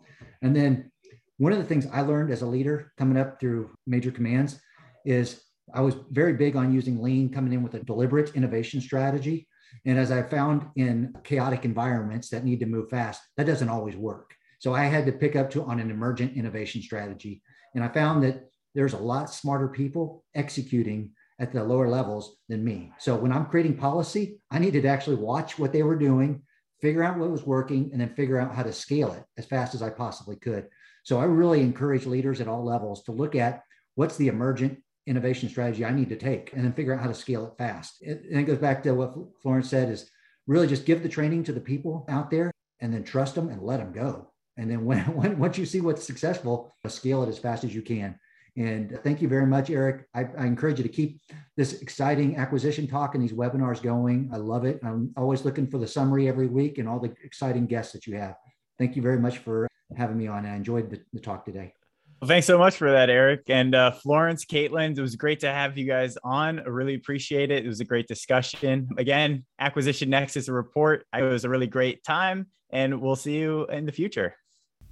And 0.44 0.56
then 0.56 0.92
one 1.38 1.52
of 1.52 1.60
the 1.60 1.66
things 1.66 1.88
I 1.92 2.02
learned 2.02 2.32
as 2.32 2.42
a 2.42 2.48
leader 2.48 2.92
coming 2.98 3.18
up 3.18 3.40
through 3.40 3.72
major 3.86 4.12
commands 4.12 4.60
is 5.06 5.42
I 5.74 5.82
was 5.82 5.96
very 6.12 6.34
big 6.34 6.56
on 6.56 6.74
using 6.74 7.02
lean, 7.02 7.30
coming 7.30 7.54
in 7.54 7.64
with 7.64 7.74
a 7.76 7.84
deliberate 7.84 8.36
innovation 8.36 8.82
strategy. 8.82 9.48
And 9.86 10.00
as 10.00 10.12
I 10.12 10.24
found 10.24 10.68
in 10.76 11.14
chaotic 11.24 11.66
environments 11.66 12.30
that 12.30 12.46
need 12.46 12.60
to 12.62 12.66
move 12.66 12.90
fast, 12.90 13.22
that 13.36 13.46
doesn't 13.46 13.70
always 13.70 13.96
work. 13.96 14.34
So 14.60 14.74
I 14.74 14.86
had 14.86 15.06
to 15.06 15.12
pick 15.12 15.36
up 15.36 15.50
to 15.52 15.64
on 15.64 15.80
an 15.80 15.92
emergent 15.92 16.36
innovation 16.36 16.82
strategy. 16.82 17.42
And 17.76 17.84
I 17.84 17.90
found 17.90 18.24
that 18.24 18.50
there's 18.74 18.94
a 18.94 18.98
lot 18.98 19.30
smarter 19.30 19.68
people 19.68 20.24
executing 20.34 21.12
at 21.40 21.52
the 21.52 21.64
lower 21.64 21.88
levels 21.88 22.38
than 22.50 22.64
me. 22.64 22.92
So 22.98 23.16
when 23.16 23.32
I'm 23.32 23.46
creating 23.46 23.78
policy, 23.78 24.40
I 24.50 24.58
needed 24.58 24.84
to 24.84 24.88
actually 24.88 25.18
watch 25.18 25.60
what 25.60 25.74
they 25.74 25.84
were 25.84 25.96
doing, 25.96 26.42
figure 26.82 27.04
out 27.04 27.18
what 27.18 27.30
was 27.30 27.46
working, 27.46 27.90
and 27.92 28.02
then 28.02 28.16
figure 28.16 28.40
out 28.40 28.56
how 28.56 28.64
to 28.64 28.74
scale 28.74 29.14
it 29.14 29.24
as 29.38 29.46
fast 29.46 29.76
as 29.76 29.84
I 29.84 29.90
possibly 29.92 30.38
could. 30.38 30.68
So 31.08 31.22
I 31.22 31.24
really 31.24 31.62
encourage 31.62 32.06
leaders 32.06 32.42
at 32.42 32.50
all 32.50 32.66
levels 32.66 33.02
to 33.04 33.14
look 33.14 33.34
at 33.34 33.64
what's 33.96 34.18
the 34.18 34.28
emergent 34.28 34.80
innovation 35.06 35.48
strategy 35.48 35.86
I 35.86 35.94
need 35.94 36.10
to 36.10 36.18
take 36.18 36.52
and 36.52 36.66
then 36.66 36.74
figure 36.74 36.94
out 36.94 37.00
how 37.00 37.08
to 37.08 37.14
scale 37.14 37.48
it 37.48 37.58
fast. 37.58 37.96
It, 38.02 38.24
and 38.30 38.42
it 38.42 38.44
goes 38.44 38.58
back 38.58 38.84
to 38.84 38.92
what 38.92 39.16
Florence 39.42 39.70
said 39.70 39.88
is 39.90 40.12
really 40.48 40.68
just 40.68 40.86
give 40.86 41.04
the 41.04 41.08
training 41.08 41.46
to 41.46 41.54
the 41.54 41.62
people 41.62 42.06
out 42.10 42.30
there 42.30 42.52
and 42.82 42.94
then 42.94 43.06
trust 43.06 43.36
them 43.36 43.48
and 43.48 43.62
let 43.62 43.78
them 43.78 43.94
go. 43.94 44.34
And 44.58 44.70
then 44.70 44.84
when, 44.84 45.00
when 45.16 45.40
once 45.40 45.58
you 45.58 45.66
see 45.66 45.80
what's 45.80 46.04
successful, 46.04 46.76
scale 46.90 47.24
it 47.24 47.30
as 47.30 47.40
fast 47.40 47.64
as 47.64 47.74
you 47.74 47.82
can. 47.82 48.20
And 48.58 49.00
thank 49.02 49.22
you 49.22 49.30
very 49.30 49.46
much, 49.46 49.70
Eric. 49.70 50.08
I, 50.14 50.26
I, 50.38 50.46
encourage 50.46 50.80
you 50.80 50.84
to 50.84 50.90
keep 50.90 51.22
this 51.56 51.82
exciting 51.82 52.36
acquisition 52.36 52.86
talk 52.86 53.16
and 53.16 53.24
these 53.24 53.32
webinars 53.32 53.82
going. 53.82 54.30
I 54.34 54.38
love 54.38 54.66
it. 54.66 54.82
I'm 54.84 55.14
always 55.16 55.46
looking 55.46 55.68
for 55.68 55.78
the 55.78 55.88
summary 55.88 56.28
every 56.28 56.48
week 56.48 56.80
and 56.80 56.90
all 56.90 57.00
the 57.00 57.14
exciting 57.24 57.66
guests 57.66 57.94
that 57.94 58.08
you 58.08 58.18
have. 58.18 58.36
Thank 58.78 58.98
you 58.98 59.02
very 59.02 59.20
much 59.20 59.38
for 59.38 59.70
having 59.96 60.18
me 60.18 60.28
on. 60.28 60.46
I 60.46 60.56
enjoyed 60.56 60.90
the, 60.90 61.00
the 61.14 61.20
talk 61.20 61.46
today. 61.46 61.74
Well, 62.22 62.28
thanks 62.28 62.48
so 62.48 62.58
much 62.58 62.78
for 62.78 62.92
that, 62.92 63.12
Eric. 63.12 63.44
And 63.48 63.76
uh, 63.76 63.92
Florence, 63.92 64.44
Caitlin, 64.44 64.98
it 64.98 65.02
was 65.02 65.16
great 65.16 65.42
to 65.42 65.54
have 65.54 65.78
you 65.78 65.86
guys 65.86 66.18
on. 66.24 66.60
I 66.60 66.64
really 66.64 66.96
appreciate 66.96 67.52
it. 67.52 67.64
It 67.64 67.68
was 67.68 67.80
a 67.80 67.86
great 67.86 68.08
discussion. 68.08 68.90
Again, 68.98 69.46
Acquisition 69.60 70.10
Next 70.10 70.36
is 70.36 70.48
a 70.48 70.54
report. 70.54 71.06
It 71.16 71.22
was 71.22 71.46
a 71.46 71.50
really 71.50 71.68
great 71.68 72.04
time, 72.04 72.48
and 72.72 73.02
we'll 73.02 73.16
see 73.16 73.38
you 73.38 73.68
in 73.68 73.86
the 73.86 73.92
future. 73.92 74.36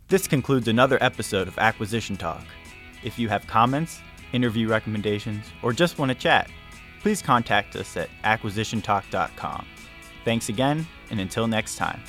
This 0.07 0.27
concludes 0.27 0.67
another 0.67 0.99
episode 1.01 1.47
of 1.47 1.57
Acquisition 1.57 2.15
Talk. 2.15 2.45
If 3.03 3.17
you 3.17 3.27
have 3.29 3.47
comments, 3.47 4.01
interview 4.31 4.67
recommendations, 4.67 5.45
or 5.63 5.73
just 5.73 5.97
want 5.97 6.09
to 6.09 6.15
chat, 6.15 6.51
please 7.01 7.23
contact 7.23 7.75
us 7.75 7.97
at 7.97 8.09
acquisitiontalk.com. 8.23 9.65
Thanks 10.23 10.49
again, 10.49 10.85
and 11.09 11.19
until 11.19 11.47
next 11.47 11.77
time. 11.77 12.01